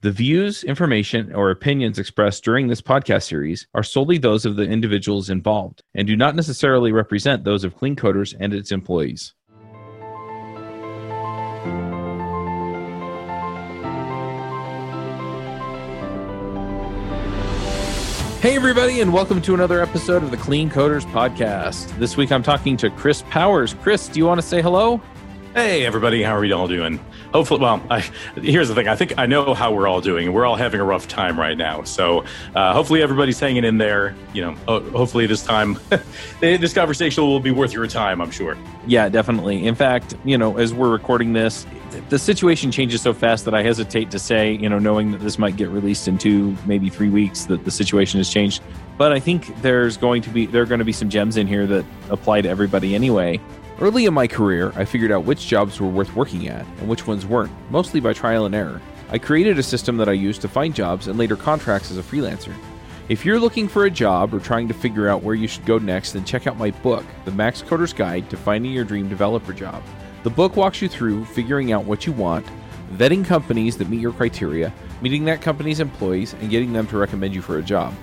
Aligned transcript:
The 0.00 0.12
views, 0.12 0.62
information, 0.62 1.34
or 1.34 1.50
opinions 1.50 1.98
expressed 1.98 2.44
during 2.44 2.68
this 2.68 2.80
podcast 2.80 3.24
series 3.24 3.66
are 3.74 3.82
solely 3.82 4.16
those 4.16 4.46
of 4.46 4.54
the 4.54 4.62
individuals 4.62 5.28
involved 5.28 5.82
and 5.92 6.06
do 6.06 6.16
not 6.16 6.36
necessarily 6.36 6.92
represent 6.92 7.42
those 7.42 7.64
of 7.64 7.74
Clean 7.74 7.96
Coders 7.96 8.32
and 8.38 8.54
its 8.54 8.70
employees. 8.70 9.34
Hey, 18.40 18.54
everybody, 18.54 19.00
and 19.00 19.12
welcome 19.12 19.42
to 19.42 19.54
another 19.54 19.82
episode 19.82 20.22
of 20.22 20.30
the 20.30 20.36
Clean 20.36 20.70
Coders 20.70 21.04
Podcast. 21.06 21.88
This 21.98 22.16
week 22.16 22.30
I'm 22.30 22.44
talking 22.44 22.76
to 22.76 22.88
Chris 22.90 23.22
Powers. 23.30 23.74
Chris, 23.74 24.06
do 24.06 24.20
you 24.20 24.26
want 24.26 24.40
to 24.40 24.46
say 24.46 24.62
hello? 24.62 25.02
Hey, 25.54 25.86
everybody, 25.86 26.22
how 26.22 26.36
are 26.36 26.44
you 26.44 26.54
all 26.54 26.68
doing? 26.68 27.00
Hopefully, 27.32 27.60
well, 27.60 27.82
I, 27.90 28.00
here's 28.36 28.68
the 28.68 28.74
thing. 28.74 28.86
I 28.86 28.94
think 28.94 29.14
I 29.16 29.24
know 29.24 29.54
how 29.54 29.72
we're 29.72 29.88
all 29.88 30.02
doing. 30.02 30.30
We're 30.34 30.44
all 30.44 30.56
having 30.56 30.78
a 30.78 30.84
rough 30.84 31.08
time 31.08 31.40
right 31.40 31.56
now. 31.56 31.84
So, 31.84 32.24
uh, 32.54 32.74
hopefully, 32.74 33.02
everybody's 33.02 33.40
hanging 33.40 33.64
in 33.64 33.78
there. 33.78 34.14
You 34.34 34.42
know, 34.42 34.80
hopefully, 34.90 35.26
this 35.26 35.42
time, 35.42 35.78
this 36.40 36.74
conversation 36.74 37.24
will 37.24 37.40
be 37.40 37.50
worth 37.50 37.72
your 37.72 37.86
time, 37.86 38.20
I'm 38.20 38.30
sure. 38.30 38.58
Yeah, 38.86 39.08
definitely. 39.08 39.66
In 39.66 39.74
fact, 39.74 40.14
you 40.22 40.36
know, 40.36 40.58
as 40.58 40.74
we're 40.74 40.90
recording 40.90 41.32
this, 41.32 41.66
the 42.10 42.18
situation 42.18 42.70
changes 42.70 43.00
so 43.00 43.14
fast 43.14 43.46
that 43.46 43.54
I 43.54 43.62
hesitate 43.62 44.10
to 44.10 44.18
say, 44.18 44.52
you 44.52 44.68
know, 44.68 44.78
knowing 44.78 45.12
that 45.12 45.20
this 45.20 45.38
might 45.38 45.56
get 45.56 45.70
released 45.70 46.08
in 46.08 46.18
two, 46.18 46.54
maybe 46.66 46.90
three 46.90 47.08
weeks, 47.08 47.46
that 47.46 47.64
the 47.64 47.70
situation 47.70 48.20
has 48.20 48.28
changed. 48.28 48.62
But 48.98 49.12
I 49.12 49.20
think 49.20 49.62
there's 49.62 49.96
going 49.96 50.20
to 50.22 50.30
be 50.30 50.44
there 50.44 50.62
are 50.62 50.66
going 50.66 50.80
to 50.80 50.84
be 50.84 50.92
some 50.92 51.08
gems 51.08 51.38
in 51.38 51.46
here 51.46 51.66
that 51.68 51.86
apply 52.10 52.42
to 52.42 52.48
everybody 52.48 52.94
anyway. 52.94 53.40
Early 53.80 54.06
in 54.06 54.14
my 54.14 54.26
career, 54.26 54.72
I 54.74 54.84
figured 54.84 55.12
out 55.12 55.22
which 55.22 55.46
jobs 55.46 55.80
were 55.80 55.86
worth 55.86 56.16
working 56.16 56.48
at 56.48 56.66
and 56.80 56.88
which 56.88 57.06
ones 57.06 57.24
weren't, 57.24 57.52
mostly 57.70 58.00
by 58.00 58.12
trial 58.12 58.44
and 58.44 58.54
error. 58.54 58.80
I 59.10 59.18
created 59.18 59.56
a 59.56 59.62
system 59.62 59.96
that 59.98 60.08
I 60.08 60.14
used 60.14 60.40
to 60.40 60.48
find 60.48 60.74
jobs 60.74 61.06
and 61.06 61.16
later 61.16 61.36
contracts 61.36 61.92
as 61.92 61.96
a 61.96 62.02
freelancer. 62.02 62.52
If 63.08 63.24
you're 63.24 63.38
looking 63.38 63.68
for 63.68 63.84
a 63.84 63.90
job 63.90 64.34
or 64.34 64.40
trying 64.40 64.66
to 64.66 64.74
figure 64.74 65.08
out 65.08 65.22
where 65.22 65.36
you 65.36 65.46
should 65.46 65.64
go 65.64 65.78
next, 65.78 66.12
then 66.12 66.24
check 66.24 66.48
out 66.48 66.58
my 66.58 66.72
book, 66.72 67.04
The 67.24 67.30
Max 67.30 67.62
Coder's 67.62 67.92
Guide 67.92 68.28
to 68.30 68.36
Finding 68.36 68.72
Your 68.72 68.84
Dream 68.84 69.08
Developer 69.08 69.52
Job. 69.52 69.80
The 70.24 70.30
book 70.30 70.56
walks 70.56 70.82
you 70.82 70.88
through 70.88 71.24
figuring 71.26 71.70
out 71.70 71.84
what 71.84 72.04
you 72.04 72.10
want, 72.12 72.46
vetting 72.94 73.24
companies 73.24 73.78
that 73.78 73.88
meet 73.88 74.00
your 74.00 74.12
criteria, 74.12 74.74
meeting 75.02 75.24
that 75.26 75.40
company's 75.40 75.78
employees, 75.78 76.34
and 76.40 76.50
getting 76.50 76.72
them 76.72 76.88
to 76.88 76.98
recommend 76.98 77.32
you 77.32 77.42
for 77.42 77.58
a 77.58 77.62
job. 77.62 77.94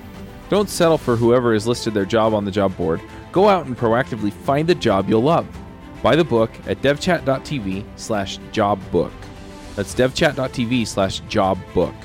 Don't 0.48 0.70
settle 0.70 0.98
for 0.98 1.18
whoever 1.18 1.52
has 1.52 1.68
listed 1.68 1.94
their 1.94 2.06
job 2.06 2.34
on 2.34 2.46
the 2.46 2.52
job 2.52 2.78
board. 2.78 3.02
Go 3.34 3.50
out 3.50 3.66
and 3.66 3.78
proactively 3.78 4.32
find 4.32 4.70
the 4.70 4.76
job 4.76 5.10
you'll 5.10 5.22
love. 5.22 5.46
Buy 6.06 6.16
the 6.16 6.24
book 6.24 6.52
at 6.68 6.84
devchat.tv 6.84 7.84
slash 7.96 8.38
jobbook. 8.52 9.12
That's 9.76 9.96
devchat.tv 9.96 10.86
slash 10.86 11.24
jobbook. 11.24 11.96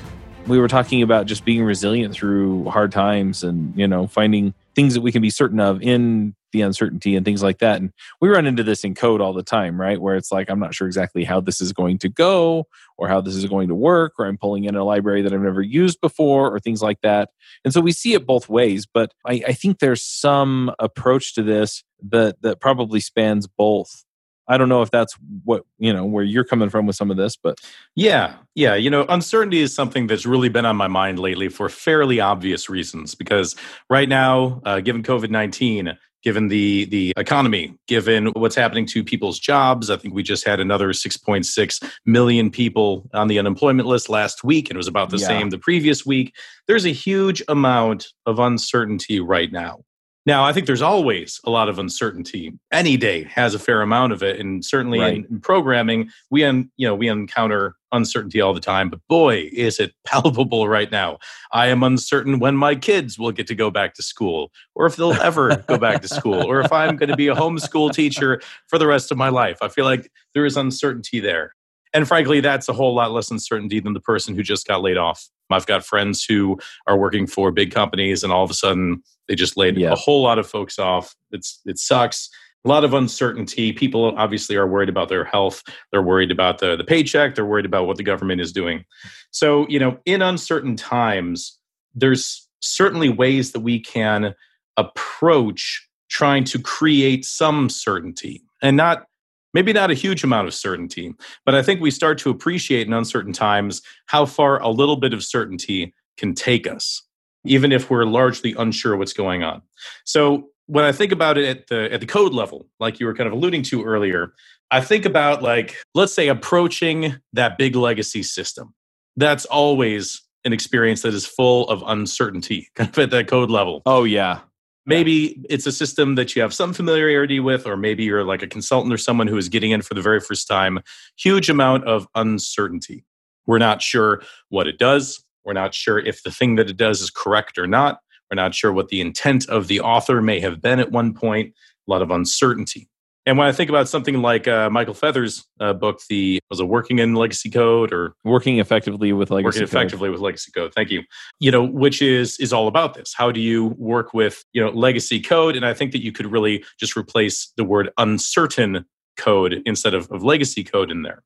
We 0.47 0.57
were 0.57 0.67
talking 0.67 1.03
about 1.03 1.27
just 1.27 1.45
being 1.45 1.63
resilient 1.63 2.11
through 2.11 2.63
hard 2.63 2.91
times 2.91 3.43
and, 3.43 3.77
you 3.77 3.87
know, 3.87 4.07
finding 4.07 4.55
things 4.73 4.95
that 4.95 5.01
we 5.01 5.11
can 5.11 5.21
be 5.21 5.29
certain 5.29 5.59
of 5.59 5.83
in 5.83 6.33
the 6.51 6.61
uncertainty 6.61 7.15
and 7.15 7.25
things 7.25 7.41
like 7.41 7.59
that. 7.59 7.79
And 7.79 7.91
we 8.19 8.29
run 8.29 8.45
into 8.45 8.63
this 8.63 8.83
in 8.83 8.95
code 8.95 9.21
all 9.21 9.33
the 9.33 9.43
time, 9.43 9.79
right? 9.79 10.01
Where 10.01 10.15
it's 10.15 10.31
like, 10.31 10.49
I'm 10.49 10.59
not 10.59 10.75
sure 10.75 10.87
exactly 10.87 11.23
how 11.23 11.41
this 11.41 11.61
is 11.61 11.73
going 11.73 11.97
to 11.99 12.09
go 12.09 12.67
or 12.97 13.07
how 13.07 13.21
this 13.21 13.35
is 13.35 13.45
going 13.45 13.67
to 13.69 13.75
work, 13.75 14.13
or 14.19 14.25
I'm 14.25 14.37
pulling 14.37 14.65
in 14.65 14.75
a 14.75 14.83
library 14.83 15.21
that 15.23 15.33
I've 15.33 15.41
never 15.41 15.61
used 15.61 15.99
before, 16.01 16.53
or 16.53 16.59
things 16.59 16.81
like 16.81 17.01
that. 17.01 17.29
And 17.65 17.73
so 17.73 17.81
we 17.81 17.91
see 17.91 18.13
it 18.13 18.27
both 18.27 18.47
ways. 18.47 18.85
But 18.85 19.13
I, 19.25 19.41
I 19.47 19.53
think 19.53 19.79
there's 19.79 20.05
some 20.05 20.71
approach 20.77 21.33
to 21.35 21.43
this 21.43 21.83
that 22.09 22.41
that 22.41 22.59
probably 22.59 22.99
spans 22.99 23.47
both. 23.47 24.05
I 24.47 24.57
don't 24.57 24.69
know 24.69 24.81
if 24.81 24.91
that's 24.91 25.15
what 25.45 25.63
you 25.77 25.93
know 25.93 26.03
where 26.03 26.23
you're 26.23 26.43
coming 26.43 26.69
from 26.69 26.85
with 26.85 26.95
some 26.95 27.09
of 27.09 27.15
this, 27.15 27.37
but 27.37 27.59
yeah, 27.95 28.35
yeah, 28.53 28.75
you 28.75 28.89
know, 28.89 29.05
uncertainty 29.07 29.59
is 29.59 29.73
something 29.73 30.07
that's 30.07 30.25
really 30.25 30.49
been 30.49 30.65
on 30.65 30.75
my 30.75 30.87
mind 30.87 31.19
lately 31.19 31.47
for 31.47 31.69
fairly 31.69 32.19
obvious 32.19 32.69
reasons. 32.69 33.15
Because 33.15 33.55
right 33.89 34.09
now, 34.09 34.61
uh, 34.65 34.81
given 34.81 35.03
COVID 35.03 35.29
nineteen, 35.29 35.97
given 36.23 36.47
the 36.47 36.85
the 36.85 37.13
economy, 37.17 37.75
given 37.87 38.27
what's 38.27 38.55
happening 38.55 38.85
to 38.87 39.03
people's 39.03 39.39
jobs. 39.39 39.89
I 39.89 39.97
think 39.97 40.13
we 40.13 40.23
just 40.23 40.45
had 40.45 40.59
another 40.59 40.89
6.6 40.89 41.91
million 42.05 42.49
people 42.49 43.09
on 43.13 43.27
the 43.27 43.39
unemployment 43.39 43.87
list 43.87 44.09
last 44.09 44.43
week, 44.43 44.69
and 44.69 44.75
it 44.75 44.77
was 44.77 44.87
about 44.87 45.09
the 45.09 45.17
yeah. 45.17 45.27
same 45.27 45.49
the 45.49 45.57
previous 45.57 46.05
week. 46.05 46.35
There's 46.67 46.85
a 46.85 46.89
huge 46.89 47.43
amount 47.47 48.07
of 48.25 48.39
uncertainty 48.39 49.19
right 49.19 49.51
now. 49.51 49.83
Now, 50.25 50.43
I 50.43 50.53
think 50.53 50.67
there's 50.67 50.83
always 50.83 51.39
a 51.45 51.49
lot 51.49 51.67
of 51.67 51.79
uncertainty. 51.79 52.53
Any 52.71 52.95
day 52.95 53.23
has 53.23 53.55
a 53.55 53.59
fair 53.59 53.81
amount 53.81 54.13
of 54.13 54.21
it, 54.21 54.39
and 54.39 54.63
certainly 54.63 54.99
right. 54.99 55.17
in, 55.17 55.25
in, 55.25 55.41
programming, 55.41 56.09
we 56.29 56.43
un, 56.43 56.71
you 56.77 56.87
know 56.87 56.95
we 56.95 57.07
encounter 57.07 57.75
uncertainty 57.91 58.41
all 58.41 58.53
the 58.53 58.59
time. 58.59 58.89
But 58.89 58.99
boy, 59.07 59.49
is 59.51 59.79
it 59.79 59.93
palpable 60.05 60.67
right 60.67 60.91
now! 60.91 61.19
I 61.51 61.67
am 61.67 61.83
uncertain 61.83 62.39
when 62.39 62.55
my 62.55 62.75
kids 62.75 63.17
will 63.17 63.31
get 63.31 63.47
to 63.47 63.55
go 63.55 63.69
back 63.71 63.93
to 63.95 64.03
school, 64.03 64.51
or 64.75 64.85
if 64.85 64.95
they'll 64.95 65.13
ever 65.13 65.57
go 65.67 65.77
back 65.77 66.01
to 66.01 66.07
school, 66.07 66.43
or 66.43 66.61
if 66.61 66.71
I'm 66.71 66.97
going 66.97 67.09
to 67.09 67.17
be 67.17 67.27
a 67.27 67.35
homeschool 67.35 67.93
teacher 67.93 68.41
for 68.67 68.77
the 68.77 68.87
rest 68.87 69.11
of 69.11 69.17
my 69.17 69.29
life. 69.29 69.57
I 69.61 69.67
feel 69.67 69.85
like 69.85 70.11
there 70.33 70.45
is 70.45 70.57
uncertainty 70.57 71.19
there, 71.19 71.55
and 71.93 72.07
frankly, 72.07 72.39
that's 72.39 72.69
a 72.69 72.73
whole 72.73 72.95
lot 72.95 73.11
less 73.11 73.31
uncertainty 73.31 73.79
than 73.79 73.93
the 73.93 74.01
person 74.01 74.35
who 74.35 74.43
just 74.43 74.67
got 74.67 74.81
laid 74.81 74.97
off 74.97 75.29
I've 75.53 75.65
got 75.65 75.85
friends 75.85 76.23
who 76.23 76.59
are 76.87 76.97
working 76.97 77.27
for 77.27 77.51
big 77.51 77.71
companies 77.71 78.23
and 78.23 78.31
all 78.31 78.43
of 78.43 78.49
a 78.49 78.55
sudden 78.55 79.03
they 79.27 79.35
just 79.35 79.57
laid 79.57 79.77
yeah. 79.77 79.91
a 79.91 79.95
whole 79.95 80.21
lot 80.21 80.39
of 80.39 80.47
folks 80.47 80.79
off. 80.79 81.15
It's 81.31 81.61
it 81.65 81.77
sucks. 81.77 82.29
A 82.63 82.67
lot 82.69 82.83
of 82.83 82.93
uncertainty. 82.93 83.73
People 83.73 84.13
obviously 84.17 84.55
are 84.55 84.67
worried 84.67 84.89
about 84.89 85.09
their 85.09 85.23
health. 85.23 85.63
They're 85.91 86.03
worried 86.03 86.31
about 86.31 86.59
the, 86.59 86.75
the 86.75 86.83
paycheck. 86.83 87.33
They're 87.33 87.45
worried 87.45 87.65
about 87.65 87.87
what 87.87 87.97
the 87.97 88.03
government 88.03 88.39
is 88.39 88.51
doing. 88.51 88.85
So, 89.31 89.67
you 89.67 89.79
know, 89.79 89.97
in 90.05 90.21
uncertain 90.21 90.75
times, 90.75 91.57
there's 91.95 92.47
certainly 92.59 93.09
ways 93.09 93.51
that 93.51 93.61
we 93.61 93.79
can 93.79 94.35
approach 94.77 95.87
trying 96.09 96.43
to 96.43 96.59
create 96.59 97.25
some 97.25 97.69
certainty 97.69 98.43
and 98.61 98.77
not 98.77 99.05
maybe 99.53 99.73
not 99.73 99.91
a 99.91 99.95
huge 99.95 100.23
amount 100.23 100.47
of 100.47 100.53
certainty, 100.53 101.13
but 101.45 101.55
I 101.55 101.63
think 101.63 101.81
we 101.81 101.91
start 101.91 102.17
to 102.19 102.29
appreciate 102.29 102.87
in 102.87 102.93
uncertain 102.93 103.33
times 103.33 103.81
how 104.05 104.25
far 104.25 104.61
a 104.61 104.69
little 104.69 104.95
bit 104.95 105.13
of 105.13 105.23
certainty 105.23 105.93
can 106.17 106.33
take 106.33 106.67
us, 106.67 107.03
even 107.45 107.71
if 107.71 107.89
we're 107.89 108.05
largely 108.05 108.53
unsure 108.57 108.95
what's 108.95 109.13
going 109.13 109.43
on. 109.43 109.61
So 110.05 110.50
when 110.71 110.85
I 110.85 110.93
think 110.93 111.11
about 111.11 111.37
it 111.37 111.45
at 111.45 111.67
the 111.67 111.91
at 111.91 111.99
the 111.99 112.05
code 112.05 112.33
level, 112.33 112.65
like 112.79 112.97
you 113.01 113.05
were 113.05 113.13
kind 113.13 113.27
of 113.27 113.33
alluding 113.33 113.61
to 113.63 113.83
earlier, 113.83 114.33
I 114.71 114.79
think 114.79 115.03
about 115.05 115.43
like 115.43 115.75
let's 115.93 116.13
say 116.13 116.29
approaching 116.29 117.17
that 117.33 117.57
big 117.57 117.75
legacy 117.75 118.23
system. 118.23 118.73
That's 119.17 119.43
always 119.43 120.21
an 120.45 120.53
experience 120.53 121.01
that 121.01 121.13
is 121.13 121.25
full 121.25 121.67
of 121.67 121.83
uncertainty 121.85 122.69
kind 122.75 122.89
of 122.89 122.97
at 122.97 123.09
that 123.11 123.27
code 123.27 123.51
level. 123.51 123.81
Oh 123.85 124.05
yeah. 124.05 124.39
Maybe 124.85 125.45
it's 125.49 125.67
a 125.67 125.73
system 125.73 126.15
that 126.15 126.35
you 126.35 126.41
have 126.41 126.53
some 126.53 126.73
familiarity 126.73 127.41
with 127.41 127.67
or 127.67 127.75
maybe 127.75 128.05
you're 128.05 128.23
like 128.23 128.41
a 128.41 128.47
consultant 128.47 128.93
or 128.93 128.97
someone 128.97 129.27
who 129.27 129.37
is 129.37 129.49
getting 129.49 129.71
in 129.71 129.81
for 129.81 129.93
the 129.93 130.01
very 130.01 130.21
first 130.21 130.47
time. 130.47 130.79
Huge 131.17 131.49
amount 131.49 131.83
of 131.83 132.07
uncertainty. 132.15 133.03
We're 133.45 133.59
not 133.59 133.81
sure 133.81 134.23
what 134.47 134.67
it 134.67 134.79
does. 134.79 135.21
We're 135.43 135.53
not 135.53 135.75
sure 135.75 135.99
if 135.99 136.23
the 136.23 136.31
thing 136.31 136.55
that 136.55 136.69
it 136.69 136.77
does 136.77 137.01
is 137.01 137.09
correct 137.09 137.57
or 137.59 137.67
not 137.67 137.99
we're 138.31 138.35
not 138.35 138.55
sure 138.55 138.71
what 138.71 138.87
the 138.87 139.01
intent 139.01 139.47
of 139.49 139.67
the 139.67 139.81
author 139.81 140.21
may 140.21 140.39
have 140.39 140.61
been 140.61 140.79
at 140.79 140.91
one 140.91 141.13
point 141.13 141.53
a 141.87 141.91
lot 141.91 142.01
of 142.01 142.09
uncertainty 142.09 142.87
and 143.25 143.37
when 143.37 143.47
I 143.47 143.51
think 143.51 143.69
about 143.69 143.87
something 143.87 144.21
like 144.21 144.47
uh, 144.47 144.69
Michael 144.71 144.95
Feathers' 144.95 145.45
uh, 145.59 145.73
book, 145.73 146.01
the 146.09 146.39
was 146.49 146.59
it 146.59 146.65
working 146.65 146.97
in 146.97 147.13
legacy 147.13 147.51
code 147.51 147.93
or 147.93 148.15
working 148.23 148.57
effectively 148.57 149.13
with 149.13 149.29
legacy 149.29 149.59
working 149.59 149.63
effectively 149.63 150.09
with 150.09 150.21
legacy 150.21 150.51
code. 150.51 150.73
Thank 150.73 150.89
you. 150.89 151.03
You 151.39 151.51
know, 151.51 151.63
which 151.63 152.01
is 152.01 152.39
is 152.39 152.51
all 152.51 152.67
about 152.67 152.95
this. 152.95 153.13
How 153.15 153.31
do 153.31 153.39
you 153.39 153.75
work 153.77 154.15
with 154.15 154.43
you 154.53 154.63
know 154.63 154.71
legacy 154.71 155.19
code? 155.19 155.55
And 155.55 155.65
I 155.65 155.73
think 155.73 155.91
that 155.91 156.03
you 156.03 156.11
could 156.11 156.31
really 156.31 156.63
just 156.79 156.97
replace 156.97 157.53
the 157.57 157.63
word 157.63 157.91
uncertain 157.99 158.85
code 159.17 159.61
instead 159.67 159.93
of, 159.93 160.09
of 160.09 160.23
legacy 160.23 160.63
code 160.63 160.89
in 160.89 161.03
there. 161.03 161.21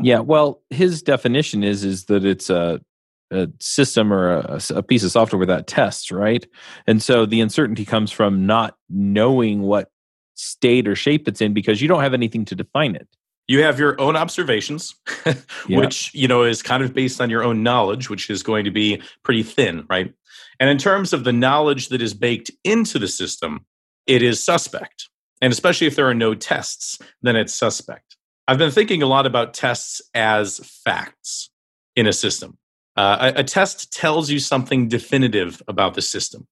Yeah. 0.00 0.20
Well, 0.20 0.62
his 0.70 1.02
definition 1.02 1.64
is 1.64 1.84
is 1.84 2.04
that 2.04 2.24
it's 2.24 2.48
a 2.48 2.80
a 3.30 3.48
system 3.60 4.12
or 4.12 4.30
a, 4.30 4.60
a, 4.70 4.82
piece 4.82 5.04
of 5.04 5.10
software 5.12 5.38
without 5.38 5.66
tests, 5.66 6.10
right? 6.10 6.46
And 6.86 7.02
so 7.02 7.26
the 7.26 7.40
uncertainty 7.40 7.84
comes 7.84 8.10
from 8.10 8.46
not 8.46 8.76
knowing 8.88 9.62
what 9.62 9.90
state 10.34 10.88
or 10.88 10.96
shape 10.96 11.28
it's 11.28 11.40
in 11.40 11.54
because 11.54 11.80
you 11.80 11.88
don't 11.88 12.02
have 12.02 12.14
anything 12.14 12.44
to 12.46 12.54
define 12.54 12.96
it. 12.96 13.08
You 13.46 13.62
have 13.62 13.78
your 13.78 14.00
own 14.00 14.16
observations, 14.16 14.94
which 15.68 16.14
you 16.14 16.28
know 16.28 16.44
is 16.44 16.62
kind 16.62 16.84
of 16.84 16.94
based 16.94 17.20
on 17.20 17.30
your 17.30 17.42
own 17.42 17.62
knowledge, 17.62 18.08
which 18.08 18.30
is 18.30 18.42
going 18.42 18.64
to 18.64 18.70
be 18.70 19.02
pretty 19.24 19.42
thin, 19.42 19.86
right? 19.90 20.12
And 20.60 20.70
in 20.70 20.78
terms 20.78 21.12
of 21.12 21.24
the 21.24 21.32
knowledge 21.32 21.88
that 21.88 22.00
is 22.00 22.14
baked 22.14 22.50
into 22.62 22.98
the 22.98 23.08
system, 23.08 23.66
it 24.06 24.22
is 24.22 24.42
suspect. 24.42 25.08
And 25.40 25.52
especially 25.52 25.86
if 25.86 25.96
there 25.96 26.08
are 26.08 26.14
no 26.14 26.34
tests, 26.34 26.98
then 27.22 27.34
it's 27.34 27.54
suspect. 27.54 28.16
I've 28.46 28.58
been 28.58 28.70
thinking 28.70 29.02
a 29.02 29.06
lot 29.06 29.26
about 29.26 29.54
tests 29.54 30.02
as 30.14 30.58
facts 30.84 31.50
in 31.96 32.06
a 32.06 32.12
system. 32.12 32.58
Uh, 32.96 33.32
a, 33.36 33.40
a, 33.40 33.44
test 33.44 33.92
tells 33.92 34.30
you 34.30 34.38
something 34.38 34.88
definitive 34.88 35.62
about 35.68 35.94
the 35.94 36.02
system. 36.02 36.46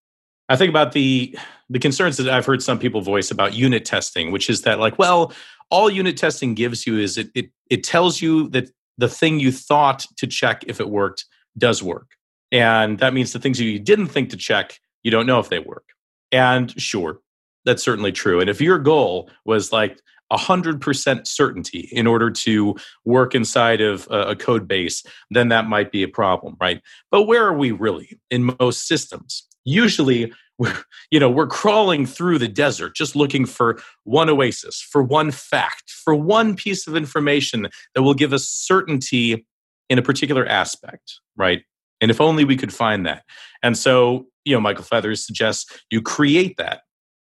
I 0.49 0.56
think 0.56 0.70
about 0.70 0.93
the 0.93 1.37
the 1.69 1.79
concerns 1.79 2.17
that 2.17 2.29
I've 2.29 2.46
heard 2.46 2.62
some 2.62 2.79
people 2.79 3.00
voice 3.00 3.31
about 3.31 3.55
unit 3.55 3.85
testing, 3.85 4.31
which 4.31 4.49
is 4.49 4.62
that 4.62 4.79
like, 4.79 4.99
well, 4.99 5.32
all 5.70 5.90
unit 5.90 6.17
testing 6.17 6.55
gives 6.55 6.87
you 6.87 6.99
is 6.99 7.19
it 7.19 7.31
it, 7.35 7.50
it 7.70 7.85
tells 7.85 8.23
you 8.23 8.49
that 8.50 8.70
the 8.96 9.08
thing 9.08 9.40
you 9.40 9.52
thought 9.52 10.06
to 10.17 10.26
check 10.26 10.64
if 10.67 10.81
it 10.81 10.88
worked 10.88 11.26
does 11.56 11.82
work. 11.82 12.12
And 12.50 12.99
that 12.99 13.14
means 13.14 13.32
the 13.32 13.38
things 13.38 13.61
you 13.61 13.79
didn't 13.79 14.08
think 14.08 14.31
to 14.31 14.37
check, 14.37 14.79
you 15.02 15.11
don't 15.11 15.26
know 15.26 15.38
if 15.38 15.49
they 15.49 15.58
work. 15.58 15.84
And 16.32 16.79
sure, 16.81 17.20
that's 17.64 17.82
certainly 17.82 18.12
true. 18.12 18.41
And 18.41 18.49
if 18.49 18.61
your 18.61 18.79
goal 18.79 19.31
was 19.44 19.73
like 19.73 20.00
100% 20.33 21.27
certainty 21.27 21.89
in 21.93 22.07
order 22.07 22.31
to 22.31 22.77
work 23.05 23.35
inside 23.35 23.81
of 23.81 24.07
a, 24.11 24.37
code 24.37 24.69
base, 24.69 25.03
then 25.31 25.49
that 25.49 25.69
might 25.69 25.91
be 25.91 26.03
a 26.03 26.09
problem, 26.09 26.57
right? 26.61 26.81
But 27.11 27.25
where 27.25 27.45
are 27.47 27.57
we 27.57 27.73
really 27.73 28.19
in 28.31 28.55
most 28.59 28.87
systems? 28.87 29.47
Usually, 29.65 30.33
we're, 30.59 30.77
you 31.11 31.19
know, 31.19 31.31
we're 31.31 31.47
crawling 31.47 32.05
through 32.05 32.39
the 32.39 32.49
desert 32.49 32.95
just 32.95 33.17
looking 33.17 33.47
for 33.47 33.81
one 34.05 34.29
oasis, 34.29 34.81
for 34.81 35.03
one 35.03 35.31
fact, 35.31 35.91
for 35.91 36.15
one 36.15 36.57
piece 36.57 36.87
of 36.87 36.97
information 36.97 37.69
that 37.95 38.03
will 38.03 38.15
give 38.15 38.33
us 38.33 38.49
certainty 38.49 39.47
in 39.89 39.99
a 39.99 40.03
particular 40.03 40.47
aspect, 40.47 41.21
right? 41.37 41.63
And 42.01 42.11
if 42.11 42.21
only 42.21 42.45
we 42.45 42.57
could 42.57 42.73
find 42.73 43.07
that. 43.07 43.25
And 43.63 43.77
so, 43.77 44.27
you 44.45 44.55
know, 44.55 44.61
Michael 44.61 44.85
Feathers 44.85 45.25
suggests 45.25 45.81
you 45.91 46.03
create 46.03 46.57
that. 46.59 46.83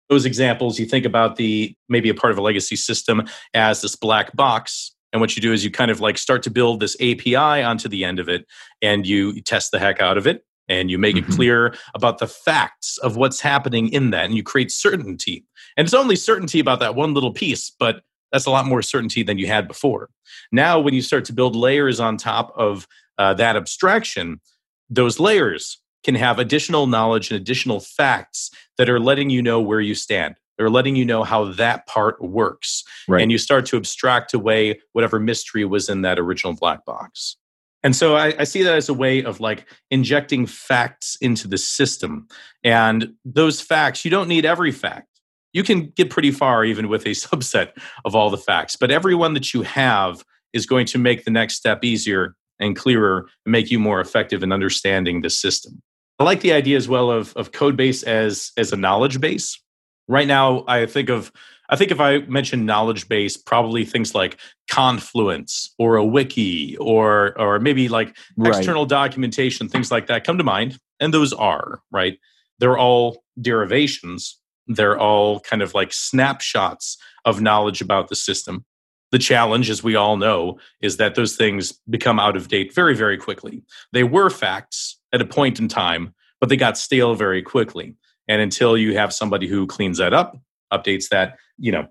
Those 0.08 0.26
examples, 0.26 0.78
you 0.78 0.86
think 0.86 1.06
about 1.06 1.36
the 1.36 1.74
maybe 1.88 2.08
a 2.08 2.14
part 2.14 2.32
of 2.32 2.38
a 2.38 2.42
legacy 2.42 2.76
system 2.76 3.24
as 3.54 3.80
this 3.80 3.96
black 3.96 4.34
box. 4.36 4.94
And 5.12 5.20
what 5.20 5.36
you 5.36 5.42
do 5.42 5.52
is 5.52 5.64
you 5.64 5.70
kind 5.70 5.90
of 5.90 6.00
like 6.00 6.18
start 6.18 6.42
to 6.44 6.50
build 6.50 6.80
this 6.80 6.96
API 7.00 7.36
onto 7.36 7.88
the 7.88 8.04
end 8.04 8.18
of 8.18 8.28
it 8.28 8.46
and 8.80 9.06
you 9.06 9.40
test 9.42 9.70
the 9.70 9.78
heck 9.78 10.00
out 10.00 10.16
of 10.16 10.26
it 10.26 10.44
and 10.68 10.90
you 10.90 10.98
make 10.98 11.16
mm-hmm. 11.16 11.30
it 11.30 11.34
clear 11.34 11.74
about 11.94 12.18
the 12.18 12.26
facts 12.26 12.98
of 12.98 13.16
what's 13.16 13.40
happening 13.40 13.92
in 13.92 14.10
that 14.10 14.26
and 14.26 14.34
you 14.34 14.42
create 14.42 14.72
certainty. 14.72 15.44
And 15.76 15.84
it's 15.84 15.94
only 15.94 16.16
certainty 16.16 16.60
about 16.60 16.80
that 16.80 16.94
one 16.94 17.14
little 17.14 17.32
piece, 17.32 17.70
but 17.70 18.02
that's 18.30 18.46
a 18.46 18.50
lot 18.50 18.66
more 18.66 18.82
certainty 18.82 19.22
than 19.22 19.38
you 19.38 19.46
had 19.46 19.68
before. 19.68 20.08
Now, 20.50 20.80
when 20.80 20.94
you 20.94 21.02
start 21.02 21.26
to 21.26 21.32
build 21.32 21.54
layers 21.54 22.00
on 22.00 22.16
top 22.16 22.52
of 22.56 22.86
uh, 23.18 23.34
that 23.34 23.56
abstraction, 23.56 24.40
those 24.88 25.20
layers 25.20 25.81
can 26.04 26.14
have 26.14 26.38
additional 26.38 26.86
knowledge 26.86 27.30
and 27.30 27.40
additional 27.40 27.80
facts 27.80 28.50
that 28.78 28.88
are 28.88 29.00
letting 29.00 29.30
you 29.30 29.42
know 29.42 29.60
where 29.60 29.80
you 29.80 29.94
stand. 29.94 30.34
They're 30.58 30.70
letting 30.70 30.96
you 30.96 31.04
know 31.04 31.24
how 31.24 31.52
that 31.52 31.86
part 31.86 32.22
works. 32.22 32.84
Right. 33.08 33.22
And 33.22 33.32
you 33.32 33.38
start 33.38 33.66
to 33.66 33.76
abstract 33.76 34.34
away 34.34 34.80
whatever 34.92 35.18
mystery 35.18 35.64
was 35.64 35.88
in 35.88 36.02
that 36.02 36.18
original 36.18 36.54
black 36.54 36.84
box. 36.84 37.36
And 37.82 37.96
so 37.96 38.14
I, 38.14 38.34
I, 38.38 38.44
see 38.44 38.62
that 38.62 38.76
as 38.76 38.88
a 38.88 38.94
way 38.94 39.24
of 39.24 39.40
like 39.40 39.66
injecting 39.90 40.46
facts 40.46 41.16
into 41.20 41.48
the 41.48 41.58
system. 41.58 42.28
And 42.62 43.14
those 43.24 43.60
facts, 43.60 44.04
you 44.04 44.10
don't 44.10 44.28
need 44.28 44.44
every 44.44 44.70
fact. 44.70 45.08
You 45.52 45.64
can 45.64 45.86
get 45.96 46.08
pretty 46.08 46.30
far 46.30 46.64
even 46.64 46.88
with 46.88 47.04
a 47.06 47.10
subset 47.10 47.72
of 48.04 48.14
all 48.14 48.30
the 48.30 48.38
facts, 48.38 48.76
but 48.76 48.90
every 48.90 49.14
one 49.14 49.34
that 49.34 49.52
you 49.52 49.62
have 49.62 50.24
is 50.52 50.66
going 50.66 50.86
to 50.86 50.98
make 50.98 51.24
the 51.24 51.30
next 51.30 51.56
step 51.56 51.82
easier 51.84 52.36
and 52.60 52.76
clearer 52.76 53.26
and 53.44 53.52
make 53.52 53.70
you 53.70 53.78
more 53.78 54.00
effective 54.00 54.42
in 54.42 54.52
understanding 54.52 55.22
the 55.22 55.30
system. 55.30 55.82
I 56.18 56.24
like 56.24 56.40
the 56.40 56.52
idea 56.52 56.76
as 56.76 56.88
well 56.88 57.10
of, 57.10 57.34
of 57.36 57.52
code 57.52 57.76
base 57.76 58.02
as, 58.02 58.52
as 58.56 58.72
a 58.72 58.76
knowledge 58.76 59.20
base. 59.20 59.60
Right 60.08 60.26
now, 60.26 60.64
I 60.66 60.86
think 60.86 61.08
of 61.08 61.32
I 61.72 61.76
think 61.76 61.90
if 61.90 62.00
I 62.00 62.18
mention 62.18 62.66
knowledge 62.66 63.08
base, 63.08 63.38
probably 63.38 63.86
things 63.86 64.14
like 64.14 64.36
Confluence 64.70 65.74
or 65.78 65.96
a 65.96 66.04
wiki 66.04 66.76
or 66.76 67.38
or 67.40 67.58
maybe 67.60 67.88
like 67.88 68.14
right. 68.36 68.54
external 68.54 68.84
documentation, 68.84 69.70
things 69.70 69.90
like 69.90 70.06
that 70.08 70.24
come 70.24 70.36
to 70.36 70.44
mind. 70.44 70.78
And 71.00 71.14
those 71.14 71.32
are, 71.32 71.80
right? 71.90 72.18
They're 72.58 72.76
all 72.76 73.24
derivations. 73.40 74.38
They're 74.66 74.98
all 74.98 75.40
kind 75.40 75.62
of 75.62 75.72
like 75.72 75.94
snapshots 75.94 76.98
of 77.24 77.40
knowledge 77.40 77.80
about 77.80 78.08
the 78.08 78.16
system. 78.16 78.66
The 79.10 79.18
challenge, 79.18 79.70
as 79.70 79.82
we 79.82 79.96
all 79.96 80.18
know, 80.18 80.58
is 80.82 80.98
that 80.98 81.14
those 81.14 81.36
things 81.36 81.72
become 81.88 82.20
out 82.20 82.36
of 82.36 82.48
date 82.48 82.74
very, 82.74 82.94
very 82.94 83.16
quickly. 83.16 83.62
They 83.92 84.04
were 84.04 84.30
facts 84.30 84.98
at 85.12 85.20
a 85.20 85.26
point 85.26 85.58
in 85.58 85.68
time, 85.68 86.14
but 86.40 86.48
they 86.48 86.56
got 86.56 86.78
stale 86.78 87.14
very 87.14 87.42
quickly. 87.42 87.94
And 88.28 88.40
until 88.40 88.76
you 88.76 88.96
have 88.96 89.12
somebody 89.12 89.46
who 89.46 89.66
cleans 89.66 89.98
that 89.98 90.14
up, 90.14 90.36
updates 90.72 91.08
that, 91.08 91.36
you 91.58 91.72
know, 91.72 91.88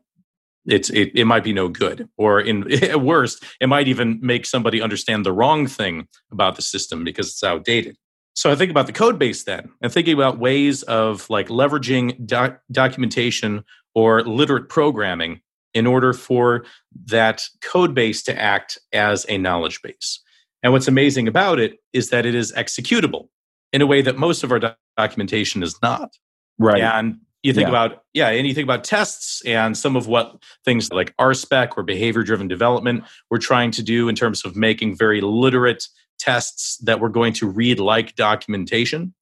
it's 0.66 0.90
it, 0.92 1.12
it 1.16 1.26
might 1.26 1.44
be 1.44 1.54
no 1.54 1.68
good. 1.68 2.08
Or 2.18 2.40
in 2.40 2.72
at 2.84 3.02
worst, 3.02 3.44
it 3.60 3.68
might 3.68 3.88
even 3.88 4.20
make 4.22 4.46
somebody 4.46 4.82
understand 4.82 5.26
the 5.26 5.34
wrong 5.34 5.68
thing 5.68 6.08
about 6.32 6.56
the 6.56 6.62
system 6.62 7.04
because 7.04 7.30
it's 7.30 7.44
outdated. 7.44 7.98
So 8.34 8.50
I 8.50 8.56
think 8.56 8.72
about 8.72 8.88
the 8.88 8.94
code 8.94 9.20
base 9.20 9.44
then, 9.44 9.70
and 9.82 9.92
thinking 9.92 10.14
about 10.14 10.40
ways 10.40 10.84
of 10.84 11.30
like 11.30 11.50
leveraging 11.50 12.26
doc- 12.26 12.62
documentation 12.72 13.66
or 13.94 14.24
literate 14.24 14.70
programming 14.70 15.42
in 15.74 15.86
order 15.86 16.14
for 16.14 16.66
that 17.06 17.44
code 17.62 17.94
base 17.94 18.24
to 18.24 18.40
act 18.40 18.78
as 18.94 19.26
a 19.28 19.38
knowledge 19.38 19.82
base. 19.82 20.22
And 20.64 20.74
what's 20.74 20.88
amazing 20.88 21.28
about 21.28 21.60
it 21.60 21.80
is 21.94 22.10
that 22.10 22.26
it 22.26 22.36
is 22.36 22.52
executable 22.54 23.30
in 23.74 23.82
a 23.82 23.88
way 23.88 24.02
that 24.02 24.18
most 24.18 24.44
of 24.44 24.52
our 24.52 24.60
do- 24.60 24.72
documentation 24.98 25.64
is 25.64 25.76
not. 25.82 26.18
Right. 26.60 26.82
And 26.82 27.20
you 27.44 27.54
think 27.54 27.66
yeah. 27.66 27.70
about 27.70 28.04
yeah 28.14 28.30
and 28.30 28.48
you 28.48 28.54
think 28.54 28.66
about 28.66 28.84
tests 28.84 29.42
and 29.46 29.76
some 29.76 29.96
of 29.96 30.08
what 30.08 30.42
things 30.64 30.92
like 30.92 31.16
rspec 31.18 31.72
or 31.76 31.84
behavior 31.84 32.24
driven 32.24 32.48
development 32.48 33.04
we're 33.30 33.38
trying 33.40 33.72
to 33.72 33.84
do 33.84 34.08
in 34.08 34.16
terms 34.16 34.46
of 34.46 34.56
making 34.56 34.96
very 34.96 35.22
literate 35.22 35.88
tests 36.20 36.78
that 36.78 37.00
we're 37.00 37.10
going 37.10 37.34
to 37.34 37.48
read 37.48 37.80
like 37.80 38.16
documentation 38.16 39.14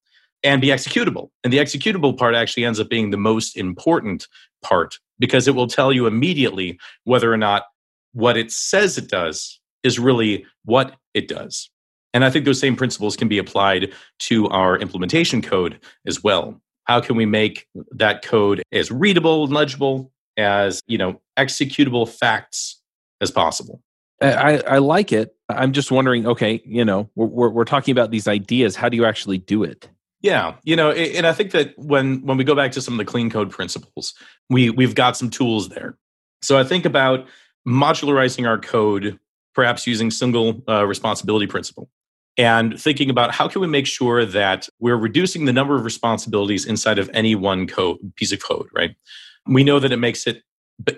and 0.42 0.60
be 0.60 0.68
executable 0.68 1.30
and 1.44 1.52
the 1.52 1.58
executable 1.58 2.16
part 2.16 2.34
actually 2.34 2.64
ends 2.64 2.78
up 2.78 2.88
being 2.88 3.10
the 3.10 3.16
most 3.16 3.56
important 3.56 4.26
part 4.62 4.98
because 5.18 5.48
it 5.48 5.54
will 5.54 5.66
tell 5.66 5.92
you 5.92 6.06
immediately 6.06 6.78
whether 7.04 7.32
or 7.32 7.38
not 7.38 7.64
what 8.12 8.36
it 8.36 8.50
says 8.50 8.98
it 8.98 9.08
does 9.08 9.59
is 9.82 9.98
really 9.98 10.46
what 10.64 10.96
it 11.14 11.28
does. 11.28 11.70
And 12.12 12.24
i 12.24 12.30
think 12.30 12.44
those 12.44 12.58
same 12.58 12.76
principles 12.76 13.16
can 13.16 13.28
be 13.28 13.38
applied 13.38 13.92
to 14.20 14.48
our 14.48 14.76
implementation 14.76 15.42
code 15.42 15.80
as 16.06 16.22
well. 16.22 16.60
How 16.84 17.00
can 17.00 17.16
we 17.16 17.26
make 17.26 17.66
that 17.92 18.22
code 18.22 18.62
as 18.72 18.90
readable 18.90 19.44
and 19.44 19.52
legible 19.52 20.12
as 20.36 20.82
you 20.86 20.98
know 20.98 21.20
executable 21.38 22.08
facts 22.08 22.80
as 23.20 23.30
possible? 23.30 23.80
I, 24.22 24.60
I 24.66 24.78
like 24.78 25.12
it. 25.12 25.34
I'm 25.48 25.72
just 25.72 25.90
wondering 25.90 26.26
okay 26.26 26.62
you 26.64 26.84
know 26.84 27.08
we're, 27.14 27.48
we're 27.48 27.64
talking 27.64 27.92
about 27.92 28.10
these 28.10 28.26
ideas. 28.26 28.76
How 28.76 28.88
do 28.88 28.96
you 28.96 29.04
actually 29.04 29.38
do 29.38 29.62
it? 29.62 29.88
Yeah, 30.22 30.56
you 30.64 30.76
know, 30.76 30.90
and 30.90 31.26
I 31.26 31.32
think 31.32 31.52
that 31.52 31.72
when 31.78 32.20
when 32.26 32.36
we 32.36 32.44
go 32.44 32.54
back 32.54 32.72
to 32.72 32.82
some 32.82 32.94
of 32.94 32.98
the 32.98 33.10
clean 33.10 33.30
code 33.30 33.50
principles, 33.50 34.14
we 34.50 34.68
we've 34.68 34.94
got 34.94 35.16
some 35.16 35.30
tools 35.30 35.70
there. 35.70 35.96
So 36.42 36.58
I 36.58 36.64
think 36.64 36.84
about 36.84 37.26
modularizing 37.66 38.46
our 38.46 38.58
code, 38.58 39.18
perhaps 39.54 39.86
using 39.86 40.10
single 40.10 40.62
uh, 40.68 40.86
responsibility 40.86 41.46
principle. 41.46 41.88
And 42.38 42.80
thinking 42.80 43.10
about 43.10 43.32
how 43.32 43.48
can 43.48 43.60
we 43.60 43.66
make 43.66 43.86
sure 43.86 44.24
that 44.24 44.68
we're 44.78 44.96
reducing 44.96 45.44
the 45.44 45.52
number 45.52 45.76
of 45.76 45.84
responsibilities 45.84 46.64
inside 46.64 46.98
of 46.98 47.10
any 47.12 47.34
one 47.34 47.66
code 47.66 47.98
piece 48.16 48.32
of 48.32 48.42
code 48.42 48.68
right? 48.74 48.94
We 49.46 49.64
know 49.64 49.78
that 49.80 49.92
it 49.92 49.98
makes 49.98 50.26
it 50.26 50.42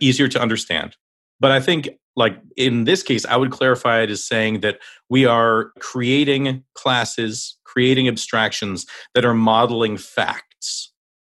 easier 0.01 0.29
to 0.29 0.41
understand. 0.41 0.97
But 1.41 1.51
i 1.51 1.59
think 1.59 1.89
like 2.15 2.39
in 2.57 2.85
this 2.85 3.03
case 3.03 3.27
i 3.27 3.37
would 3.37 3.51
clarify 3.51 4.01
it 4.01 4.11
as 4.11 4.25
saying 4.25 4.61
that 4.61 4.79
we 5.09 5.27
are 5.27 5.73
creating 5.81 6.63
classes 6.75 7.59
creating 7.65 8.07
abstractions 8.07 8.87
that 9.15 9.25
are 9.25 9.35
modeling 9.35 9.97
facts 9.97 10.92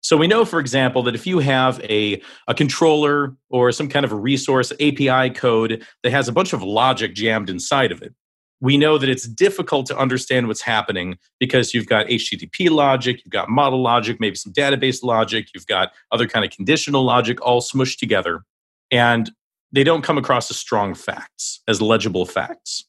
so 0.09 0.17
we 0.17 0.25
know 0.25 0.43
for 0.43 0.59
example 0.59 1.03
that 1.03 1.13
if 1.13 1.27
you 1.27 1.37
have 1.37 1.79
a, 1.83 2.19
a 2.47 2.55
controller 2.55 3.35
or 3.49 3.71
some 3.71 3.87
kind 3.87 4.03
of 4.03 4.11
a 4.11 4.15
resource 4.15 4.71
api 4.73 5.29
code 5.29 5.85
that 6.01 6.11
has 6.11 6.27
a 6.27 6.31
bunch 6.31 6.51
of 6.53 6.63
logic 6.63 7.13
jammed 7.13 7.49
inside 7.49 7.91
of 7.91 8.01
it 8.01 8.13
we 8.59 8.75
know 8.75 8.97
that 8.97 9.07
it's 9.07 9.27
difficult 9.27 9.85
to 9.85 9.97
understand 9.97 10.47
what's 10.47 10.61
happening 10.61 11.17
because 11.39 11.73
you've 11.75 11.87
got 11.87 12.07
http 12.07 12.71
logic 12.71 13.21
you've 13.23 13.31
got 13.31 13.49
model 13.49 13.81
logic 13.81 14.19
maybe 14.19 14.35
some 14.35 14.51
database 14.51 15.03
logic 15.03 15.47
you've 15.53 15.67
got 15.67 15.91
other 16.11 16.27
kind 16.27 16.43
of 16.43 16.49
conditional 16.49 17.03
logic 17.03 17.39
all 17.41 17.61
smushed 17.61 17.99
together 17.99 18.43
and 18.91 19.31
they 19.71 19.83
don't 19.83 20.01
come 20.01 20.17
across 20.17 20.49
as 20.49 20.57
strong 20.57 20.95
facts 20.95 21.61
as 21.67 21.81
legible 21.81 22.25
facts. 22.25 22.85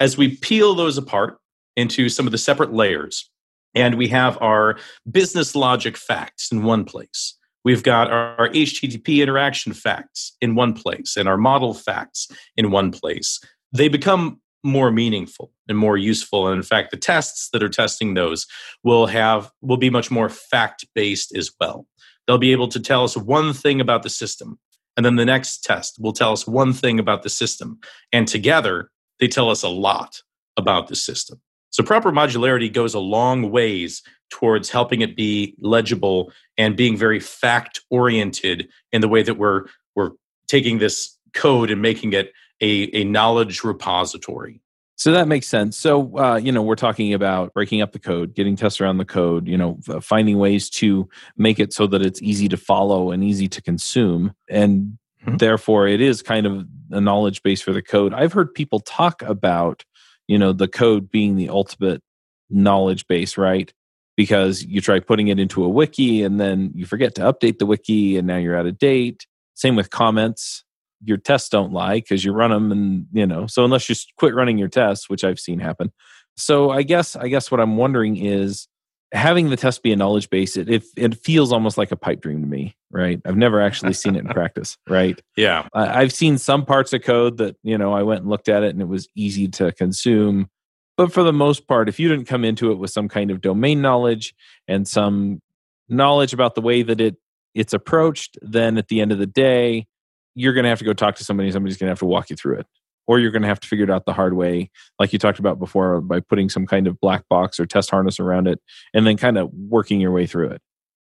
As 0.00 0.16
we 0.16 0.36
peel 0.36 0.74
those 0.74 0.98
apart 0.98 1.38
into 1.76 2.08
some 2.08 2.26
of 2.26 2.32
the 2.32 2.38
separate 2.38 2.72
layers 2.72 3.30
and 3.74 3.96
we 3.96 4.08
have 4.08 4.40
our 4.40 4.78
business 5.10 5.54
logic 5.54 5.96
facts 5.96 6.50
in 6.52 6.62
one 6.62 6.84
place. 6.84 7.36
We've 7.64 7.82
got 7.82 8.10
our, 8.10 8.36
our, 8.38 8.48
HTTP 8.48 9.22
interaction 9.22 9.72
facts 9.72 10.36
in 10.40 10.54
one 10.54 10.72
place 10.74 11.16
and 11.16 11.28
our 11.28 11.36
model 11.36 11.74
facts 11.74 12.28
in 12.56 12.70
one 12.70 12.90
place. 12.90 13.40
They 13.72 13.88
become 13.88 14.40
more 14.64 14.90
meaningful 14.90 15.52
and 15.68 15.78
more 15.78 15.96
useful. 15.96 16.48
And 16.48 16.56
in 16.56 16.62
fact 16.62 16.90
the 16.90 16.96
tests 16.96 17.48
that 17.52 17.62
are 17.62 17.68
testing 17.68 18.14
those 18.14 18.46
will 18.82 19.06
have 19.06 19.50
will 19.60 19.76
be 19.76 19.90
much 19.90 20.10
more 20.10 20.28
fact 20.28 20.86
based 20.94 21.36
as 21.36 21.50
well. 21.60 21.86
They'll 22.26 22.38
be 22.38 22.52
able 22.52 22.68
to 22.68 22.80
tell 22.80 23.04
us 23.04 23.16
one 23.16 23.52
thing 23.52 23.80
about 23.80 24.02
the 24.02 24.10
system 24.10 24.58
and 24.96 25.06
then 25.06 25.16
the 25.16 25.24
next 25.24 25.64
test 25.64 25.96
will 26.00 26.12
tell 26.12 26.32
us 26.32 26.46
one 26.46 26.72
thing 26.72 26.98
about 26.98 27.22
the 27.22 27.30
system. 27.30 27.78
And 28.12 28.28
together 28.28 28.90
they 29.20 29.28
tell 29.28 29.50
us 29.50 29.62
a 29.62 29.68
lot 29.68 30.20
about 30.56 30.88
the 30.88 30.96
system 30.96 31.40
so 31.72 31.82
proper 31.82 32.12
modularity 32.12 32.72
goes 32.72 32.94
a 32.94 33.00
long 33.00 33.50
ways 33.50 34.02
towards 34.30 34.70
helping 34.70 35.00
it 35.00 35.16
be 35.16 35.56
legible 35.58 36.32
and 36.56 36.76
being 36.76 36.96
very 36.96 37.18
fact 37.18 37.80
oriented 37.90 38.68
in 38.92 39.00
the 39.00 39.08
way 39.08 39.22
that 39.22 39.34
we're 39.34 39.64
we're 39.96 40.12
taking 40.46 40.78
this 40.78 41.18
code 41.34 41.70
and 41.70 41.82
making 41.82 42.12
it 42.12 42.32
a, 42.60 42.88
a 42.94 43.04
knowledge 43.04 43.64
repository. 43.64 44.60
So 44.96 45.10
that 45.12 45.26
makes 45.26 45.48
sense. 45.48 45.76
So, 45.76 46.16
uh, 46.16 46.36
you 46.36 46.52
know, 46.52 46.62
we're 46.62 46.76
talking 46.76 47.12
about 47.12 47.52
breaking 47.54 47.82
up 47.82 47.90
the 47.90 47.98
code, 47.98 48.34
getting 48.34 48.54
tests 48.54 48.80
around 48.80 48.98
the 48.98 49.04
code, 49.04 49.48
you 49.48 49.56
know, 49.56 49.80
finding 50.00 50.38
ways 50.38 50.70
to 50.70 51.08
make 51.36 51.58
it 51.58 51.72
so 51.72 51.88
that 51.88 52.02
it's 52.02 52.22
easy 52.22 52.48
to 52.48 52.56
follow 52.56 53.10
and 53.10 53.24
easy 53.24 53.48
to 53.48 53.60
consume. 53.60 54.32
And 54.48 54.98
mm-hmm. 55.26 55.38
therefore, 55.38 55.88
it 55.88 56.00
is 56.00 56.22
kind 56.22 56.46
of 56.46 56.66
a 56.92 57.00
knowledge 57.00 57.42
base 57.42 57.60
for 57.60 57.72
the 57.72 57.82
code. 57.82 58.14
I've 58.14 58.32
heard 58.32 58.54
people 58.54 58.78
talk 58.78 59.22
about, 59.22 59.84
you 60.28 60.38
know, 60.38 60.52
the 60.52 60.68
code 60.68 61.10
being 61.10 61.36
the 61.36 61.48
ultimate 61.48 62.02
knowledge 62.50 63.06
base, 63.06 63.36
right? 63.36 63.72
Because 64.16 64.62
you 64.62 64.80
try 64.80 65.00
putting 65.00 65.28
it 65.28 65.38
into 65.38 65.64
a 65.64 65.68
wiki 65.68 66.22
and 66.22 66.40
then 66.40 66.72
you 66.74 66.84
forget 66.84 67.14
to 67.16 67.22
update 67.22 67.58
the 67.58 67.66
wiki 67.66 68.16
and 68.16 68.26
now 68.26 68.36
you're 68.36 68.56
out 68.56 68.66
of 68.66 68.78
date. 68.78 69.26
Same 69.54 69.76
with 69.76 69.90
comments 69.90 70.64
your 71.04 71.16
tests 71.16 71.48
don't 71.48 71.72
lie 71.72 71.96
because 71.96 72.24
you 72.24 72.32
run 72.32 72.50
them 72.50 72.70
and 72.70 73.06
you 73.12 73.26
know 73.26 73.46
so 73.46 73.64
unless 73.64 73.88
you 73.88 73.94
quit 74.16 74.34
running 74.34 74.58
your 74.58 74.68
tests 74.68 75.08
which 75.08 75.24
i've 75.24 75.40
seen 75.40 75.58
happen 75.58 75.92
so 76.36 76.70
i 76.70 76.82
guess 76.82 77.16
i 77.16 77.28
guess 77.28 77.50
what 77.50 77.60
i'm 77.60 77.76
wondering 77.76 78.16
is 78.16 78.68
having 79.12 79.50
the 79.50 79.56
test 79.56 79.82
be 79.82 79.92
a 79.92 79.96
knowledge 79.96 80.30
base 80.30 80.56
it, 80.56 80.68
it, 80.68 80.84
it 80.96 81.14
feels 81.16 81.52
almost 81.52 81.76
like 81.76 81.92
a 81.92 81.96
pipe 81.96 82.20
dream 82.20 82.40
to 82.40 82.46
me 82.46 82.74
right? 82.90 83.20
I've 83.24 83.36
never 83.36 83.60
actually 83.60 83.94
seen 83.94 84.16
it 84.16 84.20
in 84.20 84.28
practice 84.30 84.76
right? 84.88 85.20
Yeah. 85.36 85.68
I've 85.74 86.12
seen 86.12 86.38
some 86.38 86.64
parts 86.64 86.92
of 86.92 87.02
code 87.02 87.38
that 87.38 87.56
you 87.62 87.78
know 87.78 87.92
i 87.92 88.02
went 88.02 88.20
and 88.20 88.30
looked 88.30 88.48
at 88.48 88.62
it 88.62 88.70
and 88.70 88.80
it 88.80 88.88
was 88.88 89.08
easy 89.14 89.48
to 89.48 89.72
consume. 89.72 90.48
But 90.96 91.12
for 91.12 91.22
the 91.22 91.32
most 91.32 91.66
part 91.66 91.88
if 91.88 91.98
you 91.98 92.08
didn't 92.08 92.26
come 92.26 92.44
into 92.44 92.70
it 92.70 92.76
with 92.76 92.90
some 92.90 93.08
kind 93.08 93.30
of 93.30 93.40
domain 93.40 93.80
knowledge 93.80 94.34
and 94.68 94.86
some 94.86 95.40
knowledge 95.88 96.32
about 96.32 96.54
the 96.54 96.60
way 96.60 96.82
that 96.82 97.00
it 97.00 97.16
it's 97.54 97.74
approached 97.74 98.38
then 98.40 98.78
at 98.78 98.88
the 98.88 99.00
end 99.00 99.12
of 99.12 99.18
the 99.18 99.26
day 99.26 99.86
you're 100.34 100.52
going 100.52 100.64
to 100.64 100.70
have 100.70 100.78
to 100.78 100.84
go 100.84 100.92
talk 100.92 101.16
to 101.16 101.24
somebody. 101.24 101.50
Somebody's 101.50 101.76
going 101.76 101.88
to 101.88 101.92
have 101.92 101.98
to 102.00 102.06
walk 102.06 102.30
you 102.30 102.36
through 102.36 102.58
it, 102.58 102.66
or 103.06 103.18
you're 103.18 103.30
going 103.30 103.42
to 103.42 103.48
have 103.48 103.60
to 103.60 103.68
figure 103.68 103.84
it 103.84 103.90
out 103.90 104.06
the 104.06 104.12
hard 104.12 104.34
way, 104.34 104.70
like 104.98 105.12
you 105.12 105.18
talked 105.18 105.38
about 105.38 105.58
before, 105.58 106.00
by 106.00 106.20
putting 106.20 106.48
some 106.48 106.66
kind 106.66 106.86
of 106.86 107.00
black 107.00 107.28
box 107.28 107.58
or 107.58 107.66
test 107.66 107.90
harness 107.90 108.20
around 108.20 108.46
it, 108.46 108.60
and 108.94 109.06
then 109.06 109.16
kind 109.16 109.38
of 109.38 109.50
working 109.52 110.00
your 110.00 110.12
way 110.12 110.26
through 110.26 110.50
it. 110.50 110.62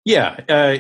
Yeah, 0.06 0.40
uh, 0.50 0.78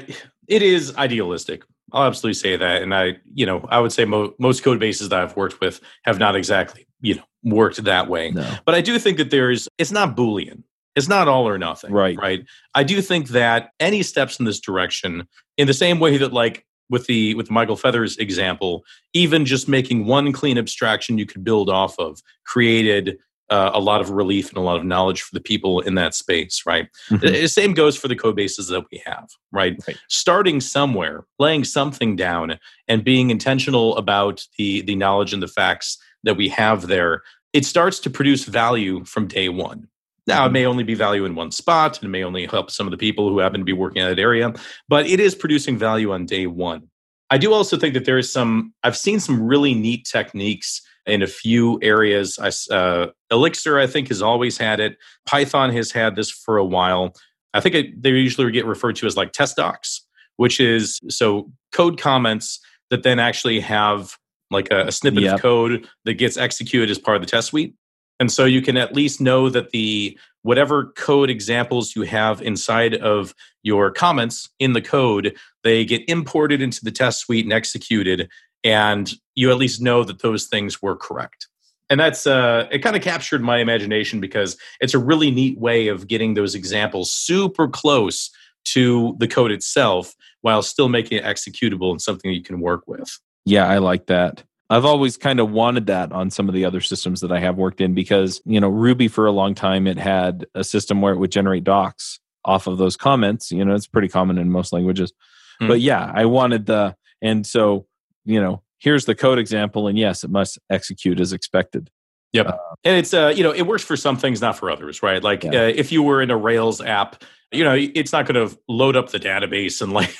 it 0.47 0.61
is 0.61 0.95
idealistic. 0.97 1.63
I'll 1.91 2.07
absolutely 2.07 2.35
say 2.35 2.55
that, 2.57 2.81
and 2.81 2.93
I, 2.93 3.17
you 3.33 3.45
know, 3.45 3.65
I 3.69 3.79
would 3.79 3.91
say 3.91 4.05
mo- 4.05 4.33
most 4.39 4.63
code 4.63 4.79
bases 4.79 5.09
that 5.09 5.19
I've 5.19 5.35
worked 5.35 5.61
with 5.61 5.79
have 6.03 6.19
not 6.19 6.35
exactly, 6.35 6.87
you 7.01 7.15
know, 7.15 7.23
worked 7.43 7.83
that 7.83 8.09
way. 8.09 8.31
No. 8.31 8.49
But 8.65 8.73
I 8.75 8.81
do 8.81 8.97
think 8.97 9.17
that 9.17 9.29
there's, 9.29 9.67
it's 9.77 9.91
not 9.91 10.15
Boolean. 10.15 10.63
It's 10.95 11.07
not 11.07 11.27
all 11.27 11.47
or 11.47 11.57
nothing. 11.57 11.91
Right. 11.91 12.17
Right. 12.17 12.45
I 12.75 12.83
do 12.83 13.01
think 13.01 13.29
that 13.29 13.71
any 13.79 14.03
steps 14.03 14.39
in 14.39 14.45
this 14.45 14.59
direction, 14.59 15.27
in 15.57 15.67
the 15.67 15.73
same 15.73 15.99
way 15.99 16.17
that 16.17 16.33
like 16.33 16.65
with 16.89 17.05
the 17.07 17.33
with 17.35 17.47
the 17.47 17.53
Michael 17.53 17.75
Feathers 17.75 18.17
example, 18.17 18.83
even 19.13 19.45
just 19.45 19.67
making 19.67 20.05
one 20.05 20.31
clean 20.31 20.57
abstraction 20.57 21.17
you 21.17 21.25
could 21.25 21.43
build 21.43 21.69
off 21.69 21.97
of 21.99 22.21
created 22.45 23.17
uh, 23.49 23.71
a 23.73 23.79
lot 23.79 24.01
of 24.01 24.09
relief 24.09 24.49
and 24.49 24.57
a 24.57 24.61
lot 24.61 24.77
of 24.77 24.85
knowledge 24.85 25.21
for 25.21 25.33
the 25.33 25.41
people 25.41 25.81
in 25.81 25.95
that 25.95 26.15
space, 26.15 26.63
right? 26.65 26.87
Mm-hmm. 27.09 27.25
The 27.25 27.47
same 27.47 27.73
goes 27.73 27.95
for 27.95 28.07
the 28.07 28.15
code 28.15 28.35
bases 28.35 28.67
that 28.69 28.85
we 28.91 29.01
have, 29.05 29.29
right? 29.51 29.75
right? 29.87 29.97
Starting 30.07 30.59
somewhere, 30.59 31.25
laying 31.39 31.63
something 31.63 32.15
down, 32.15 32.57
and 32.87 33.03
being 33.03 33.29
intentional 33.29 33.95
about 33.97 34.45
the 34.57 34.81
the 34.81 34.95
knowledge 34.95 35.33
and 35.33 35.43
the 35.43 35.47
facts 35.47 35.97
that 36.23 36.37
we 36.37 36.49
have 36.49 36.87
there, 36.87 37.21
it 37.51 37.65
starts 37.65 37.99
to 37.99 38.09
produce 38.09 38.45
value 38.45 39.03
from 39.05 39.27
day 39.27 39.49
one. 39.49 39.87
Now, 40.25 40.45
it 40.45 40.51
may 40.51 40.65
only 40.65 40.83
be 40.83 40.93
value 40.93 41.25
in 41.25 41.35
one 41.35 41.51
spot, 41.51 41.97
and 41.97 42.05
it 42.05 42.09
may 42.09 42.23
only 42.23 42.45
help 42.45 42.71
some 42.71 42.87
of 42.87 42.91
the 42.91 42.97
people 42.97 43.29
who 43.29 43.39
happen 43.39 43.59
to 43.59 43.65
be 43.65 43.73
working 43.73 44.01
in 44.01 44.07
that 44.07 44.19
area, 44.19 44.53
but 44.87 45.05
it 45.05 45.19
is 45.19 45.35
producing 45.35 45.77
value 45.77 46.13
on 46.13 46.25
day 46.25 46.47
one. 46.47 46.89
I 47.29 47.37
do 47.37 47.51
also 47.51 47.77
think 47.77 47.93
that 47.93 48.05
there 48.05 48.17
is 48.17 48.31
some, 48.31 48.73
I've 48.83 48.95
seen 48.95 49.19
some 49.19 49.41
really 49.41 49.73
neat 49.73 50.05
techniques 50.05 50.81
in 51.05 51.21
a 51.21 51.27
few 51.27 51.79
areas. 51.81 52.39
Uh, 52.39 53.07
Elixir, 53.31 53.79
I 53.79 53.87
think, 53.87 54.07
has 54.09 54.21
always 54.21 54.57
had 54.57 54.79
it. 54.79 54.97
Python 55.25 55.71
has 55.71 55.91
had 55.91 56.15
this 56.15 56.31
for 56.31 56.57
a 56.57 56.65
while. 56.65 57.13
I 57.53 57.59
think 57.59 57.75
it, 57.75 58.01
they 58.01 58.11
usually 58.11 58.51
get 58.51 58.65
referred 58.65 58.95
to 58.97 59.07
as 59.07 59.17
like 59.17 59.31
test 59.33 59.57
docs, 59.57 60.05
which 60.37 60.59
is 60.59 61.01
so 61.09 61.51
code 61.71 61.99
comments 61.99 62.59
that 62.89 63.03
then 63.03 63.19
actually 63.19 63.59
have 63.59 64.15
like 64.51 64.71
a, 64.71 64.87
a 64.87 64.91
snippet 64.91 65.23
yep. 65.23 65.35
of 65.35 65.41
code 65.41 65.87
that 66.05 66.13
gets 66.13 66.37
executed 66.37 66.89
as 66.89 66.99
part 66.99 67.15
of 67.15 67.21
the 67.21 67.27
test 67.27 67.47
suite. 67.47 67.75
And 68.19 68.31
so 68.31 68.45
you 68.45 68.61
can 68.61 68.77
at 68.77 68.93
least 68.93 69.19
know 69.19 69.49
that 69.49 69.71
the 69.71 70.17
whatever 70.43 70.91
code 70.95 71.29
examples 71.29 71.95
you 71.95 72.03
have 72.03 72.41
inside 72.41 72.95
of 72.95 73.33
your 73.63 73.91
comments 73.91 74.49
in 74.59 74.73
the 74.73 74.81
code, 74.81 75.35
they 75.63 75.85
get 75.85 76.07
imported 76.07 76.61
into 76.61 76.83
the 76.83 76.91
test 76.91 77.21
suite 77.21 77.45
and 77.45 77.53
executed. 77.53 78.29
And 78.63 79.11
you 79.35 79.51
at 79.51 79.57
least 79.57 79.81
know 79.81 80.03
that 80.03 80.21
those 80.21 80.45
things 80.45 80.81
were 80.81 80.95
correct. 80.95 81.47
And 81.89 81.99
that's 81.99 82.25
uh, 82.25 82.67
it 82.71 82.79
kind 82.79 82.95
of 82.95 83.01
captured 83.01 83.41
my 83.41 83.57
imagination 83.57 84.19
because 84.19 84.57
it's 84.79 84.93
a 84.93 84.99
really 84.99 85.31
neat 85.31 85.59
way 85.59 85.87
of 85.87 86.07
getting 86.07 86.33
those 86.33 86.55
examples 86.55 87.11
super 87.11 87.67
close 87.67 88.31
to 88.65 89.15
the 89.19 89.27
code 89.27 89.51
itself 89.51 90.15
while 90.41 90.61
still 90.61 90.89
making 90.89 91.17
it 91.17 91.23
executable 91.23 91.91
and 91.91 92.01
something 92.01 92.31
you 92.31 92.41
can 92.41 92.61
work 92.61 92.87
with. 92.87 93.19
Yeah, 93.45 93.67
I 93.67 93.79
like 93.79 94.07
that. 94.07 94.43
I've 94.73 94.85
always 94.85 95.17
kind 95.17 95.39
of 95.39 95.51
wanted 95.51 95.85
that 95.85 96.11
on 96.11 96.31
some 96.31 96.49
of 96.49 96.55
the 96.55 96.65
other 96.65 96.81
systems 96.81 97.21
that 97.21 97.31
I 97.31 97.39
have 97.39 97.57
worked 97.57 97.79
in 97.79 97.93
because, 97.93 98.41
you 98.43 98.59
know, 98.59 98.69
Ruby 98.69 99.07
for 99.07 99.27
a 99.27 99.31
long 99.31 99.53
time, 99.53 99.85
it 99.85 99.99
had 99.99 100.47
a 100.55 100.63
system 100.63 100.99
where 100.99 101.13
it 101.13 101.19
would 101.19 101.31
generate 101.31 101.63
docs 101.63 102.19
off 102.43 102.65
of 102.65 102.79
those 102.79 102.97
comments. 102.97 103.51
You 103.51 103.63
know, 103.63 103.75
it's 103.75 103.85
pretty 103.85 104.07
common 104.07 104.39
in 104.39 104.49
most 104.49 104.73
languages. 104.73 105.13
Mm. 105.61 105.67
But 105.67 105.81
yeah, 105.81 106.11
I 106.11 106.25
wanted 106.25 106.65
the, 106.65 106.95
and 107.21 107.45
so, 107.45 107.85
you 108.25 108.41
know, 108.41 108.63
here's 108.79 109.05
the 109.05 109.13
code 109.13 109.37
example. 109.37 109.87
And 109.87 109.95
yes, 109.95 110.23
it 110.23 110.31
must 110.31 110.57
execute 110.71 111.19
as 111.19 111.33
expected. 111.33 111.91
Yep. 112.33 112.47
Uh, 112.47 112.57
and 112.83 112.97
it's, 112.97 113.13
uh, 113.13 113.31
you 113.35 113.43
know, 113.43 113.51
it 113.51 113.63
works 113.63 113.83
for 113.83 113.95
some 113.95 114.17
things, 114.17 114.41
not 114.41 114.57
for 114.57 114.69
others, 114.69 115.01
right? 115.01 115.23
Like 115.23 115.43
yeah. 115.43 115.51
uh, 115.51 115.73
if 115.75 115.91
you 115.91 116.03
were 116.03 116.21
in 116.21 116.31
a 116.31 116.37
Rails 116.37 116.81
app 116.81 117.23
you 117.53 117.63
know 117.63 117.75
it's 117.75 118.11
not 118.11 118.25
going 118.25 118.47
to 118.47 118.57
load 118.67 118.95
up 118.95 119.11
the 119.11 119.19
database 119.19 119.81
and 119.81 119.93
like 119.93 120.13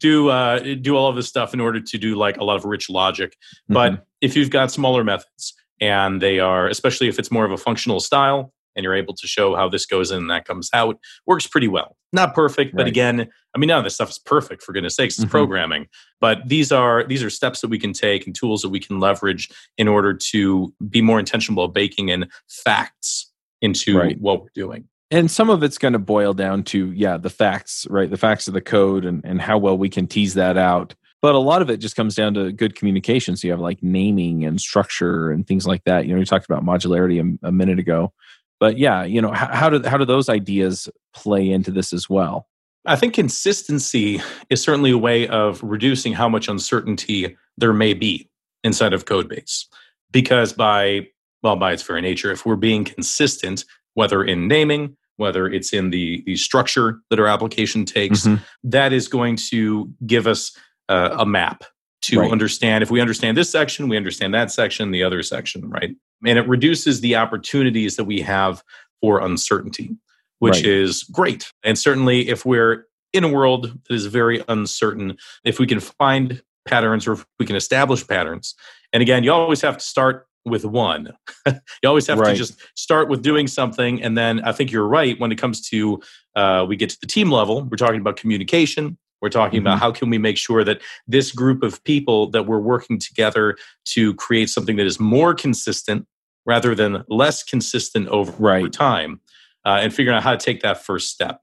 do 0.00 0.28
uh, 0.28 0.58
do 0.80 0.96
all 0.96 1.08
of 1.08 1.16
this 1.16 1.28
stuff 1.28 1.54
in 1.54 1.60
order 1.60 1.80
to 1.80 1.98
do 1.98 2.16
like 2.16 2.36
a 2.36 2.44
lot 2.44 2.56
of 2.56 2.64
rich 2.64 2.90
logic 2.90 3.32
mm-hmm. 3.32 3.74
but 3.74 4.06
if 4.20 4.36
you've 4.36 4.50
got 4.50 4.70
smaller 4.70 5.04
methods 5.04 5.54
and 5.80 6.20
they 6.20 6.38
are 6.38 6.68
especially 6.68 7.08
if 7.08 7.18
it's 7.18 7.30
more 7.30 7.44
of 7.44 7.52
a 7.52 7.56
functional 7.56 8.00
style 8.00 8.52
and 8.76 8.84
you're 8.84 8.94
able 8.94 9.14
to 9.14 9.26
show 9.26 9.56
how 9.56 9.68
this 9.68 9.86
goes 9.86 10.10
in 10.10 10.18
and 10.18 10.30
that 10.30 10.44
comes 10.44 10.70
out 10.72 10.98
works 11.26 11.46
pretty 11.46 11.68
well. 11.68 11.96
Not 12.12 12.34
perfect 12.34 12.72
right. 12.72 12.78
but 12.78 12.86
again 12.86 13.28
i 13.54 13.58
mean 13.58 13.68
none 13.68 13.78
of 13.78 13.84
this 13.84 13.94
stuff 13.94 14.08
is 14.08 14.18
perfect 14.18 14.62
for 14.62 14.72
goodness 14.72 14.96
sakes 14.96 15.16
it's 15.16 15.24
mm-hmm. 15.24 15.30
programming 15.30 15.86
but 16.20 16.38
these 16.46 16.72
are 16.72 17.04
these 17.04 17.22
are 17.22 17.28
steps 17.28 17.60
that 17.60 17.68
we 17.68 17.78
can 17.78 17.92
take 17.92 18.26
and 18.26 18.34
tools 18.34 18.62
that 18.62 18.70
we 18.70 18.80
can 18.80 19.00
leverage 19.00 19.50
in 19.76 19.88
order 19.88 20.14
to 20.14 20.72
be 20.88 21.02
more 21.02 21.18
intentional 21.18 21.64
about 21.64 21.74
baking 21.74 22.08
in 22.08 22.28
facts 22.48 23.32
into 23.62 23.98
right. 23.98 24.20
what 24.20 24.42
we're 24.42 24.48
doing. 24.54 24.88
And 25.10 25.30
some 25.30 25.50
of 25.50 25.62
it's 25.62 25.78
going 25.78 25.92
to 25.92 25.98
boil 25.98 26.32
down 26.32 26.64
to 26.64 26.90
yeah 26.92 27.16
the 27.16 27.30
facts 27.30 27.86
right? 27.90 28.10
The 28.10 28.16
facts 28.16 28.48
of 28.48 28.54
the 28.54 28.60
code 28.60 29.04
and, 29.04 29.24
and 29.24 29.40
how 29.40 29.58
well 29.58 29.78
we 29.78 29.88
can 29.88 30.06
tease 30.06 30.34
that 30.34 30.56
out. 30.56 30.94
But 31.22 31.34
a 31.34 31.38
lot 31.38 31.62
of 31.62 31.70
it 31.70 31.78
just 31.78 31.96
comes 31.96 32.14
down 32.14 32.34
to 32.34 32.52
good 32.52 32.76
communication. 32.76 33.36
So 33.36 33.48
you 33.48 33.52
have 33.52 33.60
like 33.60 33.82
naming 33.82 34.44
and 34.44 34.60
structure 34.60 35.30
and 35.30 35.46
things 35.46 35.66
like 35.66 35.84
that. 35.84 36.06
You 36.06 36.12
know 36.12 36.18
we 36.18 36.24
talked 36.24 36.44
about 36.44 36.64
modularity 36.64 37.38
a, 37.42 37.48
a 37.48 37.52
minute 37.52 37.78
ago 37.78 38.12
but 38.60 38.78
yeah 38.78 39.04
you 39.04 39.20
know 39.20 39.32
how, 39.32 39.52
how 39.54 39.70
do 39.70 39.88
how 39.88 39.96
do 39.96 40.04
those 40.04 40.28
ideas 40.28 40.88
play 41.14 41.48
into 41.48 41.70
this 41.70 41.92
as 41.92 42.08
well 42.08 42.46
i 42.84 42.96
think 42.96 43.14
consistency 43.14 44.20
is 44.50 44.62
certainly 44.62 44.90
a 44.90 44.98
way 44.98 45.26
of 45.28 45.62
reducing 45.62 46.12
how 46.12 46.28
much 46.28 46.48
uncertainty 46.48 47.36
there 47.56 47.72
may 47.72 47.94
be 47.94 48.28
inside 48.64 48.92
of 48.92 49.04
code 49.04 49.28
base 49.28 49.66
because 50.10 50.52
by 50.52 51.06
well 51.42 51.56
by 51.56 51.72
its 51.72 51.82
very 51.82 52.00
nature 52.00 52.32
if 52.32 52.44
we're 52.44 52.56
being 52.56 52.84
consistent 52.84 53.64
whether 53.96 54.22
in 54.22 54.46
naming, 54.46 54.94
whether 55.16 55.48
it's 55.48 55.72
in 55.72 55.88
the, 55.88 56.22
the 56.26 56.36
structure 56.36 57.00
that 57.08 57.18
our 57.18 57.26
application 57.26 57.86
takes, 57.86 58.20
mm-hmm. 58.20 58.42
that 58.62 58.92
is 58.92 59.08
going 59.08 59.36
to 59.36 59.90
give 60.06 60.26
us 60.26 60.54
uh, 60.90 61.16
a 61.18 61.24
map 61.24 61.64
to 62.02 62.20
right. 62.20 62.30
understand. 62.30 62.84
If 62.84 62.90
we 62.90 63.00
understand 63.00 63.38
this 63.38 63.50
section, 63.50 63.88
we 63.88 63.96
understand 63.96 64.34
that 64.34 64.52
section, 64.52 64.90
the 64.90 65.02
other 65.02 65.22
section, 65.22 65.68
right? 65.70 65.96
And 66.24 66.38
it 66.38 66.48
reduces 66.48 67.00
the 67.00 67.16
opportunities 67.16 67.96
that 67.96 68.04
we 68.04 68.20
have 68.20 68.62
for 69.00 69.20
uncertainty, 69.20 69.96
which 70.38 70.56
right. 70.56 70.66
is 70.66 71.02
great. 71.04 71.52
And 71.62 71.78
certainly, 71.78 72.28
if 72.28 72.44
we're 72.44 72.86
in 73.12 73.24
a 73.24 73.28
world 73.28 73.78
that 73.88 73.94
is 73.94 74.06
very 74.06 74.42
uncertain, 74.48 75.16
if 75.44 75.58
we 75.58 75.66
can 75.66 75.80
find 75.80 76.42
patterns 76.66 77.06
or 77.06 77.12
if 77.12 77.26
we 77.38 77.46
can 77.46 77.56
establish 77.56 78.06
patterns, 78.06 78.54
and 78.92 79.02
again, 79.02 79.24
you 79.24 79.32
always 79.32 79.60
have 79.60 79.78
to 79.78 79.84
start 79.84 80.26
with 80.46 80.64
one. 80.64 81.12
you 81.46 81.88
always 81.88 82.06
have 82.06 82.18
right. 82.18 82.30
to 82.30 82.36
just 82.36 82.58
start 82.78 83.08
with 83.08 83.22
doing 83.22 83.46
something. 83.46 84.00
And 84.00 84.16
then 84.16 84.40
I 84.40 84.52
think 84.52 84.70
you're 84.70 84.86
right 84.86 85.18
when 85.18 85.32
it 85.32 85.36
comes 85.36 85.60
to 85.68 86.00
uh, 86.36 86.64
we 86.68 86.76
get 86.76 86.90
to 86.90 87.00
the 87.00 87.06
team 87.06 87.30
level, 87.30 87.64
we're 87.64 87.76
talking 87.76 88.00
about 88.00 88.16
communication. 88.16 88.96
We're 89.22 89.30
talking 89.30 89.60
mm-hmm. 89.60 89.68
about 89.68 89.78
how 89.78 89.92
can 89.92 90.10
we 90.10 90.18
make 90.18 90.36
sure 90.36 90.64
that 90.64 90.82
this 91.06 91.32
group 91.32 91.62
of 91.62 91.82
people 91.84 92.30
that 92.30 92.44
we're 92.44 92.60
working 92.60 92.98
together 92.98 93.56
to 93.86 94.14
create 94.14 94.50
something 94.50 94.76
that 94.76 94.86
is 94.86 95.00
more 95.00 95.34
consistent 95.34 96.06
rather 96.44 96.74
than 96.74 97.04
less 97.08 97.42
consistent 97.42 98.08
over, 98.08 98.32
right. 98.38 98.60
over 98.60 98.68
time 98.68 99.20
uh, 99.64 99.78
and 99.80 99.92
figuring 99.92 100.16
out 100.16 100.22
how 100.22 100.32
to 100.32 100.38
take 100.44 100.62
that 100.62 100.82
first 100.82 101.10
step. 101.10 101.40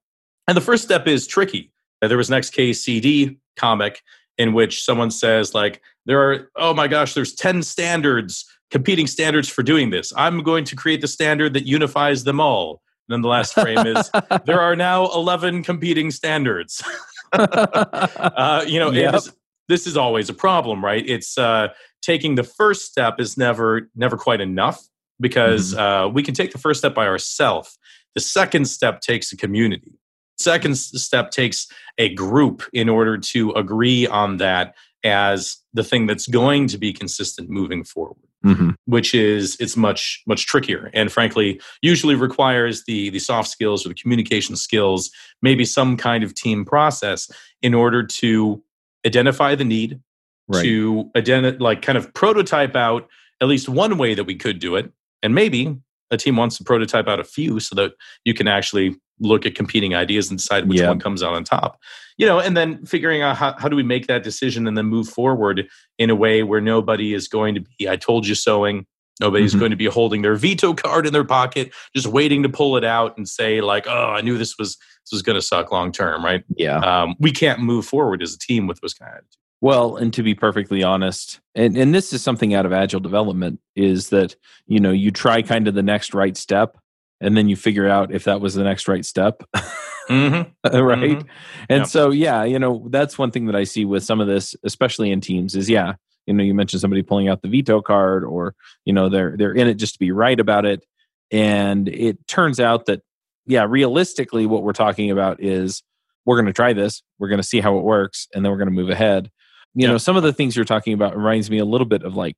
And 0.47 0.55
the 0.55 0.61
first 0.61 0.83
step 0.83 1.07
is 1.07 1.27
tricky. 1.27 1.71
There 2.01 2.17
was 2.17 2.29
an 2.29 2.39
XKCD 2.39 3.37
comic 3.57 4.01
in 4.37 4.53
which 4.53 4.83
someone 4.83 5.11
says 5.11 5.53
like 5.53 5.81
there 6.05 6.19
are 6.19 6.49
oh 6.55 6.73
my 6.73 6.87
gosh 6.87 7.13
there's 7.13 7.35
10 7.35 7.61
standards 7.61 8.45
competing 8.71 9.05
standards 9.05 9.47
for 9.47 9.61
doing 9.61 9.91
this. 9.91 10.11
I'm 10.17 10.41
going 10.41 10.65
to 10.65 10.75
create 10.75 11.01
the 11.01 11.07
standard 11.07 11.53
that 11.53 11.67
unifies 11.67 12.23
them 12.23 12.39
all. 12.39 12.81
And 13.07 13.13
then 13.13 13.21
the 13.21 13.27
last 13.27 13.53
frame 13.53 13.85
is 13.85 14.09
there 14.45 14.59
are 14.59 14.75
now 14.75 15.11
11 15.11 15.63
competing 15.63 16.09
standards. 16.09 16.83
uh, 17.39 18.63
you 18.67 18.79
know, 18.79 18.91
yep. 18.91 19.13
this, 19.13 19.31
this 19.67 19.87
is 19.87 19.97
always 19.97 20.29
a 20.29 20.33
problem, 20.33 20.83
right? 20.83 21.03
It's 21.07 21.37
uh, 21.37 21.69
taking 22.01 22.35
the 22.35 22.43
first 22.43 22.85
step 22.85 23.19
is 23.19 23.37
never 23.37 23.89
never 23.95 24.17
quite 24.17 24.41
enough 24.41 24.81
because 25.19 25.73
mm-hmm. 25.73 25.81
uh, 25.81 26.07
we 26.09 26.23
can 26.23 26.33
take 26.33 26.51
the 26.51 26.57
first 26.57 26.79
step 26.79 26.93
by 26.93 27.07
ourselves. 27.07 27.77
The 28.15 28.21
second 28.21 28.65
step 28.65 29.01
takes 29.01 29.31
a 29.31 29.37
community. 29.37 29.93
Second 30.37 30.77
step 30.77 31.31
takes 31.31 31.67
a 31.97 32.13
group 32.13 32.63
in 32.73 32.89
order 32.89 33.17
to 33.17 33.51
agree 33.51 34.07
on 34.07 34.37
that 34.37 34.75
as 35.03 35.57
the 35.73 35.83
thing 35.83 36.07
that's 36.07 36.27
going 36.27 36.67
to 36.67 36.77
be 36.77 36.93
consistent 36.93 37.49
moving 37.49 37.83
forward. 37.83 38.17
Mm-hmm. 38.45 38.71
Which 38.85 39.15
is 39.15 39.55
it's 39.61 39.77
much 39.77 40.21
much 40.27 40.47
trickier, 40.47 40.91
and 40.93 41.09
frankly, 41.09 41.61
usually 41.81 42.15
requires 42.15 42.83
the 42.83 43.09
the 43.09 43.19
soft 43.19 43.49
skills 43.49 43.85
or 43.85 43.89
the 43.89 43.95
communication 43.95 44.57
skills, 44.57 45.11
maybe 45.41 45.63
some 45.63 45.95
kind 45.95 46.25
of 46.25 46.35
team 46.35 46.65
process 46.65 47.31
in 47.61 47.73
order 47.73 48.05
to 48.05 48.61
identify 49.05 49.55
the 49.55 49.63
need, 49.63 50.01
right. 50.49 50.61
to 50.61 51.09
identify 51.15 51.57
like 51.63 51.81
kind 51.81 51.97
of 51.97 52.13
prototype 52.13 52.75
out 52.75 53.07
at 53.41 53.47
least 53.47 53.69
one 53.69 53.97
way 53.97 54.13
that 54.13 54.25
we 54.25 54.35
could 54.35 54.59
do 54.59 54.75
it, 54.75 54.91
and 55.21 55.33
maybe 55.33 55.77
a 56.11 56.17
team 56.17 56.35
wants 56.35 56.57
to 56.57 56.65
prototype 56.65 57.07
out 57.07 57.21
a 57.21 57.23
few 57.23 57.61
so 57.61 57.75
that 57.75 57.93
you 58.25 58.33
can 58.33 58.47
actually 58.47 58.95
look 59.19 59.45
at 59.45 59.55
competing 59.55 59.95
ideas 59.95 60.29
and 60.29 60.37
decide 60.37 60.67
which 60.67 60.81
one 60.81 60.99
comes 60.99 61.23
out 61.23 61.33
on 61.33 61.43
top 61.43 61.79
you 62.17 62.25
know 62.25 62.39
and 62.39 62.55
then 62.55 62.85
figuring 62.85 63.21
out 63.21 63.35
how, 63.35 63.53
how 63.57 63.67
do 63.67 63.75
we 63.75 63.83
make 63.83 64.07
that 64.07 64.23
decision 64.23 64.67
and 64.67 64.77
then 64.77 64.85
move 64.85 65.07
forward 65.07 65.67
in 65.97 66.09
a 66.09 66.15
way 66.15 66.43
where 66.43 66.61
nobody 66.61 67.13
is 67.13 67.27
going 67.27 67.55
to 67.55 67.61
be 67.61 67.89
i 67.89 67.95
told 67.95 68.27
you 68.27 68.35
sewing 68.35 68.85
nobody's 69.19 69.51
mm-hmm. 69.51 69.59
going 69.59 69.71
to 69.71 69.77
be 69.77 69.85
holding 69.85 70.21
their 70.21 70.35
veto 70.35 70.73
card 70.73 71.05
in 71.05 71.13
their 71.13 71.23
pocket 71.23 71.71
just 71.95 72.07
waiting 72.07 72.43
to 72.43 72.49
pull 72.49 72.77
it 72.77 72.83
out 72.83 73.17
and 73.17 73.27
say 73.27 73.61
like 73.61 73.85
oh 73.87 74.09
i 74.11 74.21
knew 74.21 74.37
this 74.37 74.57
was 74.57 74.77
this 74.77 75.11
was 75.11 75.21
going 75.21 75.35
to 75.37 75.41
suck 75.41 75.71
long 75.71 75.91
term 75.91 76.23
right 76.23 76.43
yeah 76.55 76.79
um, 76.79 77.15
we 77.19 77.31
can't 77.31 77.59
move 77.59 77.85
forward 77.85 78.21
as 78.21 78.33
a 78.33 78.39
team 78.39 78.67
with 78.67 78.79
those 78.81 78.93
kind 78.93 79.17
of 79.17 79.23
well, 79.63 79.95
and 79.95 80.13
to 80.15 80.23
be 80.23 80.35
perfectly 80.35 80.83
honest, 80.83 81.39
and, 81.55 81.77
and 81.77 81.95
this 81.95 82.11
is 82.11 82.21
something 82.21 82.53
out 82.53 82.65
of 82.65 82.73
agile 82.73 82.99
development, 82.99 83.61
is 83.77 84.09
that 84.09 84.35
you 84.67 84.81
know 84.81 84.91
you 84.91 85.09
try 85.09 85.41
kind 85.41 85.69
of 85.69 85.73
the 85.73 85.81
next 85.81 86.13
right 86.13 86.35
step, 86.35 86.77
and 87.21 87.37
then 87.37 87.47
you 87.47 87.55
figure 87.55 87.87
out 87.87 88.13
if 88.13 88.25
that 88.25 88.41
was 88.41 88.55
the 88.55 88.63
next 88.65 88.89
right 88.89 89.05
step. 89.05 89.41
mm-hmm. 90.09 90.77
right. 90.77 90.99
Mm-hmm. 90.99 91.27
And 91.69 91.81
yep. 91.81 91.87
so, 91.87 92.11
yeah, 92.11 92.43
you 92.43 92.59
know, 92.59 92.87
that's 92.89 93.17
one 93.17 93.31
thing 93.31 93.45
that 93.47 93.55
I 93.55 93.63
see 93.63 93.85
with 93.85 94.03
some 94.03 94.19
of 94.19 94.27
this, 94.27 94.55
especially 94.63 95.11
in 95.11 95.21
teams, 95.21 95.55
is 95.55 95.69
yeah, 95.69 95.93
you 96.25 96.33
know, 96.33 96.43
you 96.43 96.53
mentioned 96.53 96.81
somebody 96.81 97.01
pulling 97.01 97.27
out 97.27 97.41
the 97.41 97.49
veto 97.49 97.81
card, 97.81 98.23
or 98.23 98.55
you 98.85 98.93
know, 98.93 99.09
they're 99.09 99.35
they're 99.37 99.53
in 99.53 99.67
it 99.67 99.75
just 99.75 99.93
to 99.93 99.99
be 99.99 100.11
right 100.11 100.39
about 100.39 100.65
it, 100.65 100.85
and 101.31 101.87
it 101.89 102.27
turns 102.27 102.59
out 102.59 102.85
that 102.85 103.01
yeah, 103.45 103.65
realistically, 103.67 104.45
what 104.45 104.63
we're 104.63 104.73
talking 104.73 105.11
about 105.11 105.43
is 105.43 105.83
we're 106.25 106.37
going 106.37 106.45
to 106.45 106.53
try 106.53 106.71
this, 106.73 107.03
we're 107.19 107.27
going 107.27 107.41
to 107.41 107.47
see 107.47 107.59
how 107.59 107.77
it 107.77 107.83
works, 107.83 108.27
and 108.33 108.43
then 108.43 108.51
we're 108.51 108.57
going 108.57 108.69
to 108.69 108.73
move 108.73 108.89
ahead 108.89 109.29
you 109.75 109.87
know 109.87 109.97
some 109.97 110.15
of 110.15 110.23
the 110.23 110.33
things 110.33 110.55
you're 110.55 110.65
talking 110.65 110.93
about 110.93 111.17
reminds 111.17 111.49
me 111.49 111.57
a 111.57 111.65
little 111.65 111.85
bit 111.85 112.03
of 112.03 112.15
like 112.15 112.35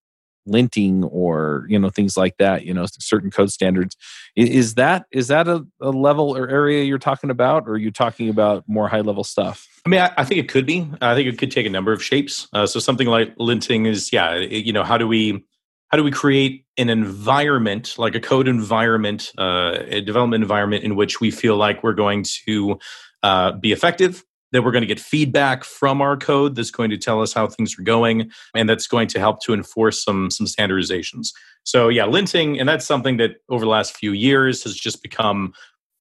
linting 0.48 1.08
or 1.12 1.66
you 1.70 1.80
know 1.80 1.90
things 1.90 2.16
like 2.16 2.38
that 2.38 2.66
you 2.66 2.74
know 2.74 2.86
certain 3.00 3.32
code 3.32 3.52
standards. 3.52 3.96
Is 4.36 4.76
that 4.76 5.06
is 5.12 5.28
that 5.28 5.48
a, 5.48 5.66
a 5.82 5.90
level 5.90 6.36
or 6.36 6.50
area 6.50 6.84
you're 6.84 6.98
talking 7.00 7.30
about 7.30 7.68
or 7.68 7.74
are 7.74 7.78
you 7.78 7.92
talking 7.92 8.30
about 8.30 8.64
more 8.68 8.88
high 8.88 9.02
level 9.02 9.24
stuff? 9.24 9.68
I 9.86 9.90
mean 9.90 10.02
I, 10.02 10.12
I, 10.18 10.24
think 10.24 10.40
it 10.40 10.50
could 10.50 10.66
be. 10.66 10.90
I 11.02 11.16
think 11.16 11.28
it 11.28 11.38
could 11.38 11.52
take 11.52 11.66
a 11.66 11.70
number 11.70 11.92
of 11.92 12.04
shapes. 12.04 12.48
Uh, 12.54 12.66
so 12.66 12.80
something 12.80 13.08
like 13.08 13.36
linting 13.38 13.88
is 13.88 14.12
yeah 14.12 14.34
it, 14.34 14.66
you 14.66 14.74
know 14.74 14.84
how 14.84 14.98
do 14.98 15.08
we 15.08 15.46
how 15.90 15.98
do 15.98 16.04
we 16.04 16.12
create 16.12 16.66
an 16.78 16.90
environment 16.90 17.96
like 17.98 18.16
a 18.16 18.20
code 18.20 18.48
environment 18.48 19.32
uh, 19.38 19.78
a 19.88 20.02
development 20.02 20.44
environment 20.44 20.84
in 20.84 20.96
which 20.96 21.20
we 21.20 21.32
feel 21.32 21.56
like 21.56 21.84
we're 21.84 21.94
going 21.94 22.24
to 22.46 22.78
uh, 23.24 23.52
be 23.54 23.72
effective 23.72 24.24
that 24.52 24.64
we're 24.64 24.72
going 24.72 24.82
to 24.82 24.88
get 24.88 25.00
feedback 25.00 25.64
from 25.64 26.02
our 26.02 26.16
code 26.16 26.56
that's 26.56 26.72
going 26.72 26.90
to 26.90 26.98
tell 26.98 27.22
us 27.22 27.34
how 27.34 27.48
things 27.48 27.78
are 27.78 27.84
going 27.84 28.32
and 28.56 28.70
that's 28.70 28.88
going 28.88 29.08
to 29.10 29.20
help 29.20 29.42
to 29.42 29.54
enforce 29.54 30.04
some 30.04 30.30
some 30.30 30.46
standardizations 30.46 31.30
so 31.64 31.90
yeah 31.90 32.04
linting 32.04 32.60
and 32.60 32.68
that's 32.68 32.86
something 32.86 33.18
that 33.18 33.38
over 33.50 33.66
the 33.66 33.72
last 33.72 33.96
few 33.98 34.12
years 34.12 34.64
has 34.64 34.76
just 34.76 35.02
become 35.02 35.54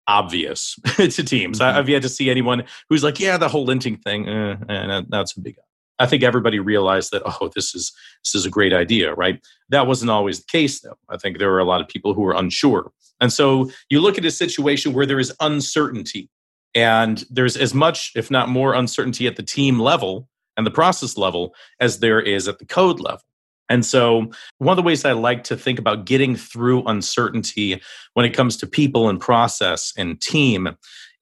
obvious 0.08 0.76
to 0.96 1.10
teams 1.10 1.60
mm-hmm. 1.60 1.78
i've 1.78 1.90
yet 1.90 2.02
to 2.02 2.10
see 2.10 2.30
anyone 2.30 2.64
who's 2.90 3.04
like 3.04 3.20
yeah 3.20 3.38
the 3.38 3.50
whole 3.50 3.66
linting 3.66 4.02
thing 4.02 4.28
eh, 4.28 4.56
eh, 4.70 5.02
that's 5.10 5.36
a 5.38 5.42
big 5.42 5.56
I 6.00 6.08
think 6.08 6.24
everybody 6.24 6.58
realized 6.58 7.12
that 7.12 7.22
oh 7.26 7.52
this 7.54 7.76
is 7.76 7.94
this 8.24 8.34
is 8.34 8.44
a 8.44 8.50
great 8.50 8.74
idea, 8.74 9.14
right? 9.14 9.40
That 9.70 9.86
wasn't 9.86 10.10
always 10.10 10.40
the 10.40 10.48
case 10.52 10.80
though. 10.80 10.98
I 11.10 11.18
think 11.18 11.38
there 11.38 11.52
were 11.52 11.60
a 11.60 11.64
lot 11.64 11.80
of 11.80 11.88
people 11.88 12.16
who 12.16 12.22
were 12.22 12.34
unsure. 12.34 12.92
And 13.20 13.32
so 13.32 13.70
you 13.92 14.02
look 14.02 14.18
at 14.18 14.26
a 14.26 14.32
situation 14.32 14.94
where 14.94 15.06
there 15.06 15.20
is 15.20 15.32
uncertainty 15.40 16.28
and 16.74 17.24
there's 17.30 17.58
as 17.58 17.74
much, 17.74 18.12
if 18.16 18.32
not 18.32 18.50
more, 18.50 18.74
uncertainty 18.74 19.28
at 19.28 19.36
the 19.36 19.44
team 19.44 19.80
level 19.80 20.30
and 20.58 20.66
the 20.66 20.72
process 20.72 21.18
level 21.18 21.54
as 21.80 22.00
there 22.00 22.22
is 22.22 22.48
at 22.48 22.60
the 22.60 22.66
code 22.66 23.00
level. 23.00 23.24
And 23.70 23.86
so, 23.86 24.30
one 24.58 24.74
of 24.74 24.84
the 24.84 24.86
ways 24.86 25.06
I 25.06 25.14
like 25.14 25.46
to 25.46 25.56
think 25.56 25.80
about 25.80 26.06
getting 26.06 26.36
through 26.36 26.84
uncertainty 26.84 27.82
when 28.14 28.26
it 28.26 28.34
comes 28.34 28.58
to 28.58 28.68
people 28.68 29.08
and 29.08 29.20
process 29.20 29.94
and 29.98 30.20
team 30.20 30.70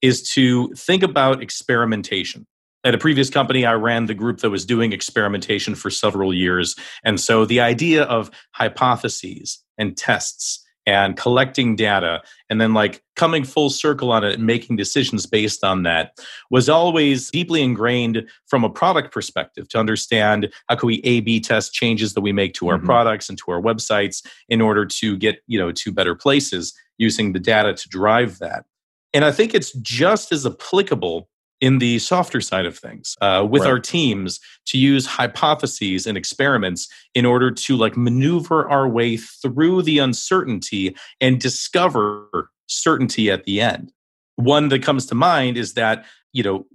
is 0.02 0.28
to 0.30 0.72
think 0.74 1.04
about 1.04 1.42
experimentation. 1.42 2.46
At 2.82 2.94
a 2.94 2.98
previous 2.98 3.30
company, 3.30 3.64
I 3.64 3.74
ran 3.74 4.06
the 4.06 4.14
group 4.14 4.38
that 4.38 4.50
was 4.50 4.64
doing 4.64 4.92
experimentation 4.92 5.74
for 5.76 5.90
several 5.90 6.34
years. 6.34 6.74
And 7.04 7.20
so, 7.20 7.44
the 7.44 7.60
idea 7.60 8.02
of 8.02 8.32
hypotheses 8.52 9.62
and 9.78 9.96
tests 9.96 10.64
and 10.86 11.16
collecting 11.16 11.76
data 11.76 12.22
and 12.48 12.60
then 12.60 12.72
like 12.72 13.02
coming 13.16 13.44
full 13.44 13.70
circle 13.70 14.10
on 14.10 14.24
it 14.24 14.34
and 14.34 14.46
making 14.46 14.76
decisions 14.76 15.26
based 15.26 15.62
on 15.62 15.82
that 15.82 16.12
was 16.50 16.68
always 16.68 17.30
deeply 17.30 17.62
ingrained 17.62 18.26
from 18.46 18.64
a 18.64 18.70
product 18.70 19.12
perspective 19.12 19.68
to 19.68 19.78
understand 19.78 20.52
how 20.68 20.76
can 20.76 20.86
we 20.86 21.00
a 21.04 21.20
b 21.20 21.38
test 21.40 21.72
changes 21.72 22.14
that 22.14 22.22
we 22.22 22.32
make 22.32 22.54
to 22.54 22.68
our 22.68 22.76
mm-hmm. 22.76 22.86
products 22.86 23.28
and 23.28 23.38
to 23.38 23.50
our 23.50 23.60
websites 23.60 24.24
in 24.48 24.60
order 24.60 24.86
to 24.86 25.16
get 25.16 25.40
you 25.46 25.58
know 25.58 25.70
to 25.72 25.92
better 25.92 26.14
places 26.14 26.74
using 26.98 27.32
the 27.32 27.40
data 27.40 27.74
to 27.74 27.88
drive 27.88 28.38
that 28.38 28.64
and 29.12 29.24
i 29.24 29.30
think 29.30 29.54
it's 29.54 29.72
just 29.74 30.32
as 30.32 30.46
applicable 30.46 31.28
in 31.60 31.78
the 31.78 31.98
softer 31.98 32.40
side 32.40 32.66
of 32.66 32.76
things 32.76 33.16
uh, 33.20 33.46
with 33.48 33.62
right. 33.62 33.70
our 33.70 33.78
teams 33.78 34.40
to 34.66 34.78
use 34.78 35.06
hypotheses 35.06 36.06
and 36.06 36.16
experiments 36.16 36.88
in 37.14 37.26
order 37.26 37.50
to 37.50 37.76
like 37.76 37.96
maneuver 37.96 38.68
our 38.68 38.88
way 38.88 39.16
through 39.16 39.82
the 39.82 39.98
uncertainty 39.98 40.96
and 41.20 41.40
discover 41.40 42.50
certainty 42.66 43.30
at 43.30 43.44
the 43.44 43.60
end 43.60 43.92
one 44.36 44.68
that 44.68 44.82
comes 44.82 45.06
to 45.06 45.14
mind 45.14 45.56
is 45.56 45.74
that 45.74 46.04
you 46.32 46.42
know 46.42 46.66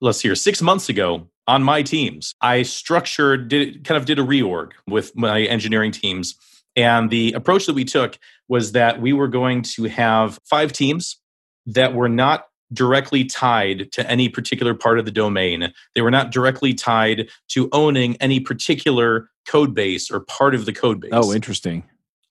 let's 0.00 0.18
see 0.18 0.28
here 0.28 0.34
six 0.34 0.60
months 0.60 0.88
ago 0.88 1.28
on 1.46 1.62
my 1.62 1.82
teams 1.82 2.34
i 2.40 2.62
structured 2.62 3.48
did 3.48 3.84
kind 3.84 3.96
of 3.96 4.04
did 4.04 4.18
a 4.18 4.22
reorg 4.22 4.72
with 4.86 5.14
my 5.16 5.42
engineering 5.42 5.92
teams 5.92 6.34
and 6.74 7.10
the 7.10 7.32
approach 7.34 7.66
that 7.66 7.74
we 7.74 7.84
took 7.84 8.18
was 8.48 8.72
that 8.72 9.00
we 9.00 9.12
were 9.12 9.28
going 9.28 9.62
to 9.62 9.84
have 9.84 10.38
five 10.44 10.72
teams 10.72 11.18
that 11.66 11.94
were 11.94 12.08
not 12.08 12.46
directly 12.72 13.24
tied 13.24 13.90
to 13.92 14.08
any 14.10 14.28
particular 14.28 14.74
part 14.74 14.98
of 14.98 15.04
the 15.04 15.10
domain. 15.10 15.72
They 15.94 16.00
were 16.00 16.10
not 16.10 16.30
directly 16.30 16.74
tied 16.74 17.28
to 17.48 17.68
owning 17.72 18.16
any 18.16 18.40
particular 18.40 19.28
code 19.46 19.74
base 19.74 20.10
or 20.10 20.20
part 20.20 20.54
of 20.54 20.66
the 20.66 20.72
code 20.72 21.00
base. 21.00 21.10
Oh, 21.12 21.32
interesting. 21.32 21.84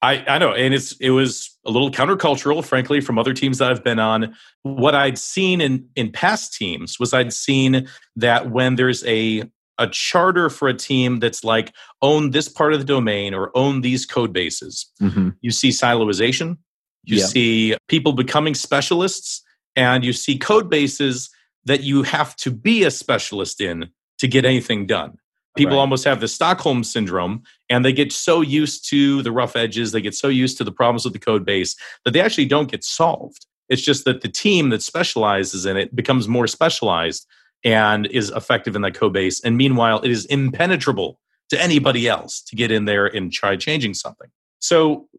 I, 0.04 0.24
I 0.28 0.38
know, 0.40 0.52
and 0.54 0.74
it's 0.74 0.94
it 0.94 1.12
was 1.12 1.56
a 1.64 1.70
little 1.70 1.92
countercultural, 1.92 2.66
frankly, 2.66 3.02
from 3.02 3.20
other 3.20 3.34
teams 3.34 3.60
that 3.60 3.70
I've 3.70 3.84
been 3.84 4.00
on. 4.00 4.36
What 4.64 4.96
I'd 4.96 5.20
seen 5.20 5.62
in 5.62 5.88
in 5.96 6.12
past 6.12 6.54
teams 6.54 7.00
was 7.00 7.14
I'd 7.14 7.34
seen 7.34 7.88
that 8.16 8.50
when 8.50 8.76
there's 8.76 9.06
a 9.06 9.44
a 9.78 9.88
charter 9.88 10.50
for 10.50 10.68
a 10.68 10.74
team 10.74 11.20
that's 11.20 11.44
like 11.44 11.74
own 12.02 12.32
this 12.32 12.48
part 12.48 12.74
of 12.74 12.80
the 12.80 12.86
domain 12.86 13.34
or 13.34 13.56
own 13.56 13.82
these 13.82 14.06
code 14.06 14.34
bases, 14.34 14.92
mm-hmm. 15.00 15.30
you 15.42 15.52
see 15.52 15.70
siloization. 15.70 16.58
You 17.04 17.18
yeah. 17.18 17.26
see 17.26 17.78
people 17.88 18.14
becoming 18.14 18.54
specialists 18.54 19.44
and 19.76 20.04
you 20.04 20.14
see 20.14 20.38
code 20.38 20.70
bases 20.70 21.30
that 21.66 21.84
you 21.84 22.04
have 22.04 22.36
to 22.38 22.52
be 22.52 22.84
a 22.84 22.92
specialist 22.92 23.62
in 23.62 23.90
to 24.20 24.28
get 24.28 24.46
anything 24.46 24.86
done. 24.86 25.18
People 25.58 25.76
right. 25.76 25.82
almost 25.82 26.06
have 26.06 26.22
the 26.22 26.28
Stockholm 26.28 26.84
syndrome 26.84 27.44
and 27.70 27.84
they 27.84 27.92
get 27.92 28.14
so 28.14 28.42
used 28.42 28.88
to 28.90 29.22
the 29.22 29.32
rough 29.32 29.56
edges, 29.56 29.92
they 29.92 30.02
get 30.02 30.16
so 30.16 30.30
used 30.30 30.58
to 30.58 30.64
the 30.64 30.72
problems 30.72 31.04
with 31.04 31.14
the 31.14 31.20
code 31.20 31.46
base 31.46 31.76
that 32.06 32.12
they 32.12 32.22
actually 32.22 32.46
don't 32.46 32.72
get 32.72 32.84
solved. 32.84 33.46
It's 33.68 33.82
just 33.82 34.06
that 34.06 34.22
the 34.22 34.30
team 34.30 34.70
that 34.70 34.82
specializes 34.82 35.66
in 35.66 35.78
it 35.78 35.96
becomes 35.96 36.28
more 36.28 36.48
specialized 36.48 37.28
and 37.64 38.06
is 38.08 38.30
effective 38.30 38.76
in 38.76 38.82
that 38.84 38.96
code 38.96 39.14
base. 39.14 39.42
And 39.42 39.58
meanwhile, 39.58 40.00
it 40.02 40.12
is 40.12 40.26
impenetrable 40.26 41.20
to 41.50 41.62
anybody 41.62 42.08
else 42.08 42.42
to 42.44 42.56
get 42.56 42.72
in 42.72 42.86
there 42.86 43.06
and 43.06 43.32
try 43.32 43.58
changing 43.58 43.94
something. 43.94 44.30
So 44.60 45.10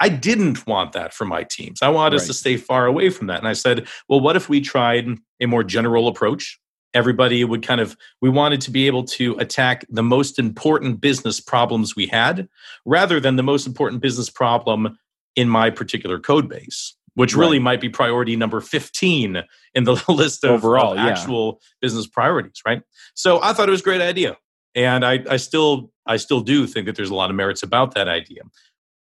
I 0.00 0.08
didn't 0.08 0.66
want 0.66 0.92
that 0.92 1.12
for 1.12 1.24
my 1.24 1.42
teams. 1.42 1.82
I 1.82 1.88
wanted 1.88 2.16
right. 2.16 2.20
us 2.20 2.26
to 2.28 2.34
stay 2.34 2.56
far 2.56 2.86
away 2.86 3.10
from 3.10 3.26
that. 3.26 3.38
And 3.38 3.48
I 3.48 3.52
said, 3.52 3.86
well, 4.08 4.20
what 4.20 4.36
if 4.36 4.48
we 4.48 4.60
tried 4.60 5.08
a 5.40 5.46
more 5.46 5.64
general 5.64 6.08
approach 6.08 6.58
everybody 6.94 7.44
would 7.44 7.62
kind 7.62 7.80
of 7.80 7.96
we 8.20 8.28
wanted 8.28 8.60
to 8.62 8.70
be 8.70 8.86
able 8.86 9.04
to 9.04 9.36
attack 9.38 9.84
the 9.88 10.02
most 10.02 10.38
important 10.38 11.00
business 11.00 11.40
problems 11.40 11.94
we 11.94 12.06
had 12.06 12.48
rather 12.84 13.20
than 13.20 13.36
the 13.36 13.42
most 13.42 13.66
important 13.66 14.00
business 14.00 14.30
problem 14.30 14.98
in 15.36 15.48
my 15.48 15.70
particular 15.70 16.18
code 16.18 16.48
base 16.48 16.94
which 17.14 17.34
right. 17.34 17.40
really 17.40 17.58
might 17.58 17.80
be 17.80 17.88
priority 17.88 18.36
number 18.36 18.60
15 18.60 19.42
in 19.74 19.84
the 19.84 20.02
list 20.08 20.44
of, 20.44 20.50
overall 20.50 20.92
of 20.92 20.98
actual 20.98 21.58
yeah. 21.60 21.68
business 21.82 22.06
priorities 22.06 22.60
right 22.66 22.82
so 23.14 23.40
i 23.42 23.52
thought 23.52 23.68
it 23.68 23.72
was 23.72 23.80
a 23.80 23.84
great 23.84 24.02
idea 24.02 24.36
and 24.74 25.04
I, 25.04 25.24
I 25.28 25.36
still 25.36 25.92
i 26.06 26.16
still 26.16 26.40
do 26.40 26.66
think 26.66 26.86
that 26.86 26.96
there's 26.96 27.10
a 27.10 27.14
lot 27.14 27.30
of 27.30 27.36
merits 27.36 27.62
about 27.62 27.94
that 27.94 28.08
idea 28.08 28.42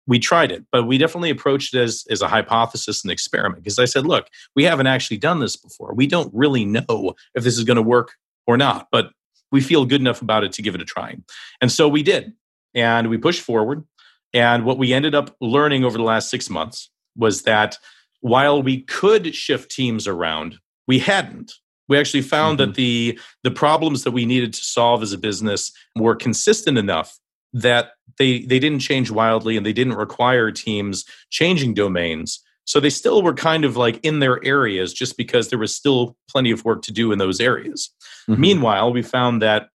we 0.07 0.19
tried 0.19 0.53
it, 0.53 0.65
but 0.71 0.85
we 0.85 0.99
definitely 0.99 1.31
approached 1.31 1.75
it 1.75 1.81
as, 1.81 2.05
as 2.11 2.23
a 2.23 2.29
hypothesis 2.29 3.03
and 3.03 3.11
experiment 3.11 3.63
because 3.63 3.79
I 3.79 3.87
said, 3.87 4.07
look, 4.07 4.29
we 4.55 4.65
haven't 4.65 4.87
actually 4.87 5.19
done 5.19 5.41
this 5.41 5.57
before. 5.57 5.95
We 5.95 6.07
don't 6.07 6.33
really 6.33 6.65
know 6.65 7.15
if 7.35 7.45
this 7.45 7.59
is 7.59 7.65
going 7.65 7.77
to 7.77 7.83
work 7.83 8.13
or 8.47 8.57
not, 8.57 8.89
but 8.93 9.11
we 9.51 9.61
feel 9.61 9.85
good 9.85 10.01
enough 10.01 10.23
about 10.23 10.45
it 10.45 10.53
to 10.53 10.63
give 10.63 10.75
it 10.75 10.81
a 10.81 10.85
try. 10.85 11.17
And 11.61 11.71
so 11.71 11.89
we 11.89 12.03
did. 12.03 12.33
And 12.75 13.09
we 13.09 13.19
pushed 13.19 13.43
forward. 13.43 13.85
And 14.33 14.65
what 14.65 14.79
we 14.79 14.93
ended 14.93 15.15
up 15.15 15.35
learning 15.41 15.85
over 15.85 15.97
the 15.97 16.05
last 16.05 16.31
six 16.31 16.51
months 16.51 16.91
was 17.17 17.43
that 17.43 17.79
while 18.21 18.63
we 18.63 18.83
could 18.83 19.35
shift 19.35 19.71
teams 19.71 20.07
around, 20.07 20.59
we 20.87 20.99
hadn't. 20.99 21.53
We 21.89 21.99
actually 21.99 22.23
found 22.23 22.59
mm-hmm. 22.59 22.71
that 22.71 22.77
the 22.77 23.19
the 23.45 23.51
problems 23.51 24.03
that 24.05 24.11
we 24.11 24.27
needed 24.27 24.53
to 24.53 24.65
solve 24.65 25.03
as 25.03 25.13
a 25.13 25.19
business 25.19 25.73
were 25.95 26.17
consistent 26.17 26.77
enough 26.77 27.19
that 27.53 27.93
they 28.19 28.41
they 28.41 28.59
didn't 28.59 28.81
change 28.81 29.11
wildly 29.11 29.57
and 29.57 29.65
they 29.65 29.73
didn't 29.73 29.95
require 29.95 30.51
teams 30.51 31.05
changing 31.31 31.75
domains 31.75 32.41
so 32.65 32.81
they 32.81 32.91
still 32.91 33.23
were 33.23 33.35
kind 33.35 33.65
of 33.65 33.77
like 33.77 34.05
in 34.05 34.19
their 34.19 34.45
areas 34.45 34.93
just 34.93 35.17
because 35.17 35.49
there 35.49 35.59
was 35.59 35.75
still 35.75 36.17
plenty 36.29 36.51
of 36.51 36.65
work 36.65 36.83
to 36.83 36.93
do 36.93 37.13
in 37.13 37.19
those 37.19 37.41
areas 37.41 37.91
mm-hmm. 38.29 38.41
meanwhile 38.41 38.93
we 38.93 39.03
found 39.03 39.43
that 39.43 39.69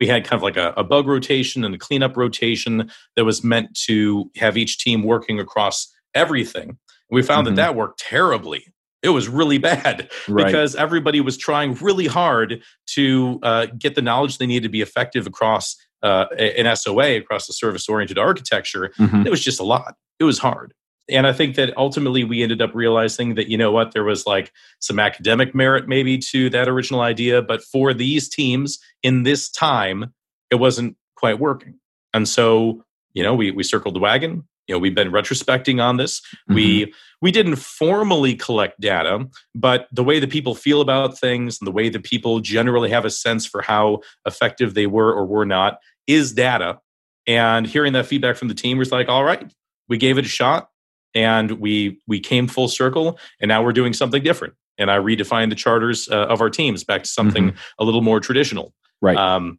we 0.00 0.06
had 0.06 0.24
kind 0.24 0.38
of 0.38 0.42
like 0.42 0.58
a, 0.58 0.74
a, 0.76 0.84
bug 0.84 1.06
rotation 1.06 1.64
and 1.64 1.74
a 1.74 1.78
cleanup 1.78 2.18
rotation 2.18 2.90
that 3.16 3.24
was 3.24 3.42
meant 3.42 3.74
to 3.74 4.30
have 4.36 4.58
each 4.58 4.78
team 4.78 5.02
working 5.02 5.40
across 5.40 5.92
everything 6.14 6.78
we 7.10 7.22
found 7.22 7.46
mm-hmm. 7.46 7.56
that 7.56 7.72
that 7.72 7.74
worked 7.74 8.00
terribly 8.00 8.72
it 9.02 9.10
was 9.10 9.28
really 9.28 9.58
bad 9.72 10.10
right. 10.28 10.46
because 10.46 10.74
everybody 10.74 11.20
was 11.20 11.36
trying 11.36 11.74
really 11.74 12.06
hard 12.06 12.62
to 12.86 13.38
uh, 13.42 13.66
get 13.78 13.94
the 13.94 14.02
knowledge 14.02 14.38
they 14.38 14.46
needed 14.46 14.64
to 14.64 14.68
be 14.68 14.80
effective 14.80 15.26
across 15.26 15.76
uh, 16.06 16.26
an 16.38 16.74
SOA 16.76 17.16
across 17.16 17.46
the 17.46 17.52
service 17.52 17.88
oriented 17.88 18.18
architecture, 18.18 18.92
mm-hmm. 18.98 19.26
it 19.26 19.30
was 19.30 19.42
just 19.42 19.60
a 19.60 19.64
lot. 19.64 19.96
It 20.20 20.24
was 20.24 20.38
hard. 20.38 20.72
And 21.08 21.26
I 21.26 21.32
think 21.32 21.54
that 21.56 21.76
ultimately 21.76 22.24
we 22.24 22.42
ended 22.42 22.60
up 22.60 22.74
realizing 22.74 23.34
that, 23.36 23.48
you 23.48 23.56
know 23.56 23.70
what, 23.70 23.92
there 23.92 24.04
was 24.04 24.26
like 24.26 24.52
some 24.80 24.98
academic 24.98 25.54
merit 25.54 25.88
maybe 25.88 26.18
to 26.18 26.50
that 26.50 26.68
original 26.68 27.00
idea. 27.00 27.42
But 27.42 27.62
for 27.62 27.94
these 27.94 28.28
teams 28.28 28.78
in 29.02 29.22
this 29.22 29.48
time, 29.48 30.12
it 30.50 30.56
wasn't 30.56 30.96
quite 31.16 31.38
working. 31.38 31.78
And 32.12 32.28
so, 32.28 32.84
you 33.14 33.22
know, 33.22 33.34
we, 33.34 33.50
we 33.50 33.62
circled 33.62 33.94
the 33.94 34.00
wagon. 34.00 34.46
You 34.66 34.74
know, 34.74 34.78
we've 34.80 34.96
been 34.96 35.12
retrospecting 35.12 35.80
on 35.80 35.96
this. 35.96 36.20
Mm-hmm. 36.20 36.54
We 36.54 36.94
we 37.22 37.30
didn't 37.30 37.56
formally 37.56 38.34
collect 38.34 38.80
data, 38.80 39.26
but 39.54 39.86
the 39.92 40.04
way 40.04 40.18
that 40.20 40.30
people 40.30 40.54
feel 40.54 40.80
about 40.80 41.18
things 41.18 41.58
and 41.60 41.66
the 41.66 41.72
way 41.72 41.88
that 41.88 42.02
people 42.02 42.40
generally 42.40 42.90
have 42.90 43.04
a 43.04 43.10
sense 43.10 43.46
for 43.46 43.62
how 43.62 44.00
effective 44.26 44.74
they 44.74 44.86
were 44.86 45.14
or 45.14 45.24
were 45.24 45.46
not 45.46 45.78
is 46.06 46.32
data. 46.32 46.80
And 47.26 47.66
hearing 47.66 47.92
that 47.94 48.06
feedback 48.06 48.36
from 48.36 48.48
the 48.48 48.54
team 48.54 48.78
was 48.78 48.92
like, 48.92 49.08
all 49.08 49.24
right, 49.24 49.52
we 49.88 49.98
gave 49.98 50.18
it 50.18 50.24
a 50.24 50.28
shot 50.28 50.68
and 51.14 51.52
we 51.52 52.00
we 52.06 52.20
came 52.20 52.46
full 52.46 52.68
circle 52.68 53.18
and 53.40 53.48
now 53.48 53.62
we're 53.62 53.72
doing 53.72 53.92
something 53.92 54.22
different. 54.22 54.54
And 54.78 54.90
I 54.90 54.98
redefined 54.98 55.48
the 55.50 55.56
charters 55.56 56.08
uh, 56.08 56.26
of 56.26 56.40
our 56.40 56.50
teams 56.50 56.84
back 56.84 57.02
to 57.04 57.08
something 57.08 57.48
mm-hmm. 57.48 57.58
a 57.78 57.84
little 57.84 58.02
more 58.02 58.20
traditional. 58.20 58.74
Right. 59.00 59.16
Um, 59.16 59.58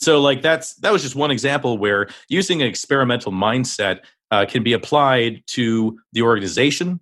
so 0.00 0.20
like 0.20 0.42
that's 0.42 0.74
that 0.76 0.92
was 0.92 1.02
just 1.02 1.14
one 1.14 1.30
example 1.30 1.78
where 1.78 2.08
using 2.28 2.60
an 2.62 2.68
experimental 2.68 3.32
mindset 3.32 4.00
uh, 4.30 4.46
can 4.46 4.62
be 4.62 4.72
applied 4.72 5.42
to 5.48 5.98
the 6.12 6.22
organization, 6.22 7.00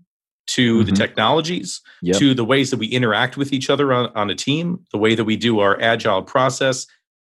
to 0.48 0.78
mm-hmm. 0.78 0.90
the 0.90 0.92
technologies, 0.92 1.80
yep. 2.02 2.16
to 2.16 2.34
the 2.34 2.44
ways 2.44 2.70
that 2.70 2.78
we 2.78 2.86
interact 2.86 3.36
with 3.36 3.52
each 3.52 3.70
other 3.70 3.92
on, 3.92 4.10
on 4.14 4.30
a 4.30 4.34
team, 4.34 4.84
the 4.92 4.98
way 4.98 5.14
that 5.14 5.24
we 5.24 5.36
do 5.36 5.60
our 5.60 5.80
agile 5.80 6.22
process. 6.22 6.86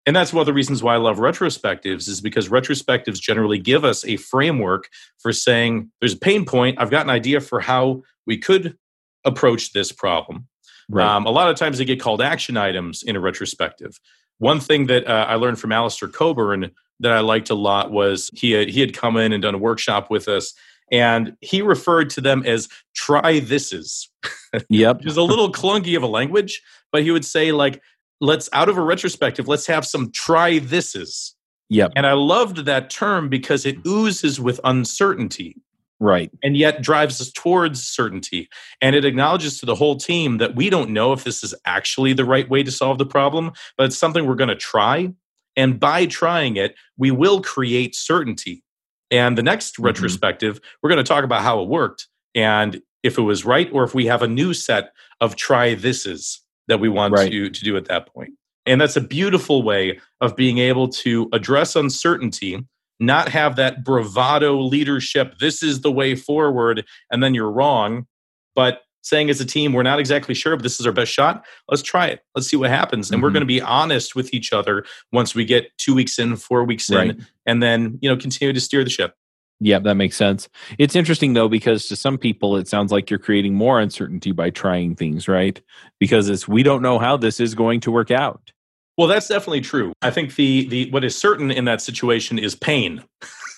And 0.08 0.16
that's 0.16 0.32
one 0.32 0.40
of 0.40 0.46
the 0.46 0.54
reasons 0.54 0.82
why 0.82 0.94
I 0.94 0.98
love 0.98 1.18
retrospectives, 1.18 2.08
is 2.08 2.22
because 2.22 2.48
retrospectives 2.48 3.20
generally 3.20 3.60
give 3.60 3.84
us 3.84 4.06
a 4.06 4.16
framework 4.16 4.88
for 5.20 5.34
saying 5.34 5.92
there's 6.00 6.14
a 6.14 6.18
pain 6.18 6.46
point. 6.46 6.78
I've 6.80 6.90
got 6.90 7.06
an 7.06 7.10
idea 7.10 7.42
for 7.42 7.60
how 7.60 8.04
we 8.26 8.38
could 8.38 8.78
approach 9.26 9.74
this 9.74 9.92
problem. 9.92 10.48
Right. 10.90 11.06
Um, 11.06 11.26
a 11.26 11.30
lot 11.30 11.50
of 11.50 11.58
times 11.58 11.78
they 11.78 11.84
get 11.84 12.00
called 12.00 12.22
action 12.22 12.56
items 12.56 13.04
in 13.04 13.18
a 13.18 13.20
retrospective. 13.20 14.00
One 14.38 14.62
thing 14.62 14.88
that 14.88 15.06
uh, 15.06 15.26
I 15.28 15.36
learned 15.36 15.60
from 15.60 15.74
Alistair 15.74 16.08
Cockburn 16.08 16.72
that 17.02 17.12
I 17.12 17.20
liked 17.20 17.50
a 17.50 17.56
lot 17.56 17.92
was 17.92 18.30
he 18.34 18.52
had, 18.52 18.70
he 18.70 18.80
had 18.80 18.96
come 18.96 19.18
in 19.18 19.34
and 19.34 19.44
done 19.44 19.56
a 19.56 19.60
workshop 19.60 20.10
with 20.10 20.30
us, 20.30 20.54
and 20.90 21.36
he 21.42 21.62
referred 21.62 22.10
to 22.12 22.22
them 22.22 22.44
as 22.46 22.70
try 22.96 23.42
thises. 23.42 24.08
Yep, 24.70 25.00
which 25.00 25.08
is 25.08 25.18
a 25.18 25.22
little 25.22 25.52
clunky 25.52 25.98
of 25.98 26.04
a 26.04 26.08
language, 26.08 26.62
but 26.94 27.04
he 27.04 27.12
would 27.12 27.26
say 27.26 27.52
like, 27.52 27.82
let's 28.22 28.50
out 28.54 28.70
of 28.70 28.78
a 28.78 28.82
retrospective, 28.82 29.48
let's 29.48 29.68
have 29.68 29.86
some 29.86 30.12
try 30.12 30.60
thises. 30.60 31.34
Yep, 31.70 31.94
and 31.96 32.08
I 32.08 32.14
loved 32.14 32.66
that 32.66 32.90
term 32.90 33.30
because 33.30 33.66
it 33.66 33.78
oozes 33.86 34.40
with 34.40 34.60
uncertainty. 34.64 35.58
Right. 36.00 36.30
And 36.44 36.56
yet 36.56 36.84
drives 36.84 37.20
us 37.20 37.32
towards 37.32 37.82
certainty. 37.82 38.50
And 38.84 38.96
it 38.96 39.04
acknowledges 39.04 39.60
to 39.60 39.66
the 39.66 39.74
whole 39.74 39.98
team 39.98 40.38
that 40.38 40.56
we 40.56 40.70
don't 40.70 40.92
know 40.92 41.12
if 41.12 41.24
this 41.24 41.44
is 41.44 41.56
actually 41.66 42.14
the 42.14 42.24
right 42.24 42.48
way 42.48 42.62
to 42.62 42.70
solve 42.70 43.00
the 43.00 43.06
problem, 43.06 43.52
but 43.80 43.88
it's 43.88 43.98
something 43.98 44.28
we're 44.28 44.36
going 44.36 44.50
to 44.50 44.56
try 44.56 45.12
and 45.58 45.80
by 45.80 46.06
trying 46.06 46.56
it, 46.56 46.76
we 46.98 47.12
will 47.12 47.42
create 47.42 47.96
certainty. 47.96 48.64
And 49.10 49.38
the 49.38 49.44
next 49.44 49.74
mm-hmm. 49.74 49.86
retrospective, 49.86 50.62
we're 50.82 50.90
going 50.90 51.04
to 51.04 51.08
talk 51.08 51.26
about 51.26 51.42
how 51.42 51.62
it 51.62 51.68
worked 51.68 52.08
and 52.36 52.82
if 53.04 53.18
it 53.18 53.22
was 53.22 53.46
right, 53.46 53.70
or 53.72 53.84
if 53.84 53.96
we 53.96 54.06
have 54.06 54.22
a 54.22 54.28
new 54.28 54.54
set 54.54 54.92
of 55.22 55.36
try 55.36 55.76
thises 55.76 56.40
that 56.68 56.80
we 56.80 56.90
want 56.90 57.14
right. 57.14 57.32
to, 57.32 57.50
to 57.50 57.64
do 57.64 57.78
at 57.78 57.86
that 57.86 58.14
point. 58.14 58.34
And 58.66 58.82
that's 58.82 58.98
a 58.98 59.02
beautiful 59.02 59.64
way 59.64 60.00
of 60.20 60.36
being 60.36 60.58
able 60.58 60.90
to 60.90 61.30
address 61.32 61.76
uncertainty, 61.76 62.66
not 63.00 63.30
have 63.30 63.56
that 63.56 63.84
bravado 63.84 64.60
leadership, 64.60 65.40
this 65.40 65.64
is 65.64 65.82
the 65.82 65.92
way 65.92 66.16
forward, 66.16 66.86
and 67.10 67.24
then 67.24 67.34
you're 67.34 67.52
wrong, 67.52 68.08
but 68.56 68.82
saying 69.04 69.30
as 69.30 69.40
a 69.40 69.46
team, 69.46 69.72
we're 69.72 69.84
not 69.84 70.00
exactly 70.00 70.36
sure, 70.36 70.56
but 70.58 70.64
this 70.64 70.80
is 70.80 70.86
our 70.86 70.92
best 70.92 71.12
shot. 71.12 71.46
Let's 71.70 71.82
try 71.82 72.08
it. 72.08 72.20
Let's 72.36 72.50
see 72.50 72.58
what 72.58 72.70
happens. 72.70 73.10
And 73.10 73.18
mm-hmm. 73.18 73.24
we're 73.24 73.32
going 73.32 73.42
to 73.42 73.46
be 73.46 73.62
honest 73.62 74.16
with 74.16 74.34
each 74.34 74.52
other 74.52 74.84
once 75.14 75.34
we 75.34 75.46
get 75.46 75.72
two 75.78 75.96
weeks 75.96 76.20
in, 76.20 76.36
four 76.36 76.66
weeks 76.66 76.90
right. 76.90 77.12
in, 77.12 77.26
and 77.46 77.64
then, 77.64 77.98
you 78.02 78.10
know, 78.10 78.18
continue 78.18 78.52
to 78.52 78.60
steer 78.60 78.84
the 78.84 78.90
ship. 78.90 79.14
Yeah, 79.60 79.80
that 79.80 79.96
makes 79.96 80.16
sense. 80.16 80.50
It's 80.78 80.96
interesting 80.96 81.34
though, 81.34 81.50
because 81.50 81.88
to 81.88 81.96
some 81.96 82.18
people, 82.18 82.58
it 82.58 82.68
sounds 82.68 82.92
like 82.92 83.10
you're 83.10 83.20
creating 83.20 83.56
more 83.56 83.80
uncertainty 83.80 84.32
by 84.32 84.52
trying 84.52 84.96
things, 84.96 85.28
right? 85.28 85.60
Because 86.00 86.30
it's, 86.30 86.48
we 86.48 86.62
don't 86.62 86.84
know 86.84 87.00
how 87.00 87.18
this 87.18 87.40
is 87.40 87.56
going 87.56 87.80
to 87.82 87.92
work 87.92 88.12
out. 88.12 88.52
Well, 88.98 89.08
that's 89.08 89.28
definitely 89.28 89.62
true. 89.62 89.94
I 90.02 90.10
think 90.10 90.36
the 90.36 90.68
the 90.68 90.90
what 90.90 91.04
is 91.04 91.16
certain 91.16 91.52
in 91.52 91.66
that 91.66 91.82
situation 91.82 92.40
is 92.40 92.56
pain. 92.56 93.04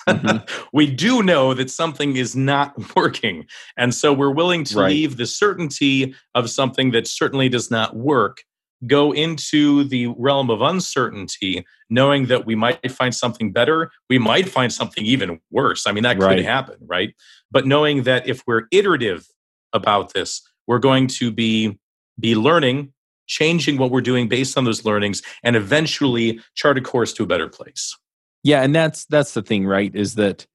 Mm-hmm. 0.07 0.37
we 0.73 0.91
do 0.91 1.23
know 1.23 1.53
that 1.53 1.69
something 1.69 2.17
is 2.17 2.35
not 2.35 2.73
working. 2.95 3.45
And 3.77 3.95
so 3.95 4.13
we're 4.13 4.31
willing 4.31 4.65
to 4.65 4.79
right. 4.79 4.89
leave 4.89 5.17
the 5.17 5.25
certainty 5.25 6.13
of 6.35 6.49
something 6.49 6.91
that 6.91 7.07
certainly 7.07 7.47
does 7.47 7.71
not 7.71 7.95
work 7.95 8.43
go 8.87 9.11
into 9.11 9.83
the 9.83 10.07
realm 10.07 10.49
of 10.49 10.61
uncertainty, 10.61 11.65
knowing 11.89 12.27
that 12.27 12.45
we 12.45 12.55
might 12.55 12.91
find 12.91 13.13
something 13.13 13.51
better, 13.51 13.91
we 14.09 14.17
might 14.17 14.47
find 14.47 14.71
something 14.71 15.05
even 15.05 15.39
worse. 15.51 15.85
I 15.85 15.91
mean, 15.91 16.03
that 16.03 16.19
right. 16.19 16.37
could 16.37 16.45
happen, 16.45 16.77
right? 16.81 17.13
But 17.51 17.65
knowing 17.65 18.03
that 18.03 18.27
if 18.27 18.43
we're 18.47 18.63
iterative 18.71 19.27
about 19.73 20.13
this, 20.13 20.41
we're 20.67 20.79
going 20.79 21.07
to 21.07 21.31
be 21.31 21.77
be 22.19 22.35
learning, 22.35 22.93
changing 23.27 23.77
what 23.77 23.91
we're 23.91 24.01
doing 24.01 24.27
based 24.27 24.57
on 24.57 24.65
those 24.65 24.85
learnings, 24.85 25.21
and 25.43 25.55
eventually 25.55 26.39
chart 26.55 26.77
a 26.77 26.81
course 26.81 27.13
to 27.13 27.23
a 27.23 27.27
better 27.27 27.47
place. 27.47 27.97
Yeah, 28.43 28.61
and 28.61 28.73
that's 28.73 29.05
that's 29.05 29.33
the 29.33 29.41
thing, 29.41 29.65
right? 29.65 29.93
Is 29.93 30.15
that 30.15 30.45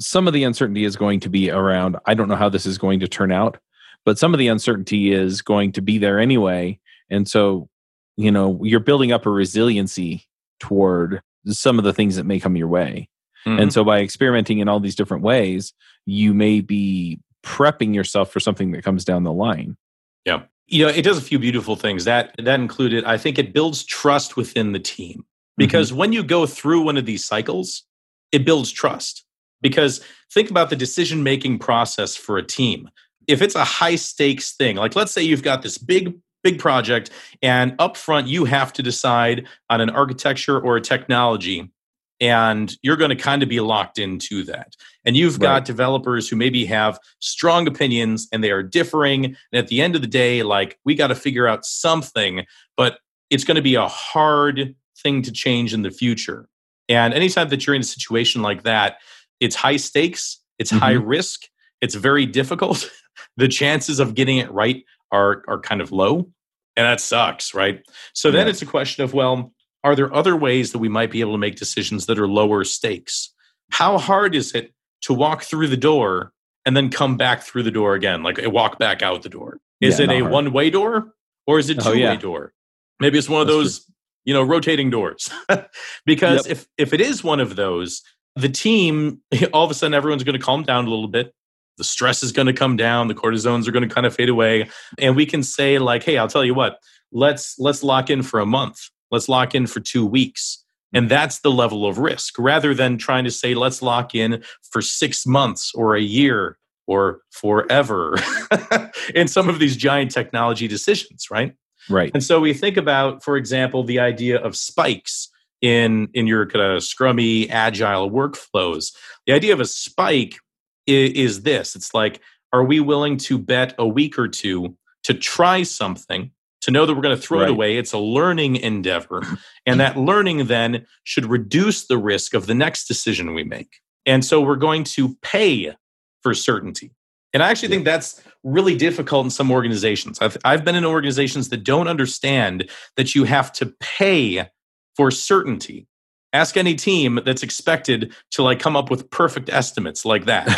some 0.00 0.26
of 0.26 0.34
the 0.34 0.44
uncertainty 0.44 0.84
is 0.84 0.96
going 0.96 1.20
to 1.20 1.28
be 1.28 1.50
around 1.50 1.96
I 2.06 2.14
don't 2.14 2.28
know 2.28 2.36
how 2.36 2.48
this 2.48 2.66
is 2.66 2.78
going 2.78 3.00
to 3.00 3.08
turn 3.08 3.32
out, 3.32 3.58
but 4.04 4.18
some 4.18 4.34
of 4.34 4.38
the 4.38 4.48
uncertainty 4.48 5.12
is 5.12 5.42
going 5.42 5.72
to 5.72 5.82
be 5.82 5.98
there 5.98 6.18
anyway. 6.18 6.78
And 7.14 7.28
so, 7.28 7.68
you 8.16 8.30
know, 8.30 8.60
you're 8.62 8.80
building 8.80 9.12
up 9.12 9.26
a 9.26 9.30
resiliency 9.30 10.26
toward 10.60 11.22
some 11.46 11.78
of 11.78 11.84
the 11.84 11.92
things 11.92 12.16
that 12.16 12.24
may 12.24 12.40
come 12.40 12.56
your 12.56 12.68
way. 12.68 13.08
Mm-hmm. 13.46 13.60
And 13.60 13.72
so 13.72 13.84
by 13.84 14.00
experimenting 14.00 14.58
in 14.58 14.68
all 14.68 14.80
these 14.80 14.94
different 14.94 15.22
ways, 15.22 15.72
you 16.06 16.34
may 16.34 16.60
be 16.60 17.20
prepping 17.44 17.94
yourself 17.94 18.32
for 18.32 18.40
something 18.40 18.72
that 18.72 18.84
comes 18.84 19.04
down 19.04 19.24
the 19.24 19.32
line. 19.32 19.76
Yeah. 20.24 20.42
You 20.66 20.86
know, 20.86 20.92
it 20.92 21.02
does 21.02 21.18
a 21.18 21.22
few 21.22 21.38
beautiful 21.38 21.76
things. 21.76 22.04
That 22.04 22.34
that 22.38 22.58
included, 22.58 23.04
I 23.04 23.18
think 23.18 23.38
it 23.38 23.52
builds 23.52 23.84
trust 23.84 24.36
within 24.36 24.72
the 24.72 24.80
team. 24.80 25.24
Because 25.56 25.90
mm-hmm. 25.90 25.98
when 25.98 26.12
you 26.12 26.24
go 26.24 26.46
through 26.46 26.82
one 26.82 26.96
of 26.96 27.06
these 27.06 27.24
cycles, 27.24 27.84
it 28.32 28.44
builds 28.44 28.72
trust. 28.72 29.24
Because 29.60 30.00
think 30.32 30.50
about 30.50 30.70
the 30.70 30.76
decision 30.76 31.22
making 31.22 31.58
process 31.58 32.16
for 32.16 32.38
a 32.38 32.42
team. 32.42 32.88
If 33.28 33.40
it's 33.40 33.54
a 33.54 33.64
high 33.64 33.96
stakes 33.96 34.52
thing, 34.52 34.76
like 34.76 34.96
let's 34.96 35.12
say 35.12 35.22
you've 35.22 35.42
got 35.42 35.62
this 35.62 35.78
big 35.78 36.14
big 36.44 36.60
project. 36.60 37.10
And 37.42 37.76
upfront, 37.78 38.28
you 38.28 38.44
have 38.44 38.72
to 38.74 38.82
decide 38.82 39.48
on 39.68 39.80
an 39.80 39.90
architecture 39.90 40.60
or 40.60 40.76
a 40.76 40.80
technology. 40.80 41.72
And 42.20 42.72
you're 42.82 42.96
going 42.96 43.10
to 43.10 43.16
kind 43.16 43.42
of 43.42 43.48
be 43.48 43.58
locked 43.58 43.98
into 43.98 44.44
that. 44.44 44.76
And 45.04 45.16
you've 45.16 45.40
got 45.40 45.64
developers 45.64 46.28
who 46.28 46.36
maybe 46.36 46.64
have 46.66 46.98
strong 47.18 47.66
opinions 47.66 48.28
and 48.32 48.42
they 48.42 48.52
are 48.52 48.62
differing. 48.62 49.24
And 49.24 49.36
at 49.52 49.66
the 49.66 49.82
end 49.82 49.96
of 49.96 50.00
the 50.00 50.06
day, 50.06 50.44
like 50.44 50.78
we 50.84 50.94
got 50.94 51.08
to 51.08 51.16
figure 51.16 51.48
out 51.48 51.66
something, 51.66 52.46
but 52.76 52.98
it's 53.30 53.42
going 53.42 53.56
to 53.56 53.62
be 53.62 53.74
a 53.74 53.88
hard 53.88 54.76
thing 55.02 55.22
to 55.22 55.32
change 55.32 55.74
in 55.74 55.82
the 55.82 55.90
future. 55.90 56.48
And 56.88 57.12
anytime 57.12 57.48
that 57.48 57.66
you're 57.66 57.74
in 57.74 57.82
a 57.82 57.84
situation 57.84 58.42
like 58.42 58.62
that, 58.62 58.98
it's 59.40 59.56
high 59.56 59.76
stakes, 59.76 60.40
it's 60.58 60.70
mm-hmm. 60.70 60.80
high 60.80 60.92
risk, 60.92 61.42
it's 61.80 61.94
very 61.94 62.26
difficult. 62.26 62.90
the 63.36 63.48
chances 63.48 64.00
of 64.00 64.14
getting 64.14 64.38
it 64.38 64.50
right 64.50 64.84
are 65.12 65.42
are 65.48 65.60
kind 65.60 65.80
of 65.80 65.92
low, 65.92 66.28
and 66.76 66.86
that 66.86 67.00
sucks, 67.00 67.54
right? 67.54 67.84
So 68.12 68.30
then 68.30 68.48
it's 68.48 68.62
a 68.62 68.66
question 68.66 69.04
of 69.04 69.14
well, 69.14 69.52
are 69.82 69.94
there 69.94 70.12
other 70.14 70.36
ways 70.36 70.72
that 70.72 70.78
we 70.78 70.88
might 70.88 71.10
be 71.10 71.20
able 71.20 71.32
to 71.32 71.38
make 71.38 71.56
decisions 71.56 72.06
that 72.06 72.18
are 72.18 72.28
lower 72.28 72.64
stakes? 72.64 73.32
How 73.70 73.98
hard 73.98 74.34
is 74.34 74.54
it 74.54 74.72
to 75.02 75.14
walk 75.14 75.42
through 75.42 75.68
the 75.68 75.76
door 75.76 76.32
and 76.64 76.76
then 76.76 76.88
come 76.90 77.16
back 77.16 77.42
through 77.42 77.64
the 77.64 77.70
door 77.70 77.94
again, 77.94 78.22
like 78.22 78.38
eh, 78.38 78.46
walk 78.46 78.78
back 78.78 79.02
out 79.02 79.22
the 79.22 79.28
door? 79.28 79.60
Is 79.80 79.98
yeah, 79.98 80.10
it 80.10 80.10
a 80.10 80.22
one 80.22 80.52
way 80.52 80.70
door 80.70 81.12
or 81.46 81.58
is 81.58 81.70
it 81.70 81.80
two 81.80 81.90
way 81.90 82.06
oh, 82.06 82.12
yeah. 82.12 82.16
door? 82.16 82.52
Maybe 83.00 83.18
it's 83.18 83.28
one 83.28 83.42
of 83.42 83.46
That's 83.46 83.58
those, 83.58 83.84
true. 83.84 83.94
you 84.24 84.34
know, 84.34 84.42
rotating 84.42 84.90
doors. 84.90 85.30
because 86.06 86.46
yep. 86.46 86.56
if 86.56 86.66
if 86.78 86.92
it 86.92 87.00
is 87.00 87.22
one 87.22 87.40
of 87.40 87.54
those, 87.54 88.02
the 88.36 88.48
team 88.48 89.20
all 89.52 89.64
of 89.64 89.70
a 89.70 89.74
sudden 89.74 89.94
everyone's 89.94 90.24
going 90.24 90.38
to 90.38 90.44
calm 90.44 90.62
down 90.62 90.86
a 90.86 90.90
little 90.90 91.08
bit 91.08 91.34
the 91.76 91.84
stress 91.84 92.22
is 92.22 92.32
going 92.32 92.46
to 92.46 92.52
come 92.52 92.76
down 92.76 93.08
the 93.08 93.14
cortisones 93.14 93.66
are 93.66 93.72
going 93.72 93.86
to 93.86 93.94
kind 93.94 94.06
of 94.06 94.14
fade 94.14 94.28
away 94.28 94.68
and 94.98 95.16
we 95.16 95.26
can 95.26 95.42
say 95.42 95.78
like 95.78 96.02
hey 96.02 96.18
i'll 96.18 96.28
tell 96.28 96.44
you 96.44 96.54
what 96.54 96.78
let's 97.14 97.58
let's 97.58 97.82
lock 97.82 98.10
in 98.10 98.22
for 98.22 98.40
a 98.40 98.46
month. 98.46 98.90
Let's 99.10 99.28
lock 99.28 99.54
in 99.54 99.66
for 99.66 99.80
2 99.80 100.04
weeks. 100.04 100.62
And 100.92 101.08
that's 101.08 101.40
the 101.40 101.50
level 101.50 101.86
of 101.86 101.98
risk. 101.98 102.34
Rather 102.38 102.74
than 102.74 102.98
trying 102.98 103.24
to 103.24 103.30
say 103.30 103.54
let's 103.54 103.80
lock 103.80 104.14
in 104.14 104.42
for 104.70 104.82
6 104.82 105.26
months 105.26 105.72
or 105.74 105.96
a 105.96 106.02
year 106.02 106.58
or 106.86 107.20
forever 107.30 108.16
in 109.14 109.26
some 109.26 109.48
of 109.48 109.58
these 109.58 109.74
giant 109.76 110.10
technology 110.10 110.68
decisions 110.68 111.28
right? 111.30 111.54
Right. 111.88 112.10
And 112.12 112.22
so 112.22 112.40
we 112.40 112.52
think 112.52 112.76
about 112.76 113.22
for 113.22 113.36
example 113.36 113.84
the 113.84 114.00
idea 114.00 114.38
of 114.38 114.56
spikes 114.56 115.30
in 115.62 116.08
in 116.12 116.26
your 116.26 116.46
kind 116.46 116.64
of 116.64 116.82
scrummy 116.82 117.48
agile 117.50 118.10
workflows. 118.10 118.92
The 119.26 119.32
idea 119.32 119.52
of 119.54 119.60
a 119.60 119.64
spike 119.64 120.36
is, 120.86 121.12
is 121.12 121.42
this. 121.42 121.76
It's 121.76 121.94
like 121.94 122.20
are 122.52 122.64
we 122.64 122.78
willing 122.80 123.16
to 123.16 123.36
bet 123.36 123.74
a 123.78 123.86
week 123.86 124.18
or 124.18 124.28
two 124.28 124.76
to 125.02 125.12
try 125.12 125.64
something 125.64 126.30
to 126.60 126.70
know 126.70 126.86
that 126.86 126.94
we're 126.94 127.02
going 127.02 127.16
to 127.16 127.20
throw 127.20 127.40
right. 127.40 127.48
it 127.48 127.52
away? 127.52 127.76
It's 127.76 127.92
a 127.92 127.98
learning 127.98 128.56
endeavor. 128.56 129.22
And 129.66 129.80
that 129.80 129.96
learning 129.96 130.46
then 130.46 130.86
should 131.04 131.26
reduce 131.26 131.86
the 131.86 131.98
risk 131.98 132.34
of 132.34 132.46
the 132.46 132.54
next 132.54 132.86
decision 132.86 133.34
we 133.34 133.44
make. 133.44 133.80
And 134.06 134.24
so 134.24 134.40
we're 134.40 134.56
going 134.56 134.84
to 134.84 135.16
pay 135.22 135.74
for 136.22 136.34
certainty. 136.34 136.92
And 137.32 137.42
i 137.42 137.50
actually 137.50 137.68
yeah. 137.68 137.74
think 137.76 137.84
that's 137.86 138.22
really 138.44 138.76
difficult 138.76 139.26
in 139.26 139.30
some 139.30 139.50
organizations. 139.50 140.18
I've, 140.20 140.36
I've 140.44 140.64
been 140.64 140.76
in 140.76 140.84
organizations 140.84 141.48
that 141.48 141.64
don't 141.64 141.88
understand 141.88 142.70
that 142.96 143.14
you 143.14 143.24
have 143.24 143.52
to 143.54 143.74
pay 143.80 144.48
for 144.94 145.10
certainty 145.10 145.88
ask 146.34 146.56
any 146.56 146.74
team 146.74 147.20
that's 147.24 147.42
expected 147.42 148.12
to 148.32 148.42
like 148.42 148.58
come 148.58 148.76
up 148.76 148.90
with 148.90 149.08
perfect 149.10 149.48
estimates 149.48 150.04
like 150.04 150.26
that 150.26 150.48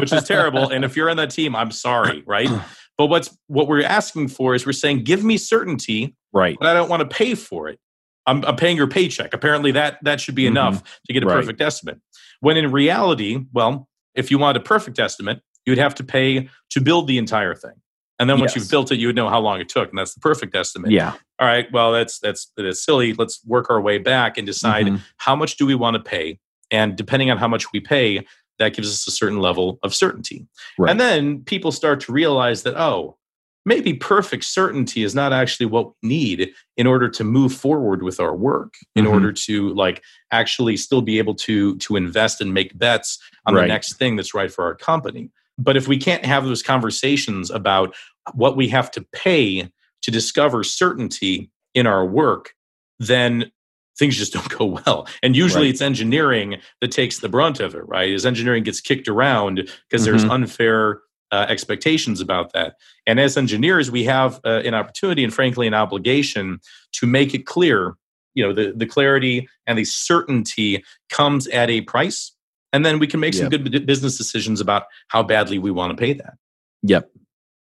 which 0.00 0.12
is 0.12 0.24
terrible. 0.24 0.68
And 0.68 0.84
if 0.84 0.96
you're 0.96 1.08
on 1.08 1.16
that 1.16 1.30
team 1.30 1.56
i'm 1.56 1.70
sorry 1.70 2.22
right? 2.26 2.50
But 2.98 3.06
what's 3.06 3.36
what 3.46 3.66
we're 3.66 3.82
asking 3.82 4.28
for 4.28 4.54
is 4.54 4.66
we're 4.66 4.72
saying 4.72 5.04
give 5.04 5.24
me 5.24 5.38
certainty 5.38 6.14
right. 6.32 6.56
but 6.60 6.68
i 6.68 6.74
don't 6.74 6.90
want 6.90 7.00
to 7.00 7.08
pay 7.08 7.34
for 7.34 7.68
it. 7.68 7.78
I'm, 8.26 8.44
I'm 8.44 8.56
paying 8.56 8.76
your 8.76 8.86
paycheck. 8.86 9.34
Apparently 9.34 9.72
that 9.72 9.98
that 10.02 10.20
should 10.20 10.34
be 10.34 10.44
mm-hmm. 10.44 10.56
enough 10.56 11.00
to 11.06 11.12
get 11.12 11.22
a 11.22 11.26
right. 11.26 11.36
perfect 11.36 11.60
estimate. 11.60 12.00
When 12.40 12.56
in 12.56 12.70
reality 12.72 13.44
well 13.52 13.88
if 14.14 14.30
you 14.30 14.38
want 14.38 14.56
a 14.56 14.60
perfect 14.60 14.98
estimate 14.98 15.40
you'd 15.64 15.78
have 15.78 15.94
to 15.94 16.04
pay 16.04 16.48
to 16.70 16.80
build 16.80 17.06
the 17.06 17.18
entire 17.18 17.54
thing 17.54 17.74
and 18.18 18.30
then 18.30 18.38
once 18.38 18.54
yes. 18.54 18.62
you've 18.62 18.70
built 18.70 18.92
it, 18.92 18.98
you 18.98 19.08
would 19.08 19.16
know 19.16 19.28
how 19.28 19.40
long 19.40 19.60
it 19.60 19.68
took, 19.68 19.88
and 19.88 19.98
that's 19.98 20.14
the 20.14 20.20
perfect 20.20 20.54
estimate. 20.54 20.90
Yeah. 20.90 21.14
All 21.38 21.48
right. 21.48 21.70
Well, 21.72 21.92
that's 21.92 22.18
that's 22.20 22.52
that's 22.56 22.84
silly. 22.84 23.12
Let's 23.12 23.44
work 23.44 23.70
our 23.70 23.80
way 23.80 23.98
back 23.98 24.38
and 24.38 24.46
decide 24.46 24.86
mm-hmm. 24.86 24.96
how 25.16 25.34
much 25.34 25.56
do 25.56 25.66
we 25.66 25.74
want 25.74 25.94
to 25.94 26.02
pay, 26.02 26.38
and 26.70 26.96
depending 26.96 27.30
on 27.30 27.38
how 27.38 27.48
much 27.48 27.72
we 27.72 27.80
pay, 27.80 28.24
that 28.58 28.74
gives 28.74 28.88
us 28.88 29.06
a 29.08 29.10
certain 29.10 29.40
level 29.40 29.78
of 29.82 29.94
certainty. 29.94 30.46
Right. 30.78 30.90
And 30.90 31.00
then 31.00 31.42
people 31.42 31.72
start 31.72 32.00
to 32.00 32.12
realize 32.12 32.62
that 32.62 32.76
oh, 32.76 33.16
maybe 33.64 33.94
perfect 33.94 34.44
certainty 34.44 35.02
is 35.02 35.14
not 35.14 35.32
actually 35.32 35.66
what 35.66 35.92
we 36.02 36.08
need 36.08 36.52
in 36.76 36.86
order 36.86 37.08
to 37.08 37.24
move 37.24 37.52
forward 37.52 38.02
with 38.02 38.20
our 38.20 38.34
work 38.34 38.74
in 38.94 39.04
mm-hmm. 39.04 39.14
order 39.14 39.32
to 39.32 39.74
like 39.74 40.02
actually 40.30 40.76
still 40.76 41.02
be 41.02 41.18
able 41.18 41.34
to 41.34 41.76
to 41.78 41.96
invest 41.96 42.40
and 42.40 42.54
make 42.54 42.78
bets 42.78 43.18
on 43.46 43.54
right. 43.54 43.62
the 43.62 43.68
next 43.68 43.96
thing 43.96 44.16
that's 44.16 44.34
right 44.34 44.52
for 44.52 44.64
our 44.64 44.74
company 44.74 45.30
but 45.58 45.76
if 45.76 45.88
we 45.88 45.96
can't 45.96 46.24
have 46.24 46.44
those 46.44 46.62
conversations 46.62 47.50
about 47.50 47.94
what 48.34 48.56
we 48.56 48.68
have 48.68 48.90
to 48.92 49.06
pay 49.12 49.70
to 50.02 50.10
discover 50.10 50.64
certainty 50.64 51.50
in 51.74 51.86
our 51.86 52.04
work, 52.04 52.54
then 52.98 53.50
things 53.98 54.16
just 54.16 54.32
don't 54.34 54.48
go 54.48 54.64
well. 54.64 55.06
And 55.22 55.36
usually 55.36 55.66
right. 55.66 55.70
it's 55.70 55.80
engineering 55.80 56.56
that 56.80 56.90
takes 56.90 57.20
the 57.20 57.28
brunt 57.28 57.60
of 57.60 57.74
it, 57.74 57.86
right? 57.86 58.12
As 58.12 58.26
engineering 58.26 58.64
gets 58.64 58.80
kicked 58.80 59.08
around 59.08 59.56
because 59.56 60.02
mm-hmm. 60.02 60.04
there's 60.04 60.24
unfair 60.24 61.00
uh, 61.32 61.46
expectations 61.48 62.20
about 62.20 62.52
that. 62.52 62.76
And 63.06 63.18
as 63.18 63.36
engineers, 63.36 63.90
we 63.90 64.04
have 64.04 64.40
uh, 64.44 64.62
an 64.64 64.74
opportunity 64.74 65.24
and 65.24 65.34
frankly 65.34 65.66
an 65.66 65.74
obligation 65.74 66.60
to 66.92 67.06
make 67.06 67.34
it 67.34 67.46
clear, 67.46 67.96
you 68.34 68.46
know, 68.46 68.52
the, 68.52 68.72
the 68.76 68.86
clarity 68.86 69.48
and 69.66 69.76
the 69.78 69.84
certainty 69.84 70.84
comes 71.08 71.48
at 71.48 71.70
a 71.70 71.80
price 71.82 72.33
and 72.74 72.84
then 72.84 72.98
we 72.98 73.06
can 73.06 73.20
make 73.20 73.34
some 73.34 73.48
good 73.48 73.86
business 73.86 74.18
decisions 74.18 74.60
about 74.60 74.86
how 75.06 75.22
badly 75.22 75.60
we 75.60 75.70
want 75.70 75.96
to 75.96 75.96
pay 75.96 76.12
that. 76.14 76.34
Yep. 76.82 77.08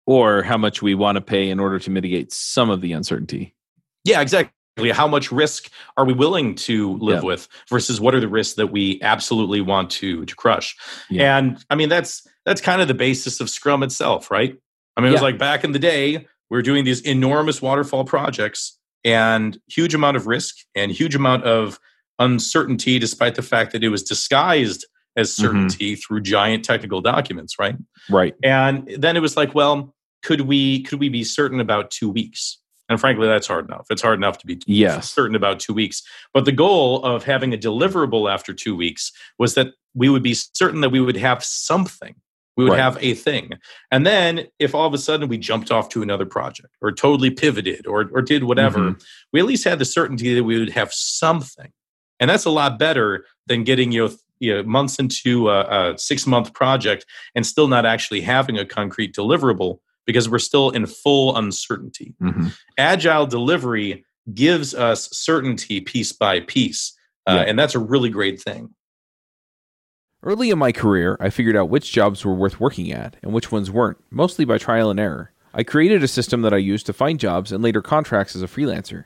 Or 0.05 0.43
how 0.43 0.57
much 0.57 0.81
we 0.81 0.95
want 0.95 1.17
to 1.17 1.21
pay 1.21 1.49
in 1.49 1.59
order 1.59 1.77
to 1.77 1.89
mitigate 1.89 2.31
some 2.31 2.69
of 2.69 2.79
the 2.79 2.93
uncertainty. 2.93 3.53
Yeah, 4.05 4.21
exactly. 4.21 4.53
How 4.91 5.07
much 5.07 5.29
risk 5.29 5.69
are 5.97 6.05
we 6.05 6.13
willing 6.13 6.55
to 6.55 6.97
live 6.99 7.17
yep. 7.17 7.23
with 7.23 7.47
versus 7.69 7.99
what 7.99 8.15
are 8.15 8.21
the 8.21 8.29
risks 8.29 8.55
that 8.55 8.67
we 8.67 8.99
absolutely 9.01 9.59
want 9.59 9.91
to 9.91 10.25
to 10.25 10.35
crush? 10.35 10.75
And 11.11 11.63
I 11.69 11.75
mean 11.75 11.89
that's 11.89 12.25
that's 12.45 12.61
kind 12.61 12.81
of 12.81 12.87
the 12.87 12.93
basis 12.93 13.41
of 13.41 13.49
Scrum 13.49 13.83
itself, 13.83 14.31
right? 14.31 14.57
I 14.95 15.01
mean, 15.01 15.09
it 15.09 15.13
was 15.13 15.21
like 15.21 15.37
back 15.37 15.63
in 15.63 15.73
the 15.73 15.79
day, 15.79 16.17
we 16.17 16.57
were 16.57 16.61
doing 16.61 16.85
these 16.85 17.01
enormous 17.01 17.61
waterfall 17.61 18.05
projects 18.05 18.79
and 19.03 19.59
huge 19.67 19.93
amount 19.93 20.15
of 20.17 20.27
risk 20.27 20.55
and 20.75 20.91
huge 20.91 21.13
amount 21.13 21.43
of 21.43 21.77
uncertainty 22.19 22.99
despite 22.99 23.35
the 23.35 23.41
fact 23.41 23.73
that 23.73 23.83
it 23.83 23.89
was 23.89 24.03
disguised 24.03 24.85
as 25.15 25.33
certainty 25.33 25.93
mm-hmm. 25.93 25.99
through 25.99 26.21
giant 26.21 26.65
technical 26.65 27.01
documents, 27.01 27.59
right? 27.59 27.75
Right. 28.09 28.35
And 28.43 28.87
then 28.97 29.15
it 29.15 29.21
was 29.21 29.37
like, 29.37 29.53
well, 29.53 29.93
could 30.23 30.41
we 30.41 30.83
could 30.83 30.99
we 30.99 31.09
be 31.09 31.23
certain 31.23 31.59
about 31.59 31.91
two 31.91 32.09
weeks? 32.09 32.59
And 32.89 32.99
frankly, 32.99 33.27
that's 33.27 33.47
hard 33.47 33.67
enough. 33.67 33.87
It's 33.89 34.01
hard 34.01 34.19
enough 34.19 34.37
to 34.39 34.47
be 34.47 34.61
yes. 34.65 35.11
certain 35.11 35.35
about 35.35 35.59
two 35.59 35.73
weeks. 35.73 36.03
But 36.33 36.45
the 36.45 36.51
goal 36.51 37.03
of 37.03 37.23
having 37.23 37.53
a 37.53 37.57
deliverable 37.57 38.31
after 38.31 38.53
two 38.53 38.75
weeks 38.75 39.11
was 39.39 39.55
that 39.55 39.67
we 39.93 40.09
would 40.09 40.23
be 40.23 40.33
certain 40.33 40.81
that 40.81 40.89
we 40.89 40.99
would 40.99 41.17
have 41.17 41.43
something. 41.43 42.15
We 42.55 42.65
would 42.65 42.73
right. 42.73 42.79
have 42.79 42.97
a 43.01 43.15
thing. 43.15 43.53
And 43.89 44.05
then 44.05 44.45
if 44.59 44.75
all 44.75 44.85
of 44.85 44.93
a 44.93 44.99
sudden 44.99 45.27
we 45.27 45.39
jumped 45.39 45.71
off 45.71 45.89
to 45.89 46.03
another 46.03 46.25
project 46.25 46.75
or 46.81 46.91
totally 46.91 47.31
pivoted 47.31 47.87
or, 47.87 48.09
or 48.13 48.21
did 48.21 48.43
whatever, 48.43 48.79
mm-hmm. 48.79 49.03
we 49.31 49.39
at 49.39 49.47
least 49.47 49.63
had 49.63 49.79
the 49.79 49.85
certainty 49.85 50.35
that 50.35 50.43
we 50.43 50.59
would 50.59 50.69
have 50.69 50.93
something. 50.93 51.71
And 52.19 52.29
that's 52.29 52.45
a 52.45 52.51
lot 52.51 52.77
better 52.77 53.25
than 53.47 53.63
getting 53.63 53.91
you 53.91 54.07
know, 54.07 54.13
you 54.39 54.53
know, 54.53 54.63
months 54.63 54.99
into 54.99 55.49
a, 55.49 55.93
a 55.93 55.97
six 55.97 56.27
month 56.27 56.53
project 56.53 57.05
and 57.35 57.45
still 57.45 57.67
not 57.67 57.85
actually 57.85 58.21
having 58.21 58.57
a 58.57 58.65
concrete 58.65 59.15
deliverable 59.15 59.79
because 60.05 60.29
we're 60.29 60.39
still 60.39 60.69
in 60.69 60.85
full 60.85 61.35
uncertainty. 61.35 62.15
Mm-hmm. 62.21 62.47
Agile 62.77 63.25
delivery 63.25 64.05
gives 64.33 64.73
us 64.73 65.09
certainty 65.11 65.81
piece 65.81 66.11
by 66.11 66.41
piece. 66.41 66.97
Uh, 67.27 67.35
yeah. 67.35 67.41
And 67.41 67.59
that's 67.59 67.75
a 67.75 67.79
really 67.79 68.09
great 68.09 68.41
thing. 68.41 68.73
Early 70.21 70.51
in 70.51 70.57
my 70.57 70.71
career, 70.71 71.17
I 71.19 71.29
figured 71.29 71.57
out 71.57 71.69
which 71.69 71.91
jobs 71.91 72.23
were 72.23 72.33
worth 72.33 72.59
working 72.59 72.91
at 72.91 73.17
and 73.21 73.33
which 73.33 73.51
ones 73.51 73.69
weren't, 73.69 73.97
mostly 74.09 74.45
by 74.45 74.57
trial 74.57 74.89
and 74.89 74.99
error. 74.99 75.33
I 75.53 75.63
created 75.63 76.01
a 76.01 76.07
system 76.07 76.41
that 76.41 76.53
I 76.53 76.57
used 76.57 76.85
to 76.87 76.93
find 76.93 77.19
jobs 77.19 77.51
and 77.51 77.63
later 77.63 77.81
contracts 77.81 78.35
as 78.35 78.41
a 78.41 78.47
freelancer. 78.47 79.05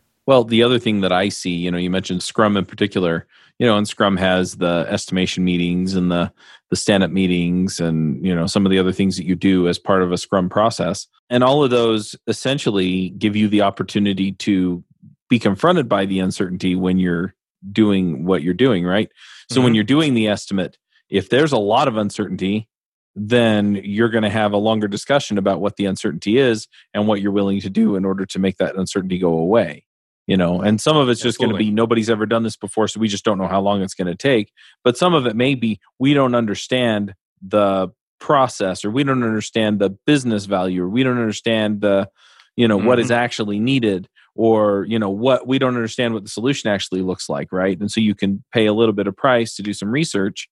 Well, 0.31 0.45
the 0.45 0.63
other 0.63 0.79
thing 0.79 1.01
that 1.01 1.11
I 1.11 1.27
see, 1.27 1.49
you 1.49 1.69
know, 1.69 1.77
you 1.77 1.89
mentioned 1.89 2.23
Scrum 2.23 2.55
in 2.55 2.63
particular, 2.63 3.27
you 3.59 3.67
know, 3.67 3.77
and 3.77 3.85
Scrum 3.85 4.15
has 4.15 4.55
the 4.55 4.85
estimation 4.87 5.43
meetings 5.43 5.93
and 5.93 6.09
the 6.09 6.31
the 6.69 6.77
stand 6.77 7.03
up 7.03 7.11
meetings 7.11 7.81
and, 7.81 8.25
you 8.25 8.33
know, 8.33 8.47
some 8.47 8.65
of 8.65 8.69
the 8.69 8.79
other 8.79 8.93
things 8.93 9.17
that 9.17 9.25
you 9.25 9.35
do 9.35 9.67
as 9.67 9.77
part 9.77 10.01
of 10.01 10.13
a 10.13 10.17
Scrum 10.17 10.47
process. 10.47 11.05
And 11.29 11.43
all 11.43 11.65
of 11.65 11.69
those 11.69 12.15
essentially 12.27 13.09
give 13.09 13.35
you 13.35 13.49
the 13.49 13.63
opportunity 13.63 14.31
to 14.31 14.85
be 15.29 15.37
confronted 15.37 15.89
by 15.89 16.05
the 16.05 16.19
uncertainty 16.21 16.77
when 16.77 16.97
you're 16.97 17.35
doing 17.69 18.23
what 18.23 18.41
you're 18.41 18.53
doing, 18.53 18.85
right? 18.85 19.11
So 19.49 19.55
mm-hmm. 19.55 19.65
when 19.65 19.75
you're 19.75 19.83
doing 19.83 20.13
the 20.13 20.29
estimate, 20.29 20.77
if 21.09 21.27
there's 21.27 21.51
a 21.51 21.57
lot 21.57 21.89
of 21.89 21.97
uncertainty, 21.97 22.69
then 23.17 23.81
you're 23.83 24.07
going 24.07 24.23
to 24.23 24.29
have 24.29 24.53
a 24.53 24.57
longer 24.57 24.87
discussion 24.87 25.37
about 25.37 25.59
what 25.59 25.75
the 25.75 25.87
uncertainty 25.87 26.37
is 26.37 26.69
and 26.93 27.05
what 27.05 27.19
you're 27.19 27.33
willing 27.33 27.59
to 27.59 27.69
do 27.69 27.97
in 27.97 28.05
order 28.05 28.25
to 28.27 28.39
make 28.39 28.55
that 28.59 28.77
uncertainty 28.77 29.17
go 29.17 29.37
away 29.37 29.83
you 30.27 30.37
know 30.37 30.61
and 30.61 30.79
some 30.79 30.97
of 30.97 31.09
it's 31.09 31.21
just 31.21 31.39
going 31.39 31.51
to 31.51 31.57
be 31.57 31.71
nobody's 31.71 32.09
ever 32.09 32.25
done 32.25 32.43
this 32.43 32.55
before 32.55 32.87
so 32.87 32.99
we 32.99 33.07
just 33.07 33.25
don't 33.25 33.37
know 33.37 33.47
how 33.47 33.61
long 33.61 33.81
it's 33.81 33.93
going 33.93 34.07
to 34.07 34.15
take 34.15 34.51
but 34.83 34.97
some 34.97 35.13
of 35.13 35.25
it 35.25 35.35
may 35.35 35.55
be 35.55 35.79
we 35.99 36.13
don't 36.13 36.35
understand 36.35 37.13
the 37.41 37.89
process 38.19 38.85
or 38.85 38.91
we 38.91 39.03
don't 39.03 39.23
understand 39.23 39.79
the 39.79 39.89
business 40.05 40.45
value 40.45 40.83
or 40.83 40.89
we 40.89 41.03
don't 41.03 41.17
understand 41.17 41.81
the 41.81 42.07
you 42.55 42.67
know 42.67 42.77
mm-hmm. 42.77 42.87
what 42.87 42.99
is 42.99 43.07
mm-hmm. 43.07 43.23
actually 43.23 43.59
needed 43.59 44.07
or 44.35 44.85
you 44.87 44.99
know 44.99 45.09
what 45.09 45.47
we 45.47 45.59
don't 45.59 45.75
understand 45.75 46.13
what 46.13 46.23
the 46.23 46.29
solution 46.29 46.69
actually 46.69 47.01
looks 47.01 47.27
like 47.27 47.51
right 47.51 47.79
and 47.79 47.91
so 47.91 47.99
you 47.99 48.15
can 48.15 48.43
pay 48.53 48.67
a 48.67 48.73
little 48.73 48.93
bit 48.93 49.07
of 49.07 49.17
price 49.17 49.55
to 49.55 49.63
do 49.63 49.73
some 49.73 49.89
research 49.89 50.47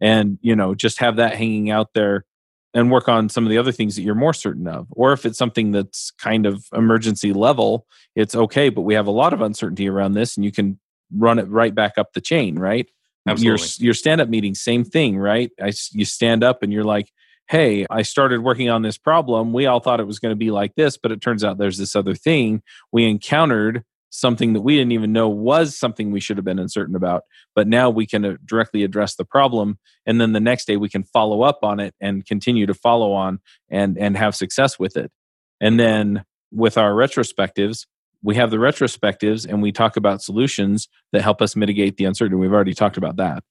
and 0.00 0.38
you 0.42 0.54
know 0.54 0.74
just 0.74 0.98
have 0.98 1.16
that 1.16 1.34
hanging 1.34 1.70
out 1.70 1.88
there 1.94 2.24
and 2.74 2.90
work 2.90 3.08
on 3.08 3.28
some 3.28 3.44
of 3.44 3.50
the 3.50 3.58
other 3.58 3.72
things 3.72 3.94
that 3.96 4.02
you're 4.02 4.14
more 4.14 4.34
certain 4.34 4.66
of. 4.66 4.88
Or 4.90 5.12
if 5.12 5.24
it's 5.24 5.38
something 5.38 5.70
that's 5.70 6.10
kind 6.10 6.44
of 6.44 6.66
emergency 6.74 7.32
level 7.32 7.86
it's 8.14 8.34
okay 8.34 8.68
but 8.68 8.82
we 8.82 8.94
have 8.94 9.06
a 9.06 9.12
lot 9.12 9.32
of 9.32 9.40
uncertainty 9.40 9.88
around 9.88 10.12
this 10.12 10.36
and 10.36 10.44
you 10.44 10.52
can 10.52 10.78
run 11.16 11.38
it 11.38 11.48
right 11.48 11.74
back 11.74 11.92
up 11.96 12.12
the 12.12 12.20
chain 12.20 12.58
right? 12.58 12.88
Absolutely. 13.26 13.66
your 13.78 13.86
your 13.86 13.94
stand 13.94 14.20
up 14.20 14.28
meeting 14.28 14.54
same 14.54 14.84
thing 14.84 15.16
right? 15.16 15.50
I, 15.60 15.72
you 15.92 16.04
stand 16.04 16.44
up 16.44 16.62
and 16.62 16.72
you're 16.72 16.84
like 16.84 17.10
hey 17.48 17.84
i 17.90 18.00
started 18.00 18.40
working 18.40 18.70
on 18.70 18.82
this 18.82 18.98
problem. 18.98 19.52
We 19.52 19.66
all 19.66 19.80
thought 19.80 20.00
it 20.00 20.06
was 20.06 20.18
going 20.18 20.32
to 20.32 20.36
be 20.36 20.50
like 20.50 20.74
this 20.74 20.96
but 20.96 21.12
it 21.12 21.20
turns 21.20 21.44
out 21.44 21.58
there's 21.58 21.78
this 21.78 21.96
other 21.96 22.14
thing. 22.14 22.62
We 22.92 23.04
encountered 23.04 23.84
something 24.14 24.52
that 24.52 24.60
we 24.60 24.76
didn't 24.76 24.92
even 24.92 25.12
know 25.12 25.28
was 25.28 25.76
something 25.76 26.12
we 26.12 26.20
should 26.20 26.36
have 26.36 26.44
been 26.44 26.60
uncertain 26.60 26.94
about. 26.94 27.24
But 27.54 27.66
now 27.66 27.90
we 27.90 28.06
can 28.06 28.24
uh, 28.24 28.36
directly 28.44 28.84
address 28.84 29.16
the 29.16 29.24
problem, 29.24 29.78
and 30.06 30.20
then 30.20 30.32
the 30.32 30.40
next 30.40 30.66
day 30.66 30.76
we 30.76 30.88
can 30.88 31.02
follow 31.02 31.42
up 31.42 31.58
on 31.62 31.80
it 31.80 31.94
and 32.00 32.24
continue 32.24 32.66
to 32.66 32.74
follow 32.74 33.12
on 33.12 33.40
and 33.68 33.98
and 33.98 34.16
have 34.16 34.36
success 34.36 34.78
with 34.78 34.96
it. 34.96 35.10
And 35.60 35.78
then 35.80 36.24
with 36.52 36.78
our 36.78 36.92
retrospectives, 36.92 37.86
we 38.22 38.36
have 38.36 38.50
the 38.50 38.56
retrospectives 38.56 39.46
and 39.46 39.60
we 39.60 39.72
talk 39.72 39.96
about 39.96 40.22
solutions 40.22 40.88
that 41.12 41.22
help 41.22 41.42
us 41.42 41.56
mitigate 41.56 41.96
the 41.96 42.04
uncertainty. 42.04 42.36
We've 42.36 42.52
already 42.52 42.74
talked 42.74 42.96
about 42.96 43.16
that. 43.16 43.42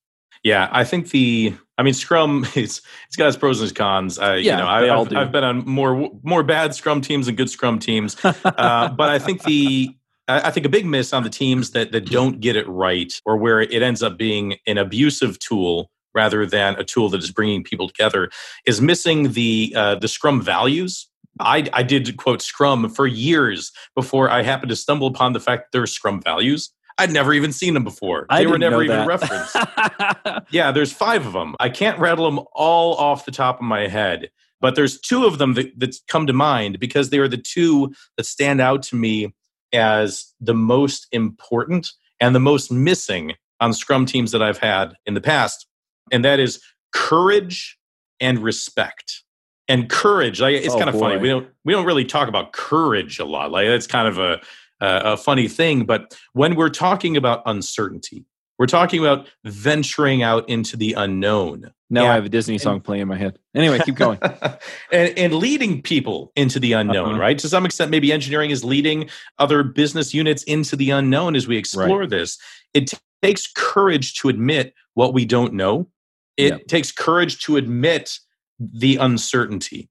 Yeah, 0.43 0.67
I 0.71 0.83
think 0.83 1.09
the 1.09 1.53
I 1.77 1.83
mean 1.83 1.93
Scrum 1.93 2.45
it's 2.55 2.81
it's 3.07 3.15
got 3.17 3.27
its 3.27 3.37
pros 3.37 3.59
and 3.59 3.69
its 3.69 3.77
cons. 3.77 4.17
Uh, 4.17 4.33
yeah, 4.33 4.37
you 4.37 4.63
know, 4.63 4.67
I, 4.67 4.85
have 4.85 5.13
I've 5.13 5.31
been 5.31 5.43
on 5.43 5.65
more 5.65 6.09
more 6.23 6.43
bad 6.43 6.73
Scrum 6.73 7.01
teams 7.01 7.27
and 7.27 7.35
good 7.35 7.49
Scrum 7.49 7.79
teams, 7.79 8.15
uh, 8.23 8.89
but 8.89 9.09
I 9.09 9.19
think 9.19 9.43
the 9.43 9.95
I 10.27 10.51
think 10.51 10.65
a 10.65 10.69
big 10.69 10.85
miss 10.85 11.11
on 11.11 11.23
the 11.23 11.29
teams 11.29 11.71
that 11.71 11.91
that 11.91 12.09
don't 12.09 12.39
get 12.39 12.55
it 12.55 12.67
right, 12.67 13.13
or 13.25 13.37
where 13.37 13.61
it 13.61 13.81
ends 13.81 14.01
up 14.01 14.17
being 14.17 14.55
an 14.65 14.77
abusive 14.77 15.39
tool 15.39 15.89
rather 16.15 16.45
than 16.45 16.75
a 16.75 16.83
tool 16.83 17.09
that 17.09 17.21
is 17.21 17.31
bringing 17.31 17.63
people 17.63 17.87
together, 17.87 18.29
is 18.65 18.81
missing 18.81 19.33
the 19.33 19.73
uh, 19.75 19.95
the 19.95 20.07
Scrum 20.07 20.41
values. 20.41 21.07
I, 21.39 21.67
I 21.73 21.81
did 21.83 22.15
quote 22.17 22.41
Scrum 22.41 22.89
for 22.89 23.07
years 23.07 23.71
before 23.95 24.29
I 24.29 24.43
happened 24.43 24.69
to 24.69 24.75
stumble 24.75 25.07
upon 25.07 25.33
the 25.33 25.39
fact 25.39 25.63
that 25.63 25.71
there 25.71 25.81
are 25.81 25.87
Scrum 25.87 26.21
values. 26.21 26.71
I'd 26.99 27.11
never 27.11 27.33
even 27.33 27.51
seen 27.51 27.73
them 27.73 27.83
before. 27.83 28.27
They 28.29 28.45
were 28.45 28.59
never 28.59 28.83
even 28.83 29.07
referenced. 29.07 29.55
yeah, 30.51 30.71
there's 30.71 30.93
five 30.93 31.25
of 31.25 31.33
them. 31.33 31.55
I 31.59 31.69
can't 31.69 31.97
rattle 31.97 32.29
them 32.29 32.45
all 32.53 32.95
off 32.95 33.25
the 33.25 33.31
top 33.31 33.55
of 33.55 33.63
my 33.63 33.87
head, 33.87 34.29
but 34.61 34.75
there's 34.75 34.99
two 34.99 35.25
of 35.25 35.39
them 35.39 35.55
that, 35.55 35.79
that 35.79 35.95
come 36.07 36.27
to 36.27 36.33
mind 36.33 36.79
because 36.79 37.09
they 37.09 37.17
are 37.17 37.27
the 37.27 37.37
two 37.37 37.93
that 38.17 38.27
stand 38.27 38.61
out 38.61 38.83
to 38.83 38.95
me 38.95 39.33
as 39.73 40.33
the 40.39 40.53
most 40.53 41.07
important 41.11 41.91
and 42.19 42.35
the 42.35 42.39
most 42.39 42.71
missing 42.71 43.33
on 43.59 43.73
scrum 43.73 44.05
teams 44.05 44.31
that 44.31 44.41
I've 44.41 44.57
had 44.57 44.93
in 45.05 45.13
the 45.13 45.21
past. 45.21 45.67
And 46.11 46.23
that 46.23 46.39
is 46.39 46.61
courage 46.93 47.77
and 48.19 48.39
respect. 48.39 49.23
And 49.67 49.89
courage, 49.89 50.41
like, 50.41 50.55
it's 50.55 50.73
oh, 50.73 50.77
kind 50.77 50.89
of 50.89 50.93
boy. 50.93 50.99
funny. 50.99 51.17
We 51.17 51.29
don't 51.29 51.47
we 51.63 51.71
don't 51.73 51.85
really 51.85 52.05
talk 52.05 52.27
about 52.27 52.51
courage 52.51 53.17
a 53.19 53.25
lot. 53.25 53.51
Like 53.51 53.65
it's 53.65 53.87
kind 53.87 54.07
of 54.07 54.17
a 54.17 54.41
a 54.81 55.15
funny 55.15 55.47
thing. 55.47 55.85
But 55.85 56.17
when 56.33 56.55
we're 56.55 56.69
talking 56.69 57.15
about 57.15 57.41
uncertainty, 57.45 58.25
we're 58.59 58.67
talking 58.67 58.99
about 58.99 59.27
venturing 59.45 60.21
out 60.21 60.47
into 60.49 60.75
the 60.77 60.93
unknown. 60.93 61.71
Now 61.93 62.05
and, 62.05 62.11
I 62.11 62.15
have 62.15 62.25
a 62.25 62.29
Disney 62.29 62.57
song 62.57 62.75
and, 62.75 62.83
playing 62.83 63.03
in 63.03 63.07
my 63.07 63.17
head. 63.17 63.37
Anyway, 63.53 63.77
keep 63.85 63.93
going. 63.93 64.17
and, 64.91 65.15
and, 65.15 65.33
leading 65.35 65.79
people 65.83 66.31
into 66.35 66.59
the 66.59 66.73
unknown, 66.73 67.11
uh-huh. 67.11 67.19
right? 67.19 67.37
To 67.37 67.47
some 67.47 67.65
extent, 67.65 67.91
maybe 67.91 68.11
engineering 68.11 68.49
is 68.49 68.63
leading 68.63 69.11
other 69.37 69.61
business 69.61 70.11
units 70.11 70.41
into 70.43 70.75
the 70.75 70.89
unknown 70.89 71.35
as 71.35 71.47
we 71.47 71.55
explore 71.55 71.99
right. 71.99 72.09
this. 72.09 72.39
It 72.73 72.87
t- 72.87 72.97
takes 73.21 73.45
courage 73.55 74.15
to 74.15 74.29
admit 74.29 74.73
what 74.95 75.13
we 75.13 75.23
don't 75.23 75.53
know. 75.53 75.87
It 76.35 76.53
yep. 76.53 76.67
takes 76.67 76.91
courage 76.91 77.39
to 77.43 77.57
admit 77.57 78.17
the 78.59 78.95
uncertainty 78.95 79.87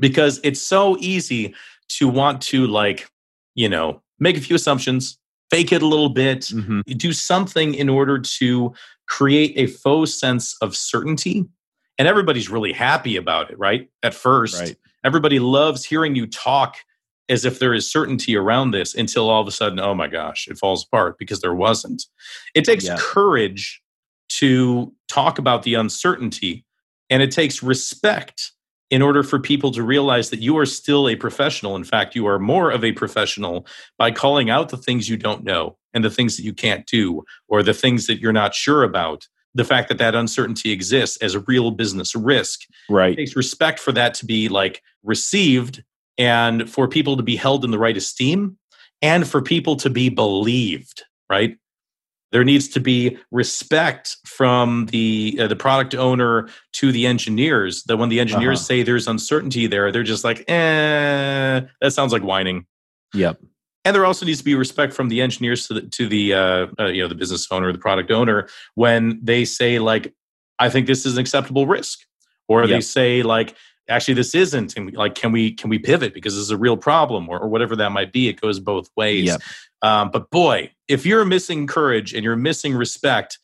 because 0.00 0.40
it's 0.42 0.60
so 0.60 0.96
easy 0.98 1.54
to 1.90 2.08
want 2.08 2.42
to, 2.42 2.66
like, 2.66 3.08
you 3.54 3.68
know, 3.68 4.02
make 4.18 4.36
a 4.36 4.40
few 4.40 4.56
assumptions, 4.56 5.18
fake 5.54 5.72
it 5.72 5.82
a 5.82 5.86
little 5.86 6.08
bit, 6.08 6.40
mm-hmm. 6.40 6.80
do 6.96 7.12
something 7.12 7.74
in 7.74 7.88
order 7.88 8.18
to 8.18 8.74
create 9.06 9.52
a 9.56 9.66
faux 9.66 10.18
sense 10.18 10.56
of 10.60 10.76
certainty. 10.76 11.44
And 11.96 12.08
everybody's 12.08 12.50
really 12.50 12.72
happy 12.72 13.16
about 13.16 13.52
it, 13.52 13.58
right? 13.58 13.88
At 14.02 14.14
first, 14.14 14.60
right. 14.60 14.76
everybody 15.04 15.38
loves 15.38 15.84
hearing 15.84 16.16
you 16.16 16.26
talk 16.26 16.78
as 17.28 17.44
if 17.44 17.60
there 17.60 17.72
is 17.72 17.90
certainty 17.90 18.36
around 18.36 18.72
this 18.72 18.96
until 18.96 19.30
all 19.30 19.40
of 19.40 19.46
a 19.46 19.52
sudden, 19.52 19.78
oh 19.78 19.94
my 19.94 20.08
gosh, 20.08 20.48
it 20.48 20.58
falls 20.58 20.84
apart 20.84 21.18
because 21.18 21.40
there 21.40 21.54
wasn't. 21.54 22.04
It 22.54 22.64
takes 22.64 22.86
yeah. 22.86 22.96
courage 22.98 23.80
to 24.30 24.92
talk 25.08 25.38
about 25.38 25.62
the 25.62 25.74
uncertainty, 25.74 26.64
and 27.10 27.22
it 27.22 27.30
takes 27.30 27.62
respect 27.62 28.52
in 28.90 29.02
order 29.02 29.22
for 29.22 29.38
people 29.38 29.70
to 29.72 29.82
realize 29.82 30.30
that 30.30 30.40
you 30.40 30.56
are 30.58 30.66
still 30.66 31.08
a 31.08 31.16
professional. 31.16 31.76
In 31.76 31.84
fact, 31.84 32.14
you 32.14 32.26
are 32.26 32.38
more 32.38 32.70
of 32.70 32.84
a 32.84 32.92
professional 32.92 33.66
by 33.98 34.10
calling 34.10 34.50
out 34.50 34.68
the 34.68 34.76
things 34.76 35.08
you 35.08 35.16
don't 35.16 35.44
know 35.44 35.76
and 35.92 36.04
the 36.04 36.10
things 36.10 36.36
that 36.36 36.44
you 36.44 36.52
can't 36.52 36.86
do 36.86 37.24
or 37.48 37.62
the 37.62 37.74
things 37.74 38.06
that 38.06 38.20
you're 38.20 38.32
not 38.32 38.54
sure 38.54 38.82
about. 38.82 39.26
The 39.54 39.64
fact 39.64 39.88
that 39.88 39.98
that 39.98 40.14
uncertainty 40.14 40.72
exists 40.72 41.16
as 41.18 41.34
a 41.34 41.40
real 41.40 41.70
business 41.70 42.14
risk. 42.16 42.62
Right. 42.90 43.12
It 43.12 43.16
takes 43.16 43.36
respect 43.36 43.78
for 43.78 43.92
that 43.92 44.14
to 44.14 44.26
be 44.26 44.48
like 44.48 44.82
received 45.04 45.84
and 46.18 46.68
for 46.68 46.88
people 46.88 47.16
to 47.16 47.22
be 47.22 47.36
held 47.36 47.64
in 47.64 47.70
the 47.70 47.78
right 47.78 47.96
esteem 47.96 48.58
and 49.00 49.28
for 49.28 49.42
people 49.42 49.76
to 49.76 49.90
be 49.90 50.08
believed, 50.08 51.04
right? 51.30 51.56
There 52.34 52.42
needs 52.42 52.66
to 52.70 52.80
be 52.80 53.16
respect 53.30 54.16
from 54.26 54.86
the 54.86 55.38
uh, 55.40 55.46
the 55.46 55.54
product 55.54 55.94
owner 55.94 56.48
to 56.72 56.90
the 56.90 57.06
engineers. 57.06 57.84
That 57.84 57.96
when 57.96 58.08
the 58.08 58.18
engineers 58.18 58.58
uh-huh. 58.58 58.66
say 58.66 58.82
there's 58.82 59.06
uncertainty 59.06 59.68
there, 59.68 59.92
they're 59.92 60.02
just 60.02 60.24
like, 60.24 60.40
eh, 60.50 61.60
that 61.80 61.92
sounds 61.92 62.12
like 62.12 62.24
whining. 62.24 62.66
Yep. 63.14 63.38
And 63.84 63.94
there 63.94 64.04
also 64.04 64.26
needs 64.26 64.38
to 64.38 64.44
be 64.44 64.56
respect 64.56 64.94
from 64.94 65.10
the 65.10 65.22
engineers 65.22 65.68
to 65.68 65.74
the, 65.74 65.82
to 65.82 66.08
the 66.08 66.34
uh, 66.34 66.66
uh, 66.76 66.86
you 66.86 67.02
know 67.02 67.08
the 67.08 67.14
business 67.14 67.46
owner, 67.52 67.70
the 67.70 67.78
product 67.78 68.10
owner, 68.10 68.48
when 68.74 69.20
they 69.22 69.44
say 69.44 69.78
like, 69.78 70.12
I 70.58 70.70
think 70.70 70.88
this 70.88 71.06
is 71.06 71.14
an 71.14 71.20
acceptable 71.20 71.68
risk, 71.68 72.00
or 72.48 72.62
yep. 72.62 72.70
they 72.70 72.80
say 72.80 73.22
like, 73.22 73.54
actually 73.88 74.14
this 74.14 74.34
isn't 74.34 74.76
and 74.76 74.92
like 74.94 75.14
can 75.14 75.32
we 75.32 75.52
can 75.52 75.70
we 75.70 75.78
pivot 75.78 76.14
because 76.14 76.34
this 76.34 76.42
is 76.42 76.50
a 76.50 76.56
real 76.56 76.76
problem 76.76 77.28
or, 77.28 77.38
or 77.38 77.48
whatever 77.48 77.76
that 77.76 77.90
might 77.90 78.12
be 78.12 78.28
it 78.28 78.40
goes 78.40 78.58
both 78.58 78.88
ways 78.96 79.26
yep. 79.26 79.40
um, 79.82 80.10
but 80.10 80.30
boy 80.30 80.70
if 80.88 81.04
you're 81.04 81.24
missing 81.24 81.66
courage 81.66 82.14
and 82.14 82.24
you're 82.24 82.36
missing 82.36 82.74
respect 82.74 83.38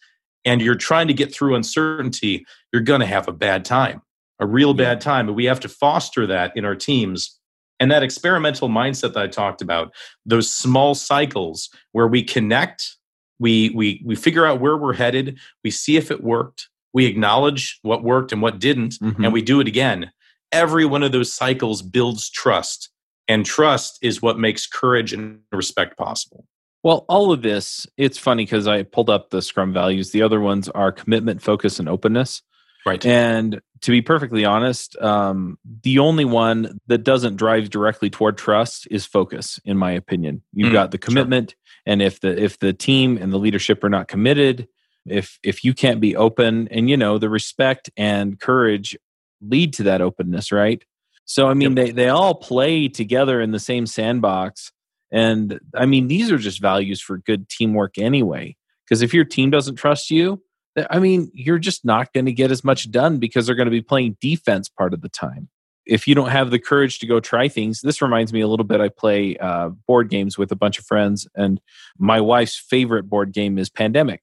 and 0.45 0.63
you're 0.63 0.75
trying 0.75 1.07
to 1.07 1.15
get 1.15 1.33
through 1.33 1.55
uncertainty 1.55 2.45
you're 2.73 2.83
going 2.83 3.01
to 3.01 3.07
have 3.07 3.29
a 3.29 3.33
bad 3.33 3.65
time 3.65 4.01
a 4.39 4.47
real 4.47 4.75
bad 4.75 5.01
time 5.01 5.27
but 5.27 5.35
we 5.35 5.45
have 5.45 5.61
to 5.61 5.69
foster 5.69 6.27
that 6.27 6.57
in 6.57 6.65
our 6.65 6.77
teams 6.77 7.39
and 7.79 7.91
that 7.91 8.03
experimental 8.03 8.69
mindset 8.69 9.13
that 9.13 9.23
i 9.23 9.27
talked 9.27 9.61
about 9.61 9.93
those 10.25 10.51
small 10.51 10.95
cycles 10.95 11.69
where 11.93 12.09
we 12.09 12.23
connect 12.23 12.97
we 13.39 13.71
we 13.71 14.03
we 14.05 14.15
figure 14.15 14.47
out 14.47 14.61
where 14.61 14.77
we're 14.77 14.95
headed 14.95 15.39
we 15.63 15.71
see 15.71 15.97
if 15.97 16.11
it 16.11 16.25
worked 16.25 16.69
we 16.93 17.07
acknowledge 17.07 17.79
what 17.83 18.03
worked 18.03 18.33
and 18.33 18.43
what 18.43 18.59
didn't 18.59 18.95
mm-hmm. 18.95 19.23
and 19.23 19.33
we 19.33 19.43
do 19.43 19.61
it 19.61 19.69
again 19.69 20.11
every 20.53 20.85
one 20.85 21.03
of 21.03 21.13
those 21.13 21.33
cycles 21.33 21.83
builds 21.83 22.31
trust. 22.31 22.91
And 23.29 23.47
trust 23.47 23.99
is 24.03 24.21
what 24.21 24.39
makes 24.39 24.67
courage 24.67 25.13
and 25.13 25.41
respect 25.53 25.97
possible. 25.97 26.47
Well, 26.83 27.05
all 27.09 27.31
of 27.31 27.43
this, 27.43 27.87
it's 27.97 28.19
funny 28.19 28.45
because 28.45 28.67
I 28.67 28.83
pulled 28.83 29.11
up 29.11 29.31
the 29.31 29.43
Scrum 29.43 29.73
values. 29.73 30.11
The 30.11 30.23
other 30.23 30.41
ones 30.41 30.69
are 30.71 30.91
commitment, 30.91 31.43
focus, 31.43 31.79
and 31.79 31.89
openness. 31.89 32.43
Right. 32.87 33.05
And 33.05 33.61
to 33.83 33.91
be 33.91 34.03
perfectly 34.03 34.45
honest, 34.45 34.97
um, 35.01 35.59
the 35.83 35.99
only 35.99 36.25
one 36.25 36.79
that 36.87 37.05
doesn't 37.05 37.37
drive 37.37 37.71
directly 37.71 38.11
toward 38.11 38.39
trust 38.39 38.89
is 38.91 39.07
focus, 39.07 39.61
in 39.65 39.77
my 39.77 39.93
opinion. 39.93 40.43
You've 40.53 40.71
mm, 40.71 40.75
got 40.75 40.91
the 40.91 40.99
commitment, 40.99 41.51
sure. 41.51 41.57
and 41.87 42.03
if 42.03 42.21
the 42.21 42.43
if 42.43 42.59
the 42.59 42.73
team 42.73 43.19
and 43.19 43.33
the 43.33 43.39
leadership 43.39 43.85
are 43.85 43.91
not 43.91 44.09
committed, 44.09 44.67
if 45.07 45.39
if 45.43 45.65
you 45.65 45.75
can't 45.75 46.01
be 46.01 46.17
open, 46.17 46.69
and 46.69 46.89
you 46.89 46.97
know 46.97 47.19
the 47.19 47.29
respect 47.29 47.91
and 47.97 48.41
courage 48.41 48.97
lead 49.41 49.73
to 49.75 49.85
that 49.85 50.01
openness, 50.01 50.53
right? 50.53 50.83
So 51.25 51.49
I 51.49 51.55
mean, 51.55 51.77
yep. 51.77 51.87
they 51.87 51.93
they 51.93 52.09
all 52.09 52.35
play 52.35 52.89
together 52.89 53.41
in 53.41 53.53
the 53.53 53.61
same 53.61 53.87
sandbox, 53.87 54.73
and 55.13 55.61
I 55.75 55.87
mean 55.87 56.09
these 56.09 56.31
are 56.33 56.39
just 56.39 56.61
values 56.61 57.01
for 57.01 57.19
good 57.19 57.49
teamwork 57.49 57.99
anyway. 57.99 58.57
Because 58.85 59.03
if 59.03 59.15
your 59.15 59.25
team 59.25 59.51
doesn't 59.51 59.77
trust 59.77 60.11
you, 60.11 60.43
I 60.91 60.99
mean, 60.99 61.31
you're 61.35 61.59
just 61.59 61.85
not 61.85 62.13
going 62.13 62.27
to 62.27 62.33
get 62.33 62.51
as 62.51 62.65
much 62.65 62.91
done 62.91 63.19
because 63.19 63.47
they're 63.47 63.55
going 63.55 63.67
to 63.67 63.71
be 63.71 63.83
playing 63.83 64.17
defense 64.21 64.69
part 64.69 64.95
of 64.95 65.01
the 65.01 65.09
time. 65.09 65.49
If 65.87 66.07
you 66.07 66.15
don't 66.15 66.31
have 66.31 66.51
the 66.51 66.59
courage 66.59 67.01
to 67.01 67.07
go 67.07 67.19
try 67.21 67.49
things, 67.49 67.81
this 67.81 68.01
reminds 68.01 68.33
me 68.33 68.41
a 68.41 68.47
little 68.47 68.65
bit. 68.65 68.81
I 68.81 68.89
play 68.89 69.37
uh, 69.37 69.71
board 69.89 70.09
games 70.09 70.39
with 70.39 70.53
a 70.53 70.57
bunch 70.57 70.79
of 70.79 70.85
friends, 70.85 71.27
and 71.35 71.61
my 71.99 72.21
wife's 72.21 72.57
favorite 72.57 73.05
board 73.05 73.33
game 73.33 73.59
is 73.59 73.69
Pandemic. 73.71 74.23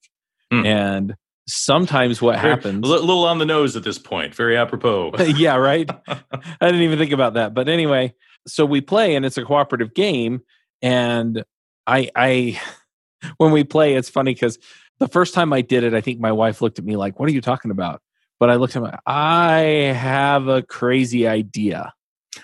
Mm. 0.51 0.65
And 0.65 1.15
sometimes 1.47 2.21
what 2.21 2.39
Very, 2.39 2.49
happens 2.49 2.87
a 2.87 2.91
little 2.91 3.25
on 3.25 3.39
the 3.39 3.45
nose 3.45 3.75
at 3.75 3.83
this 3.83 3.97
point 3.97 4.35
very 4.35 4.57
apropos 4.57 5.13
yeah 5.19 5.55
right 5.55 5.89
i 6.07 6.65
didn't 6.65 6.81
even 6.81 6.99
think 6.99 7.11
about 7.11 7.35
that 7.35 7.53
but 7.53 7.69
anyway 7.69 8.13
so 8.47 8.65
we 8.65 8.81
play 8.81 9.15
and 9.15 9.25
it's 9.25 9.37
a 9.37 9.43
cooperative 9.43 9.93
game 9.93 10.41
and 10.81 11.43
i 11.85 12.09
i 12.15 12.61
when 13.37 13.51
we 13.51 13.63
play 13.63 13.95
it's 13.95 14.09
funny 14.09 14.33
because 14.33 14.59
the 14.99 15.07
first 15.07 15.33
time 15.33 15.53
I 15.53 15.61
did 15.61 15.83
it, 15.83 15.93
I 15.93 16.01
think 16.01 16.19
my 16.19 16.31
wife 16.31 16.61
looked 16.61 16.79
at 16.79 16.85
me 16.85 16.95
like, 16.95 17.19
"What 17.19 17.29
are 17.29 17.33
you 17.33 17.41
talking 17.41 17.71
about?" 17.71 18.01
But 18.39 18.49
I 18.49 18.55
looked 18.55 18.75
at 18.75 18.81
my, 18.81 18.97
I 19.05 19.59
have 19.95 20.47
a 20.47 20.61
crazy 20.61 21.27
idea, 21.27 21.93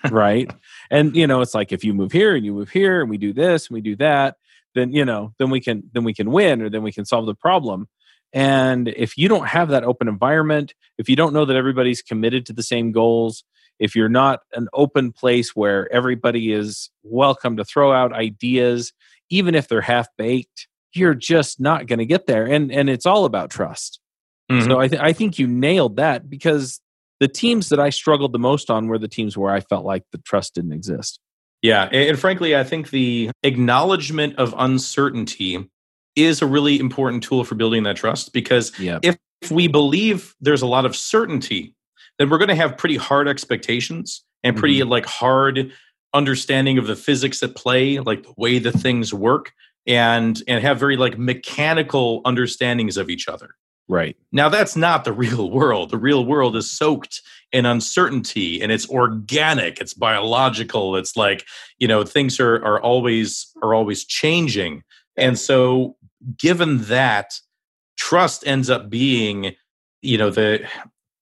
right? 0.10 0.52
and 0.92 1.16
you 1.16 1.28
know, 1.28 1.42
it's 1.42 1.54
like 1.54 1.72
if 1.72 1.84
you 1.84 1.94
move 1.94 2.12
here 2.12 2.36
and 2.36 2.46
you 2.46 2.54
move 2.54 2.70
here 2.70 3.02
and 3.02 3.10
we 3.10 3.18
do 3.18 3.34
this 3.34 3.68
and 3.68 3.76
we 3.76 3.82
do 3.82 3.96
that, 3.98 4.36
then 4.76 4.92
you 4.92 5.06
know, 5.06 5.34
then 5.40 5.50
we 5.50 5.60
can 5.60 5.84
then 5.94 6.04
we 6.04 6.14
can 6.14 6.32
win 6.32 6.62
or 6.62 6.70
then 6.70 6.84
we 6.84 6.92
can 6.92 7.06
solve 7.06 7.26
the 7.26 7.36
problem. 7.36 7.88
And 8.34 8.88
if 8.88 9.18
you 9.18 9.28
don't 9.28 9.48
have 9.48 9.70
that 9.70 9.84
open 9.84 10.08
environment, 10.08 10.74
if 10.98 11.08
you 11.08 11.16
don't 11.16 11.34
know 11.34 11.46
that 11.46 11.56
everybody's 11.56 12.02
committed 12.02 12.48
to 12.48 12.54
the 12.54 12.64
same 12.64 12.92
goals, 12.92 13.44
if 13.80 13.96
you're 13.96 14.10
not 14.10 14.42
an 14.54 14.68
open 14.74 15.12
place 15.12 15.56
where 15.56 15.92
everybody 15.94 16.52
is 16.52 16.90
welcome 17.04 17.58
to 17.58 17.66
throw 17.66 17.92
out 17.92 18.14
ideas, 18.14 18.92
even 19.30 19.56
if 19.56 19.68
they're 19.68 19.82
half 19.82 20.08
baked, 20.18 20.68
you're 20.94 21.16
just 21.16 21.60
not 21.60 21.88
going 21.88 22.00
to 22.00 22.06
get 22.06 22.28
there. 22.28 22.46
And 22.46 22.72
and 22.72 22.90
it's 22.90 23.06
all 23.06 23.26
about 23.26 23.50
trust. 23.50 24.00
Mm-hmm. 24.52 24.70
so 24.70 24.80
I, 24.80 24.88
th- 24.88 25.02
I 25.02 25.14
think 25.14 25.40
you 25.40 25.48
nailed 25.48 25.96
that 25.98 26.30
because 26.30 26.82
the 27.20 27.30
teams 27.30 27.70
that 27.70 27.80
i 27.80 27.90
struggled 27.90 28.34
the 28.34 28.40
most 28.40 28.70
on 28.70 28.88
were 28.88 28.98
the 28.98 29.08
teams 29.08 29.38
where 29.38 29.54
i 29.54 29.62
felt 29.62 29.86
like 29.86 30.04
the 30.12 30.18
trust 30.18 30.56
didn't 30.56 30.74
exist. 30.74 31.20
Yeah 31.62 31.86
and, 31.86 32.10
and 32.10 32.20
frankly 32.20 32.56
i 32.56 32.64
think 32.64 32.90
the 32.90 33.32
acknowledgement 33.42 34.36
of 34.38 34.54
uncertainty 34.58 35.70
is 36.16 36.42
a 36.42 36.46
really 36.46 36.80
important 36.80 37.24
tool 37.24 37.44
for 37.44 37.56
building 37.56 37.84
that 37.84 37.96
trust 37.96 38.34
because 38.34 38.78
yep. 38.80 39.00
if, 39.04 39.18
if 39.42 39.52
we 39.52 39.68
believe 39.68 40.36
there's 40.42 40.62
a 40.62 40.68
lot 40.68 40.86
of 40.86 40.96
certainty 40.96 41.74
then 42.20 42.30
we're 42.30 42.38
going 42.38 42.50
to 42.50 42.56
have 42.56 42.78
pretty 42.78 42.96
hard 42.96 43.28
expectations 43.28 44.24
and 44.44 44.56
pretty 44.56 44.80
mm-hmm. 44.80 44.90
like 44.90 45.06
hard 45.06 45.72
understanding 46.14 46.78
of 46.78 46.88
the 46.88 46.96
physics 46.96 47.42
at 47.42 47.56
play 47.56 48.00
like 48.00 48.24
the 48.24 48.34
way 48.38 48.60
the 48.60 48.72
things 48.72 49.14
work 49.14 49.52
and 49.88 50.44
and 50.48 50.64
have 50.64 50.80
very 50.80 50.96
like 50.96 51.18
mechanical 51.18 52.22
understandings 52.26 52.98
of 52.98 53.10
each 53.10 53.28
other 53.28 53.56
right 53.88 54.16
now 54.32 54.48
that's 54.48 54.76
not 54.76 55.04
the 55.04 55.14
real 55.24 55.50
world 55.50 55.90
the 55.90 55.98
real 55.98 56.26
world 56.26 56.56
is 56.56 56.70
soaked 56.70 57.22
in 57.52 57.66
uncertainty 57.66 58.62
and 58.62 58.72
it's 58.72 58.88
organic 58.90 59.80
it's 59.80 59.94
biological 59.94 60.96
it's 60.96 61.18
like 61.18 61.46
you 61.80 61.88
know 61.88 62.04
things 62.04 62.40
are 62.40 62.64
are 62.64 62.80
always 62.82 63.52
are 63.64 63.74
always 63.74 64.06
changing 64.06 64.84
and 65.18 65.38
so 65.38 65.96
given 66.38 66.84
that 66.84 67.34
trust 67.98 68.46
ends 68.48 68.70
up 68.70 68.90
being 68.90 69.56
you 70.02 70.18
know 70.18 70.30
the 70.30 70.62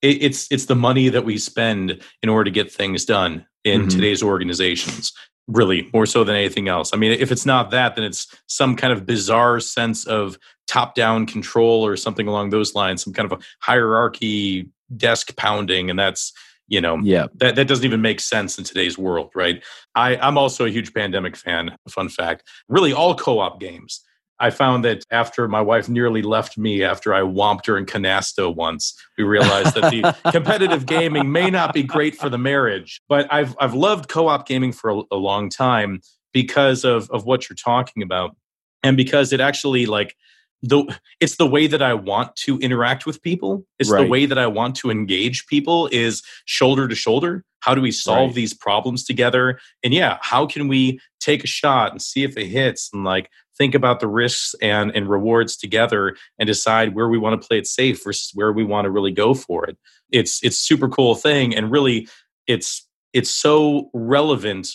it, 0.02 0.24
it's 0.24 0.52
it's 0.52 0.66
the 0.66 0.76
money 0.76 1.10
that 1.10 1.26
we 1.26 1.38
spend 1.38 2.02
in 2.24 2.30
order 2.30 2.46
to 2.46 2.52
get 2.52 2.72
things 2.72 3.06
done 3.06 3.46
in 3.64 3.82
mm-hmm. 3.82 3.90
today's 3.90 4.24
organizations 4.24 5.14
really 5.48 5.90
more 5.94 6.06
so 6.06 6.24
than 6.24 6.36
anything 6.36 6.68
else. 6.68 6.92
I 6.94 6.98
mean, 6.98 7.12
if 7.12 7.32
it's 7.32 7.46
not 7.46 7.72
that, 7.72 7.96
then 7.96 8.04
it's 8.04 8.28
some 8.48 8.76
kind 8.76 8.94
of 8.94 9.06
bizarre 9.06 9.60
sense 9.60 10.06
of 10.06 10.38
top 10.68 10.96
down 10.96 11.26
control 11.26 11.86
or 11.86 11.98
something 11.98 12.28
along 12.28 12.50
those 12.50 12.74
lines, 12.76 13.04
some 13.04 13.14
kind 13.14 13.32
of 13.32 13.40
a 13.40 13.44
hierarchy 13.60 14.70
desk 14.96 15.36
pounding. 15.36 15.90
And 15.90 16.00
that's, 16.00 16.32
you 16.68 16.80
know, 16.80 16.98
yeah, 17.00 17.28
that, 17.36 17.56
that 17.56 17.68
doesn't 17.68 17.86
even 17.86 18.02
make 18.02 18.20
sense 18.20 18.58
in 18.58 18.64
today's 18.64 18.98
world, 18.98 19.32
right? 19.36 19.62
I, 19.96 20.16
I'm 20.18 20.38
also 20.38 20.66
a 20.66 20.70
huge 20.70 20.94
pandemic 20.94 21.36
fan, 21.36 21.76
fun 21.90 22.08
fact. 22.08 22.48
Really, 22.70 22.94
all 22.94 23.16
co 23.16 23.40
op 23.40 23.60
games. 23.60 24.02
I 24.42 24.50
found 24.50 24.84
that 24.84 25.06
after 25.12 25.48
my 25.48 25.62
wife 25.62 25.88
nearly 25.88 26.24
left 26.24 26.58
me 26.58 26.84
after 26.84 27.14
I 27.14 27.22
whomped 27.22 27.68
her 27.68 27.78
in 27.78 27.86
Canasta 27.86 28.54
once, 28.54 29.00
we 29.18 29.24
realized 29.24 29.76
that 29.76 29.92
the 29.92 30.18
competitive 30.32 30.88
gaming 30.88 31.32
may 31.32 31.52
not 31.52 31.74
be 31.74 31.84
great 31.84 32.16
for 32.16 32.28
the 32.28 32.40
marriage. 32.40 33.02
But 33.08 33.32
I've 33.32 33.56
I've 33.60 33.76
loved 33.76 34.10
co-op 34.10 34.48
gaming 34.48 34.72
for 34.72 34.90
a, 34.90 35.02
a 35.12 35.16
long 35.16 35.50
time 35.50 36.02
because 36.34 36.84
of 36.84 37.10
of 37.12 37.24
what 37.26 37.48
you're 37.48 37.56
talking 37.56 38.02
about, 38.02 38.36
and 38.82 38.98
because 38.98 39.32
it 39.32 39.40
actually 39.40 39.86
like 39.86 40.16
the 40.64 40.84
it's 41.20 41.36
the 41.36 41.48
way 41.48 41.68
that 41.68 41.82
I 41.82 41.94
want 41.94 42.36
to 42.38 42.58
interact 42.60 43.06
with 43.06 43.22
people. 43.22 43.66
It's 43.80 43.92
right. 43.92 44.04
the 44.04 44.10
way 44.10 44.26
that 44.26 44.38
I 44.38 44.48
want 44.48 44.76
to 44.78 44.90
engage 44.90 45.46
people 45.48 45.88
is 45.92 46.24
shoulder 46.46 46.88
to 46.88 46.96
shoulder. 46.96 47.44
How 47.60 47.76
do 47.76 47.82
we 47.82 47.92
solve 47.92 48.30
right. 48.30 48.36
these 48.36 48.56
problems 48.56 49.04
together? 49.04 49.60
And 49.84 49.94
yeah, 49.94 50.18
how 50.22 50.48
can 50.48 50.68
we 50.68 51.00
take 51.20 51.44
a 51.44 51.48
shot 51.48 51.92
and 51.92 52.02
see 52.02 52.24
if 52.24 52.36
it 52.38 52.48
hits 52.48 52.90
and 52.92 53.04
like 53.04 53.30
think 53.58 53.76
about 53.76 54.00
the 54.00 54.08
risks 54.08 54.56
and, 54.62 54.92
and 54.96 55.10
rewards 55.10 55.58
together 55.58 56.16
and 56.40 56.48
decide 56.48 56.96
where 56.96 57.10
we 57.10 57.18
want 57.18 57.40
to 57.40 57.48
play 57.48 57.58
it 57.58 57.68
safe 57.68 58.04
versus 58.04 58.32
where 58.34 58.52
we 58.52 58.64
want 58.64 58.86
to 58.86 58.92
really 58.92 59.12
go 59.12 59.34
for 59.34 59.66
it. 59.66 59.78
It's 60.12 60.44
it's 60.44 60.58
super 60.58 60.90
cool 60.90 61.16
thing 61.16 61.56
and 61.56 61.72
really 61.72 62.08
it's 62.48 62.88
it's 63.14 63.30
so 63.30 63.90
relevant 63.94 64.70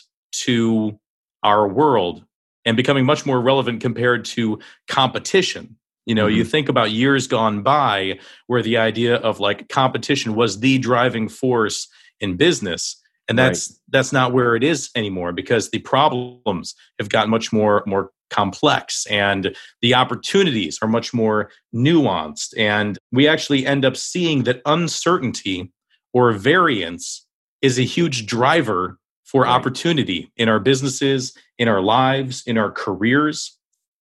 to 0.44 0.98
our 1.42 1.68
world 1.68 2.24
and 2.64 2.76
becoming 2.76 3.06
much 3.06 3.24
more 3.24 3.40
relevant 3.40 3.80
compared 3.80 4.24
to 4.24 4.58
competition. 4.88 5.76
You 6.04 6.14
know, 6.14 6.26
mm-hmm. 6.26 6.36
you 6.36 6.44
think 6.44 6.68
about 6.68 6.90
years 6.90 7.26
gone 7.26 7.62
by 7.62 8.18
where 8.46 8.62
the 8.62 8.76
idea 8.76 9.16
of 9.16 9.40
like 9.40 9.68
competition 9.68 10.34
was 10.34 10.60
the 10.60 10.78
driving 10.78 11.28
force 11.28 11.88
in 12.20 12.36
business 12.36 13.00
and 13.28 13.38
that's 13.38 13.70
right. 13.70 13.78
that's 13.88 14.12
not 14.12 14.32
where 14.32 14.54
it 14.54 14.62
is 14.62 14.90
anymore 14.94 15.32
because 15.32 15.70
the 15.70 15.78
problems 15.80 16.74
have 16.98 17.08
gotten 17.08 17.30
much 17.30 17.52
more 17.52 17.82
more 17.86 18.10
complex 18.30 19.06
and 19.06 19.54
the 19.82 19.94
opportunities 19.94 20.78
are 20.82 20.88
much 20.88 21.14
more 21.14 21.50
nuanced. 21.74 22.54
And 22.56 22.98
we 23.12 23.28
actually 23.28 23.66
end 23.66 23.84
up 23.84 23.96
seeing 23.96 24.44
that 24.44 24.62
uncertainty 24.66 25.72
or 26.12 26.32
variance 26.32 27.26
is 27.62 27.78
a 27.78 27.82
huge 27.82 28.26
driver 28.26 28.98
for 29.24 29.42
right. 29.42 29.50
opportunity 29.50 30.30
in 30.36 30.48
our 30.48 30.60
businesses, 30.60 31.36
in 31.58 31.68
our 31.68 31.80
lives, 31.80 32.42
in 32.46 32.58
our 32.58 32.70
careers. 32.70 33.56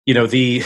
You 0.06 0.14
know, 0.14 0.28
the 0.28 0.64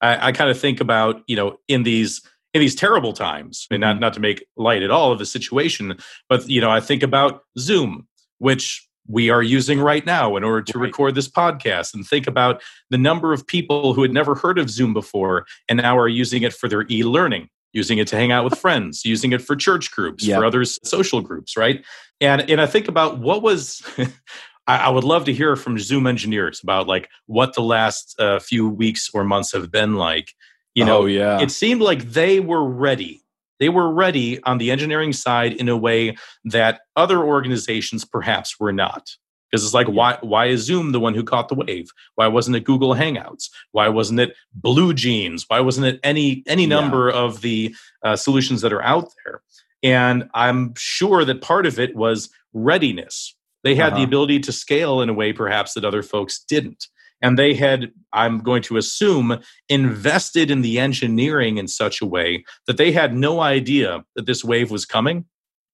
I, 0.00 0.28
I 0.28 0.32
kind 0.32 0.50
of 0.50 0.58
think 0.58 0.80
about, 0.80 1.22
you 1.26 1.36
know, 1.36 1.58
in 1.68 1.82
these 1.82 2.22
in 2.54 2.60
these 2.60 2.74
terrible 2.74 3.12
times, 3.12 3.66
and 3.70 3.82
not, 3.82 3.96
mm-hmm. 3.96 4.00
not 4.00 4.14
to 4.14 4.20
make 4.20 4.46
light 4.56 4.82
at 4.82 4.90
all 4.90 5.12
of 5.12 5.18
the 5.18 5.26
situation, 5.26 5.98
but 6.28 6.48
you 6.48 6.60
know, 6.60 6.70
I 6.70 6.80
think 6.80 7.02
about 7.02 7.42
Zoom, 7.58 8.06
which 8.38 8.85
we 9.08 9.30
are 9.30 9.42
using 9.42 9.80
right 9.80 10.04
now 10.04 10.36
in 10.36 10.44
order 10.44 10.62
to 10.62 10.78
right. 10.78 10.86
record 10.86 11.14
this 11.14 11.28
podcast 11.28 11.94
and 11.94 12.06
think 12.06 12.26
about 12.26 12.62
the 12.90 12.98
number 12.98 13.32
of 13.32 13.46
people 13.46 13.94
who 13.94 14.02
had 14.02 14.12
never 14.12 14.34
heard 14.34 14.58
of 14.58 14.70
Zoom 14.70 14.92
before 14.92 15.46
and 15.68 15.78
now 15.78 15.96
are 15.96 16.08
using 16.08 16.42
it 16.42 16.52
for 16.52 16.68
their 16.68 16.86
e 16.90 17.02
learning, 17.02 17.48
using 17.72 17.98
it 17.98 18.08
to 18.08 18.16
hang 18.16 18.32
out 18.32 18.44
with 18.44 18.58
friends, 18.58 19.04
using 19.04 19.32
it 19.32 19.42
for 19.42 19.56
church 19.56 19.90
groups, 19.90 20.24
yep. 20.24 20.38
for 20.38 20.44
others, 20.44 20.78
social 20.82 21.20
groups, 21.20 21.56
right? 21.56 21.84
And, 22.20 22.48
and 22.50 22.60
I 22.60 22.66
think 22.66 22.88
about 22.88 23.18
what 23.18 23.42
was. 23.42 23.82
I, 24.68 24.90
would 24.90 25.04
love 25.04 25.26
to 25.26 25.32
hear 25.32 25.54
from 25.54 25.78
Zoom 25.78 26.08
engineers 26.08 26.60
about 26.60 26.88
like 26.88 27.08
what 27.26 27.54
the 27.54 27.62
last 27.62 28.18
uh, 28.18 28.40
few 28.40 28.68
weeks 28.68 29.08
or 29.14 29.22
months 29.22 29.52
have 29.52 29.70
been 29.70 29.94
like. 29.94 30.32
You 30.74 30.84
know, 30.84 31.02
oh, 31.02 31.06
yeah. 31.06 31.40
it 31.40 31.52
seemed 31.52 31.80
like 31.80 32.02
they 32.02 32.40
were 32.40 32.64
ready 32.64 33.22
they 33.58 33.68
were 33.68 33.92
ready 33.92 34.42
on 34.42 34.58
the 34.58 34.70
engineering 34.70 35.12
side 35.12 35.52
in 35.52 35.68
a 35.68 35.76
way 35.76 36.16
that 36.44 36.80
other 36.94 37.22
organizations 37.22 38.04
perhaps 38.04 38.58
were 38.60 38.72
not. 38.72 39.10
Because 39.50 39.64
it's 39.64 39.74
like, 39.74 39.86
why, 39.86 40.18
why 40.22 40.46
is 40.46 40.62
Zoom 40.62 40.90
the 40.90 41.00
one 41.00 41.14
who 41.14 41.22
caught 41.22 41.48
the 41.48 41.54
wave? 41.54 41.88
Why 42.16 42.26
wasn't 42.26 42.56
it 42.56 42.64
Google 42.64 42.94
Hangouts? 42.94 43.48
Why 43.70 43.88
wasn't 43.88 44.20
it 44.20 44.34
BlueJeans? 44.60 45.44
Why 45.46 45.60
wasn't 45.60 45.86
it 45.86 46.00
any 46.02 46.42
any 46.46 46.66
number 46.66 47.08
yeah. 47.08 47.16
of 47.16 47.40
the 47.42 47.74
uh, 48.02 48.16
solutions 48.16 48.60
that 48.62 48.72
are 48.72 48.82
out 48.82 49.08
there? 49.24 49.42
And 49.82 50.28
I'm 50.34 50.74
sure 50.76 51.24
that 51.24 51.42
part 51.42 51.64
of 51.64 51.78
it 51.78 51.94
was 51.94 52.28
readiness. 52.52 53.36
They 53.62 53.76
had 53.76 53.92
uh-huh. 53.92 53.98
the 53.98 54.04
ability 54.04 54.40
to 54.40 54.52
scale 54.52 55.00
in 55.00 55.08
a 55.08 55.14
way 55.14 55.32
perhaps 55.32 55.74
that 55.74 55.84
other 55.84 56.02
folks 56.02 56.42
didn't 56.42 56.88
and 57.22 57.38
they 57.38 57.54
had 57.54 57.90
i'm 58.12 58.38
going 58.38 58.62
to 58.62 58.76
assume 58.76 59.38
invested 59.68 60.50
in 60.50 60.62
the 60.62 60.78
engineering 60.78 61.58
in 61.58 61.68
such 61.68 62.00
a 62.00 62.06
way 62.06 62.44
that 62.66 62.76
they 62.76 62.92
had 62.92 63.14
no 63.14 63.40
idea 63.40 64.04
that 64.14 64.26
this 64.26 64.44
wave 64.44 64.70
was 64.70 64.84
coming 64.84 65.24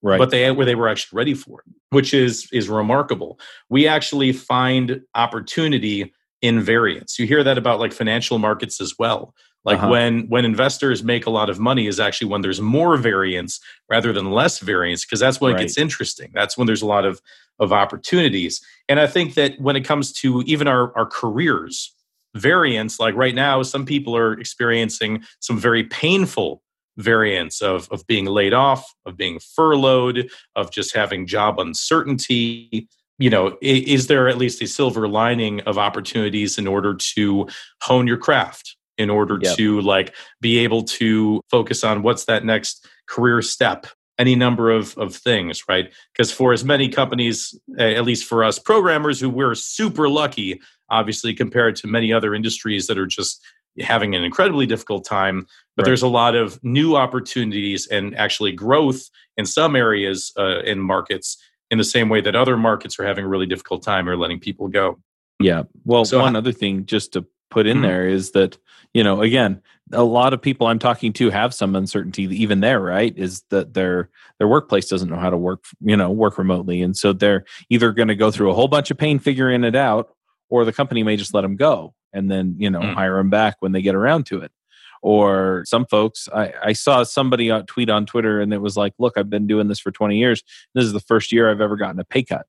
right. 0.02 0.18
but 0.18 0.30
they 0.30 0.50
where 0.50 0.66
they 0.66 0.74
were 0.74 0.88
actually 0.88 1.16
ready 1.16 1.34
for 1.34 1.60
it, 1.60 1.72
which 1.90 2.12
is 2.14 2.48
is 2.52 2.68
remarkable. 2.68 3.38
We 3.68 3.86
actually 3.86 4.32
find 4.32 5.00
opportunity 5.14 6.12
in 6.40 6.60
variance. 6.60 7.18
You 7.18 7.26
hear 7.26 7.44
that 7.44 7.56
about 7.58 7.78
like 7.80 7.92
financial 7.92 8.38
markets 8.38 8.80
as 8.80 8.94
well. 8.98 9.34
Like 9.64 9.78
Uh-huh. 9.78 9.90
when 9.90 10.28
when 10.28 10.44
investors 10.44 11.02
make 11.04 11.24
a 11.26 11.30
lot 11.30 11.48
of 11.48 11.58
money 11.60 11.86
is 11.86 12.00
actually 12.00 12.28
when 12.30 12.42
there's 12.42 12.60
more 12.60 12.96
variance 12.96 13.60
rather 13.88 14.12
than 14.12 14.32
less 14.32 14.58
variance 14.58 15.04
because 15.04 15.20
that's 15.20 15.40
when 15.40 15.52
Right. 15.52 15.60
it 15.62 15.66
gets 15.66 15.78
interesting. 15.78 16.30
That's 16.34 16.58
when 16.58 16.66
there's 16.66 16.82
a 16.82 16.86
lot 16.86 17.04
of 17.04 17.20
of 17.58 17.72
opportunities. 17.72 18.60
And 18.88 18.98
I 19.00 19.06
think 19.06 19.34
that 19.34 19.60
when 19.60 19.76
it 19.76 19.82
comes 19.84 20.12
to 20.14 20.42
even 20.46 20.68
our 20.68 20.96
our 20.96 21.06
careers, 21.06 21.94
variance 22.34 22.98
like 22.98 23.14
right 23.14 23.34
now 23.34 23.62
some 23.62 23.84
people 23.84 24.16
are 24.16 24.32
experiencing 24.32 25.22
some 25.40 25.58
very 25.58 25.84
painful 25.84 26.62
variance 26.96 27.60
of 27.62 27.88
of 27.90 28.06
being 28.06 28.26
laid 28.26 28.52
off, 28.54 28.92
of 29.06 29.16
being 29.16 29.38
furloughed, 29.38 30.30
of 30.56 30.70
just 30.70 30.94
having 30.94 31.26
job 31.26 31.58
uncertainty. 31.58 32.88
You 33.18 33.30
know, 33.30 33.56
is 33.60 34.08
there 34.08 34.28
at 34.28 34.38
least 34.38 34.62
a 34.62 34.66
silver 34.66 35.06
lining 35.06 35.60
of 35.60 35.78
opportunities 35.78 36.58
in 36.58 36.66
order 36.66 36.94
to 37.14 37.46
hone 37.82 38.06
your 38.08 38.16
craft, 38.16 38.76
in 38.98 39.10
order 39.10 39.38
Yep. 39.40 39.56
to 39.58 39.80
like 39.82 40.14
be 40.40 40.58
able 40.58 40.82
to 40.84 41.40
focus 41.50 41.84
on 41.84 42.02
what's 42.02 42.24
that 42.24 42.44
next 42.44 42.86
career 43.06 43.40
step? 43.42 43.86
Any 44.18 44.34
number 44.36 44.70
of 44.70 44.96
of 44.98 45.14
things, 45.16 45.64
right? 45.68 45.90
Because 46.12 46.30
for 46.30 46.52
as 46.52 46.64
many 46.64 46.88
companies, 46.88 47.58
at 47.78 48.04
least 48.04 48.24
for 48.26 48.44
us 48.44 48.58
programmers, 48.58 49.18
who 49.20 49.30
we're 49.30 49.54
super 49.54 50.08
lucky, 50.08 50.60
obviously 50.90 51.32
compared 51.34 51.76
to 51.76 51.86
many 51.86 52.12
other 52.12 52.34
industries 52.34 52.86
that 52.88 52.98
are 52.98 53.06
just 53.06 53.42
having 53.80 54.14
an 54.14 54.22
incredibly 54.22 54.66
difficult 54.66 55.02
time 55.06 55.46
but 55.76 55.82
Right. 55.82 55.86
there's 55.86 56.02
a 56.02 56.08
lot 56.08 56.34
of 56.34 56.62
new 56.62 56.94
opportunities 56.94 57.86
and 57.86 58.14
actually 58.18 58.52
growth 58.52 59.08
in 59.38 59.46
some 59.46 59.74
areas 59.74 60.30
uh, 60.38 60.60
in 60.60 60.78
markets 60.78 61.38
in 61.70 61.78
the 61.78 61.84
same 61.84 62.10
way 62.10 62.20
that 62.20 62.36
other 62.36 62.58
markets 62.58 62.98
are 62.98 63.06
having 63.06 63.24
a 63.24 63.28
really 63.28 63.46
difficult 63.46 63.82
time 63.82 64.06
or 64.06 64.14
letting 64.14 64.38
people 64.38 64.68
go 64.68 64.98
Yeah. 65.40 65.62
Well, 65.86 66.04
So 66.04 66.18
one 66.20 66.34
ho- 66.34 66.38
other 66.40 66.52
thing 66.52 66.84
just 66.84 67.14
to 67.14 67.24
put 67.50 67.66
in 67.66 67.78
Mhm. 67.78 67.82
there 67.82 68.06
is 68.06 68.32
that, 68.32 68.58
you 68.92 69.02
know, 69.02 69.22
again, 69.22 69.62
a 69.92 70.02
lot 70.02 70.32
of 70.32 70.40
people 70.42 70.66
I'm 70.66 70.78
talking 70.78 71.12
to 71.14 71.30
have 71.30 71.52
some 71.54 71.76
uncertainty 71.76 72.24
even 72.24 72.60
there, 72.60 72.80
right? 72.80 73.16
Is 73.16 73.42
that 73.50 73.74
their 73.74 74.10
their 74.38 74.48
workplace 74.48 74.88
doesn't 74.88 75.08
know 75.08 75.16
how 75.16 75.30
to 75.30 75.36
work, 75.36 75.64
you 75.80 75.96
know, 75.96 76.10
work 76.10 76.38
remotely. 76.38 76.82
And 76.82 76.96
so 76.96 77.12
they're 77.12 77.44
either 77.70 77.92
going 77.92 78.08
to 78.08 78.14
go 78.16 78.30
through 78.30 78.50
a 78.50 78.54
whole 78.54 78.68
bunch 78.68 78.90
of 78.90 78.98
pain 78.98 79.18
figuring 79.18 79.64
it 79.64 79.76
out 79.76 80.10
or 80.48 80.64
the 80.64 80.72
company 80.72 81.02
may 81.02 81.16
just 81.16 81.34
let 81.34 81.42
them 81.42 81.56
go 81.56 81.94
and 82.12 82.30
then, 82.30 82.56
you 82.58 82.70
know, 82.70 82.80
Mm. 82.80 82.94
hire 82.94 83.16
them 83.16 83.30
back 83.30 83.56
when 83.60 83.72
they 83.72 83.82
get 83.82 83.94
around 83.94 84.26
to 84.26 84.40
it. 84.40 84.50
Or 85.02 85.64
some 85.66 85.84
folks, 85.86 86.28
I, 86.32 86.52
I 86.62 86.72
saw 86.74 87.02
somebody 87.02 87.50
uh, 87.50 87.62
tweet 87.66 87.90
on 87.90 88.06
Twitter 88.06 88.40
and 88.40 88.52
it 88.54 88.60
was 88.60 88.76
like, 88.76 88.92
look, 88.98 89.14
I've 89.16 89.30
been 89.30 89.46
doing 89.48 89.66
this 89.68 89.80
for 89.80 89.90
20 89.90 90.16
years. 90.16 90.42
This 90.74 90.84
is 90.84 90.92
the 90.92 91.00
first 91.00 91.32
year 91.32 91.50
I've 91.50 91.60
ever 91.60 91.76
gotten 91.76 91.98
a 91.98 92.04
pay 92.04 92.22
cut 92.22 92.46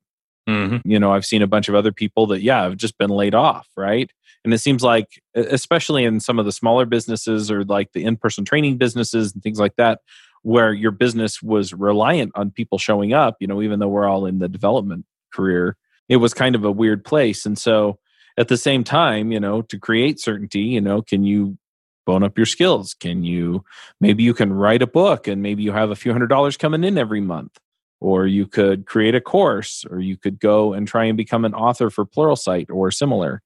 mm-hmm. 0.47 0.77
you 0.89 0.99
know 0.99 1.11
i've 1.11 1.25
seen 1.25 1.41
a 1.41 1.47
bunch 1.47 1.69
of 1.69 1.75
other 1.75 1.91
people 1.91 2.27
that 2.27 2.41
yeah 2.41 2.63
have 2.63 2.77
just 2.77 2.97
been 2.97 3.09
laid 3.09 3.35
off 3.35 3.67
right? 3.77 4.11
And 4.43 4.53
it 4.53 4.59
seems 4.59 4.83
like 4.83 5.21
especially 5.35 6.03
in 6.03 6.19
some 6.19 6.39
of 6.39 6.45
the 6.45 6.51
smaller 6.51 6.85
businesses 6.85 7.49
or 7.49 7.63
like 7.63 7.93
the 7.93 8.03
in-person 8.03 8.45
training 8.45 8.77
businesses 8.77 9.33
and 9.33 9.41
things 9.41 9.59
like 9.59 9.75
that 9.77 9.99
where 10.41 10.73
your 10.73 10.91
business 10.91 11.41
was 11.41 11.73
reliant 11.73 12.33
on 12.35 12.51
people 12.51 12.77
showing 12.77 13.13
up 13.13 13.37
you 13.39 13.47
know 13.47 13.61
even 13.61 13.79
though 13.79 13.87
we're 13.87 14.07
all 14.07 14.25
in 14.25 14.39
the 14.39 14.49
development 14.49 15.05
career 15.33 15.77
it 16.09 16.17
was 16.17 16.33
kind 16.33 16.55
of 16.55 16.65
a 16.65 16.71
weird 16.71 17.05
place. 17.05 17.45
And 17.45 17.57
so 17.57 17.99
at 18.37 18.47
the 18.47 18.57
same 18.57 18.83
time 18.83 19.31
you 19.31 19.39
know 19.39 19.61
to 19.63 19.79
create 19.79 20.19
certainty 20.19 20.61
you 20.61 20.81
know 20.81 21.01
can 21.01 21.23
you 21.23 21.57
bone 22.05 22.23
up 22.23 22.37
your 22.37 22.45
skills? 22.45 22.93
Can 22.93 23.23
you 23.23 23.63
maybe 24.01 24.23
you 24.23 24.33
can 24.33 24.51
write 24.51 24.81
a 24.81 24.87
book 24.87 25.27
and 25.27 25.41
maybe 25.41 25.63
you 25.63 25.71
have 25.71 25.89
a 25.89 25.95
few 25.95 26.11
hundred 26.11 26.27
dollars 26.27 26.57
coming 26.57 26.83
in 26.83 26.97
every 26.97 27.21
month 27.21 27.57
or 28.03 28.27
you 28.27 28.45
could 28.45 28.85
create 28.85 29.15
a 29.15 29.21
course 29.21 29.85
or 29.89 29.99
you 29.99 30.17
could 30.17 30.37
go 30.39 30.73
and 30.73 30.87
try 30.87 31.05
and 31.05 31.15
become 31.15 31.45
an 31.45 31.53
author 31.53 31.89
for 31.89 32.05
pluralsight 32.05 32.69
or 32.69 32.91
similar 32.91 33.41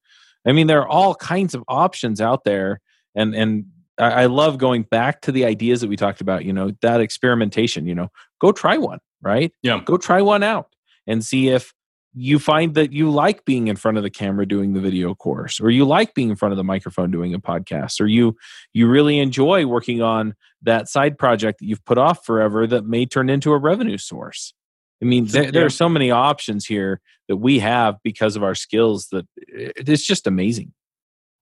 i 0.45 0.51
mean 0.51 0.67
there 0.67 0.81
are 0.81 0.87
all 0.87 1.13
kinds 1.15 1.53
of 1.53 1.63
options 1.67 2.19
out 2.19 2.43
there 2.43 2.81
and 3.15 3.35
and 3.35 3.65
I, 3.99 4.23
I 4.23 4.25
love 4.25 4.57
going 4.57 4.83
back 4.83 5.21
to 5.21 5.31
the 5.31 5.45
ideas 5.45 5.81
that 5.81 5.89
we 5.89 5.95
talked 5.95 6.21
about 6.21 6.43
you 6.43 6.51
know 6.51 6.71
that 6.81 6.99
experimentation 7.01 7.85
you 7.85 7.95
know 7.95 8.09
go 8.41 8.51
try 8.51 8.77
one 8.77 8.99
right 9.21 9.53
Yeah. 9.61 9.79
go 9.85 9.97
try 9.97 10.21
one 10.21 10.43
out 10.43 10.73
and 11.05 11.23
see 11.23 11.49
if 11.49 11.73
you 12.19 12.39
find 12.39 12.73
that 12.73 12.91
you 12.91 13.11
like 13.11 13.45
being 13.45 13.67
in 13.67 13.75
front 13.75 13.95
of 13.97 14.03
the 14.03 14.09
camera 14.09 14.45
doing 14.45 14.73
the 14.73 14.79
video 14.79 15.13
course 15.13 15.59
or 15.59 15.69
you 15.69 15.85
like 15.85 16.15
being 16.15 16.29
in 16.29 16.35
front 16.35 16.51
of 16.51 16.57
the 16.57 16.63
microphone 16.63 17.11
doing 17.11 17.33
a 17.33 17.39
podcast 17.39 18.01
or 18.01 18.07
you 18.07 18.35
you 18.73 18.87
really 18.87 19.19
enjoy 19.19 19.65
working 19.67 20.01
on 20.01 20.33
that 20.63 20.89
side 20.89 21.17
project 21.17 21.59
that 21.59 21.65
you've 21.65 21.85
put 21.85 21.97
off 21.99 22.25
forever 22.25 22.65
that 22.65 22.85
may 22.85 23.05
turn 23.05 23.29
into 23.29 23.51
a 23.53 23.57
revenue 23.57 23.97
source. 23.97 24.53
I 25.01 25.05
mean 25.05 25.25
there, 25.27 25.51
there 25.51 25.65
are 25.65 25.69
so 25.69 25.87
many 25.87 26.09
options 26.09 26.65
here 26.65 27.01
that 27.27 27.37
we 27.37 27.59
have 27.59 27.97
because 28.03 28.35
of 28.35 28.43
our 28.43 28.55
skills 28.55 29.09
that 29.11 29.27
it- 29.35 29.87
it's 29.87 30.05
just 30.05 30.25
amazing. 30.25 30.73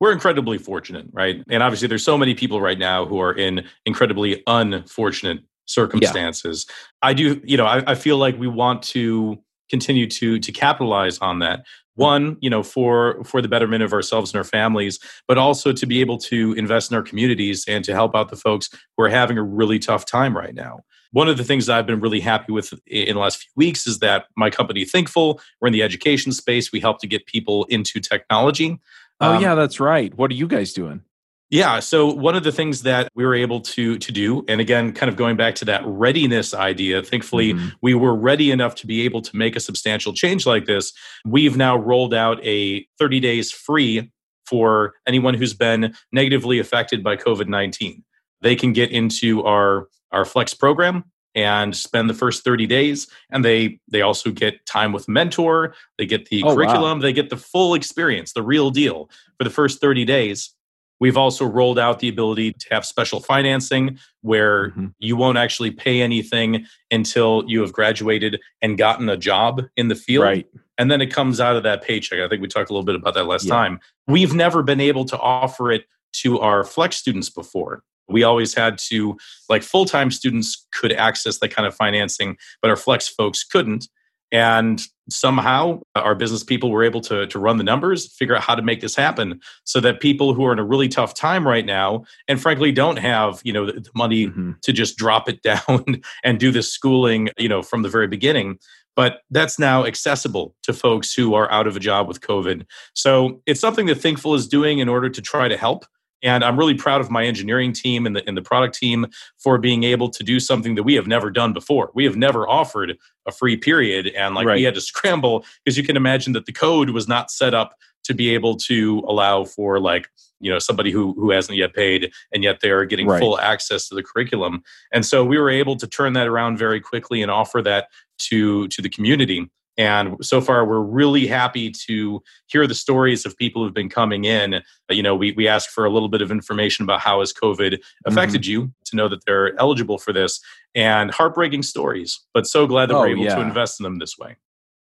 We're 0.01 0.11
incredibly 0.11 0.57
fortunate 0.57 1.05
right? 1.13 1.41
And 1.49 1.63
obviously 1.63 1.87
there's 1.87 2.03
so 2.03 2.17
many 2.17 2.35
people 2.35 2.59
right 2.59 2.77
now 2.77 3.05
who 3.05 3.19
are 3.19 3.33
in 3.33 3.65
incredibly 3.85 4.43
unfortunate 4.45 5.39
circumstances. 5.67 6.65
I 7.01 7.13
do 7.13 7.39
you 7.45 7.55
know 7.55 7.65
I, 7.65 7.91
I 7.91 7.95
feel 7.95 8.17
like 8.17 8.37
we 8.37 8.47
want 8.47 8.83
to 8.83 9.41
continue 9.69 10.07
to 10.07 10.39
to 10.39 10.51
capitalize 10.51 11.17
on 11.19 11.39
that 11.39 11.65
one 11.95 12.37
you 12.41 12.49
know 12.49 12.61
for 12.63 13.23
for 13.23 13.41
the 13.41 13.47
betterment 13.47 13.81
of 13.83 13.93
ourselves 13.93 14.33
and 14.33 14.37
our 14.37 14.43
families 14.43 14.99
but 15.27 15.37
also 15.37 15.71
to 15.71 15.85
be 15.85 16.01
able 16.01 16.17
to 16.17 16.53
invest 16.53 16.91
in 16.91 16.97
our 16.97 17.03
communities 17.03 17.65
and 17.67 17.83
to 17.85 17.93
help 17.93 18.15
out 18.15 18.29
the 18.29 18.35
folks 18.35 18.69
who 18.95 19.03
are 19.03 19.09
having 19.09 19.37
a 19.37 19.43
really 19.43 19.79
tough 19.79 20.05
time 20.05 20.35
right 20.35 20.55
now 20.55 20.79
one 21.11 21.29
of 21.29 21.37
the 21.37 21.45
things 21.45 21.67
that 21.67 21.77
I've 21.77 21.85
been 21.87 22.01
really 22.01 22.19
happy 22.19 22.51
with 22.51 22.73
in 22.87 23.13
the 23.13 23.21
last 23.21 23.37
few 23.37 23.51
weeks 23.55 23.87
is 23.87 23.99
that 23.99 24.25
my 24.35 24.49
company, 24.49 24.83
Thinkful, 24.83 25.39
we're 25.61 25.67
in 25.67 25.71
the 25.71 25.81
education 25.81 26.33
space. 26.33 26.73
We 26.73 26.81
help 26.81 26.99
to 26.99 27.07
get 27.07 27.25
people 27.25 27.63
into 27.69 28.01
technology. 28.01 28.81
oh 29.21 29.35
Um, 29.35 29.41
yeah 29.41 29.55
that's 29.55 29.79
right 29.79 30.13
what 30.17 30.29
are 30.29 30.33
you 30.33 30.45
guys 30.47 30.73
doing 30.73 31.03
yeah. 31.49 31.79
So 31.79 32.11
one 32.11 32.35
of 32.35 32.43
the 32.43 32.51
things 32.51 32.81
that 32.83 33.09
we 33.15 33.25
were 33.25 33.35
able 33.35 33.61
to 33.61 33.97
to 33.97 34.11
do, 34.11 34.43
and 34.47 34.59
again, 34.59 34.91
kind 34.93 35.09
of 35.09 35.15
going 35.15 35.37
back 35.37 35.55
to 35.55 35.65
that 35.65 35.81
readiness 35.85 36.53
idea, 36.53 37.01
thankfully 37.03 37.53
Mhm. 37.53 37.73
we 37.81 37.93
were 37.93 38.15
ready 38.15 38.51
enough 38.51 38.75
to 38.75 38.87
be 38.87 39.01
able 39.01 39.21
to 39.21 39.35
make 39.35 39.55
a 39.55 39.59
substantial 39.59 40.13
change 40.13 40.45
like 40.45 40.65
this. 40.65 40.91
We've 41.25 41.55
now 41.57 41.77
rolled 41.77 42.13
out 42.13 42.39
a 42.45 42.85
30 42.99 43.19
days 43.19 43.51
free 43.51 44.11
for 44.45 44.93
anyone 45.07 45.33
who's 45.33 45.53
been 45.53 45.93
negatively 46.11 46.59
affected 46.59 47.03
by 47.03 47.15
COVID 47.15 47.47
19. 47.47 48.03
They 48.41 48.55
can 48.55 48.73
get 48.73 48.91
into 48.91 49.43
our 49.43 49.87
our 50.11 50.25
Flex 50.25 50.53
program 50.53 51.03
and 51.33 51.75
spend 51.75 52.09
the 52.09 52.13
first 52.13 52.43
30 52.45 52.65
days 52.65 53.07
and 53.29 53.43
they 53.43 53.79
they 53.91 54.01
also 54.01 54.31
get 54.31 54.65
time 54.65 54.93
with 54.93 55.09
mentor 55.09 55.75
they 55.97 56.05
get 56.05 56.27
the 56.29 56.41
Oh, 56.43 56.47
wow. 56.47 56.55
curriculum 56.55 56.99
they 57.01 57.11
get 57.11 57.29
the 57.29 57.35
full 57.37 57.73
experience 57.73 58.31
the 58.31 58.41
real 58.43 58.69
deal 58.69 59.09
for 59.37 59.43
the 59.43 59.49
first 59.49 59.81
30 59.81 60.05
days 60.05 60.53
We've 60.99 61.17
also 61.17 61.45
rolled 61.45 61.77
out 61.77 61.99
the 61.99 62.07
ability 62.09 62.53
to 62.53 62.67
have 62.71 62.85
special 62.85 63.19
financing 63.19 63.99
where 64.21 64.69
Mhm. 64.71 64.93
you 64.99 65.15
won't 65.15 65.37
actually 65.37 65.71
pay 65.71 66.01
anything 66.01 66.65
until 66.91 67.43
you 67.47 67.61
have 67.61 67.73
graduated 67.73 68.39
and 68.61 68.77
gotten 68.77 69.09
a 69.09 69.17
job 69.17 69.63
in 69.75 69.87
the 69.89 69.95
field. 69.95 70.23
right 70.23 70.47
And 70.77 70.91
then 70.91 70.99
it 71.01 71.07
comes 71.07 71.39
out 71.39 71.55
of 71.55 71.63
that 71.63 71.81
paycheck. 71.83 72.19
I 72.19 72.27
think 72.27 72.41
we 72.41 72.49
talked 72.49 72.69
a 72.69 72.73
little 72.73 72.85
bit 72.85 72.95
about 72.95 73.13
that 73.13 73.25
last 73.27 73.45
Yeah. 73.45 73.53
time. 73.55 73.79
We've 74.07 74.33
never 74.33 74.61
been 74.61 74.81
able 74.81 75.05
to 75.05 75.17
offer 75.17 75.71
it 75.71 75.85
to 76.15 76.39
our 76.39 76.63
flex 76.65 76.97
students 76.97 77.29
before. 77.29 77.81
We 78.09 78.23
always 78.23 78.53
had 78.53 78.77
to, 78.89 79.17
like 79.49 79.63
full 79.63 79.85
time 79.85 80.11
students 80.11 80.67
could 80.73 80.91
access 80.91 81.39
that 81.39 81.49
kind 81.49 81.65
of 81.65 81.73
financing, 81.75 82.35
but 82.61 82.69
our 82.69 82.75
flex 82.75 83.07
folks 83.07 83.43
couldn't. 83.43 83.87
And 84.31 84.81
somehow 85.09 85.79
our 85.95 86.15
business 86.15 86.43
people 86.43 86.71
were 86.71 86.83
able 86.83 86.99
to, 87.01 87.27
to 87.27 87.39
run 87.39 87.57
the 87.57 87.63
numbers, 87.63 88.11
figure 88.17 88.35
out 88.35 88.41
how 88.41 88.55
to 88.55 88.61
make 88.61 88.81
this 88.81 88.95
happen 88.95 89.39
so 89.63 89.79
that 89.79 89.99
people 89.99 90.33
who 90.33 90.43
are 90.45 90.51
in 90.51 90.59
a 90.59 90.63
really 90.65 90.87
tough 90.87 91.13
time 91.13 91.47
right 91.47 91.65
now 91.65 92.03
and 92.27 92.41
frankly 92.41 92.71
don't 92.71 92.97
have, 92.97 93.39
you 93.43 93.53
know, 93.53 93.67
the, 93.67 93.85
money 93.93 94.27
Mhm. 94.27 94.59
to 94.61 94.73
just 94.73 94.97
drop 94.97 95.29
it 95.29 95.41
down 95.43 96.01
and 96.23 96.39
do 96.39 96.51
this 96.51 96.71
schooling, 96.71 97.29
you 97.37 97.47
know, 97.47 97.61
from 97.61 97.83
the 97.83 97.89
very 97.89 98.07
beginning. 98.07 98.57
But 98.95 99.21
that's 99.29 99.59
now 99.59 99.85
accessible 99.85 100.55
to 100.63 100.73
folks 100.73 101.13
who 101.13 101.33
are 101.33 101.51
out 101.51 101.67
of 101.67 101.75
a 101.75 101.79
job 101.81 102.07
with 102.07 102.21
COVID. 102.21 102.65
So 102.93 103.41
it's 103.45 103.59
something 103.59 103.85
that 103.87 103.95
Thinkful 103.95 104.33
is 104.35 104.47
doing 104.47 104.79
in 104.79 104.89
order 104.89 105.09
to 105.09 105.21
try 105.21 105.47
to 105.47 105.57
help. 105.57 105.85
And 106.25 106.43
I'm 106.43 106.57
really 106.57 106.73
proud 106.73 106.99
of 107.01 107.09
my 107.11 107.23
engineering 107.23 107.71
team 107.71 108.05
and 108.05 108.15
the, 108.15 108.27
and 108.27 108.35
the 108.35 108.41
product 108.41 108.75
team 108.77 109.05
for 109.37 109.57
being 109.57 109.83
able 109.83 110.09
to 110.09 110.23
do 110.23 110.39
something 110.39 110.75
that 110.75 110.83
we 110.83 110.95
have 110.95 111.07
never 111.07 111.29
done 111.29 111.53
before. 111.53 111.91
We 111.93 112.03
have 112.05 112.17
never 112.17 112.49
offered 112.49 112.97
a 113.27 113.31
free 113.31 113.55
period. 113.55 114.07
And 114.07 114.35
like 114.35 114.47
Right. 114.47 114.55
we 114.55 114.63
had 114.63 114.73
to 114.73 114.81
scramble 114.81 115.45
because 115.63 115.77
you 115.77 115.83
can 115.83 115.95
imagine 115.95 116.33
that 116.33 116.47
the 116.47 116.51
code 116.51 116.89
was 116.89 117.07
not 117.07 117.31
set 117.31 117.53
up 117.53 117.75
to 118.05 118.13
be 118.13 118.33
able 118.33 118.55
to 118.57 119.03
allow 119.07 119.45
for 119.45 119.79
like 119.79 120.09
you 120.39 120.51
know 120.51 120.59
somebody 120.59 120.91
who 120.91 121.13
who 121.13 121.31
hasn't 121.31 121.57
yet 121.57 121.73
paid 121.73 122.11
and 122.33 122.43
yet 122.43 122.59
they're 122.61 122.85
getting 122.85 123.07
Right. 123.07 123.19
full 123.19 123.39
access 123.39 123.87
to 123.89 123.95
the 123.95 124.03
curriculum 124.03 124.61
and 124.93 125.03
so 125.05 125.23
we 125.23 125.37
were 125.39 125.49
able 125.49 125.75
to 125.77 125.87
turn 125.87 126.13
that 126.13 126.27
around 126.27 126.57
very 126.57 126.79
quickly 126.81 127.21
and 127.23 127.31
offer 127.31 127.61
that 127.63 127.87
to 128.29 128.67
to 128.67 128.81
the 128.81 128.89
community 128.89 129.49
And 129.77 130.15
so 130.21 130.39
far, 130.39 130.65
we're 130.65 130.81
really 130.81 131.27
happy 131.27 131.71
to 131.87 132.21
hear 132.47 132.65
the 132.65 132.75
stories 132.75 133.25
of 133.25 133.35
people 133.35 133.63
who've 133.63 133.73
been 133.73 133.89
coming 133.89 134.23
in. 134.23 134.61
You 134.89 135.03
know, 135.03 135.15
we, 135.15 135.33
we 135.33 135.47
ask 135.47 135.69
for 135.69 135.85
a 135.85 135.89
little 135.89 136.07
bit 136.07 136.21
of 136.21 136.31
information 136.31 136.83
about 136.83 137.01
how 137.01 137.19
has 137.19 137.33
COVID 137.33 137.79
affected 138.05 138.43
mm-hmm. 138.43 138.51
you 138.51 138.73
to 138.85 138.95
know 138.95 139.07
that 139.09 139.25
they're 139.25 139.59
eligible 139.59 139.97
for 139.97 140.13
this 140.13 140.39
and 140.73 141.11
heartbreaking 141.11 141.63
stories, 141.63 142.21
but 142.33 142.47
so 142.47 142.67
glad 142.67 142.89
that 142.89 142.95
oh, 142.95 143.01
we're 143.01 143.09
able 143.09 143.23
yeah. 143.23 143.35
to 143.35 143.41
invest 143.41 143.79
in 143.79 143.83
them 143.83 143.99
this 143.99 144.17
way. 144.17 144.37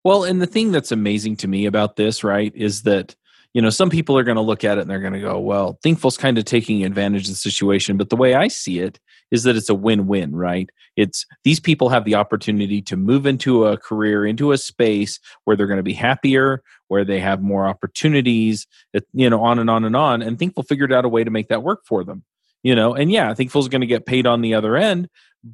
Well, 0.04 0.24
and 0.24 0.42
the 0.42 0.48
thing 0.48 0.72
that's 0.72 0.92
amazing 0.92 1.36
to 1.38 1.48
me 1.48 1.66
about 1.66 1.96
this, 1.96 2.24
right, 2.24 2.56
is 2.56 2.84
that 2.84 3.16
you 3.54 3.62
know 3.62 3.70
some 3.70 3.90
people 3.90 4.18
are 4.18 4.24
going 4.24 4.36
to 4.36 4.42
look 4.42 4.64
at 4.64 4.78
it 4.78 4.82
and 4.82 4.90
they're 4.90 5.00
going 5.00 5.14
to 5.14 5.20
go 5.20 5.40
well 5.40 5.80
thinkful's 5.82 6.18
kind 6.18 6.38
of 6.38 6.46
taking 6.46 6.84
advantage 6.84 7.24
of 7.24 7.30
the 7.30 7.36
situation. 7.36 7.98
But 7.98 8.10
the 8.10 8.16
way 8.16 8.36
i 8.36 8.48
see 8.48 8.80
it 8.80 9.00
is 9.32 9.44
that 9.44 9.56
it's 9.56 9.70
a 9.70 9.76
win-win 9.76 10.36
right? 10.36 10.70
It's 10.96 11.26
these 11.44 11.60
people 11.60 11.90
have 11.90 12.06
the 12.06 12.16
opportunity 12.16 12.82
to 12.84 12.98
move 12.98 13.26
into 13.26 13.66
a 13.66 13.78
career 13.78 14.26
into 14.26 14.52
a 14.52 14.58
space 14.58 15.20
where 15.46 15.56
they're 15.56 15.68
going 15.68 15.78
to 15.78 15.84
be 15.84 15.94
happier 15.94 16.64
where 16.88 17.06
they 17.06 17.20
have 17.20 17.42
more 17.42 17.68
opportunities 17.68 18.68
you 19.14 19.30
know 19.30 19.42
on 19.42 19.60
and 19.60 19.70
on 19.70 19.86
and 19.86 19.96
on 19.96 20.22
and 20.22 20.38
thinkful 20.38 20.64
figured 20.64 20.94
out 20.94 21.06
a 21.06 21.10
way 21.10 21.24
to 21.24 21.32
make 21.32 21.48
that 21.50 21.64
work 21.64 21.82
for 21.86 22.04
them 22.04 22.24
you 22.64 22.76
know? 22.76 22.94
And 22.94 23.12
yeah 23.12 23.34
thinkful's 23.34 23.70
going 23.70 23.82
to 23.82 23.88
get 23.88 24.06
paid 24.06 24.28
on 24.28 24.42
the 24.42 24.54
other 24.54 24.76
end 24.76 25.10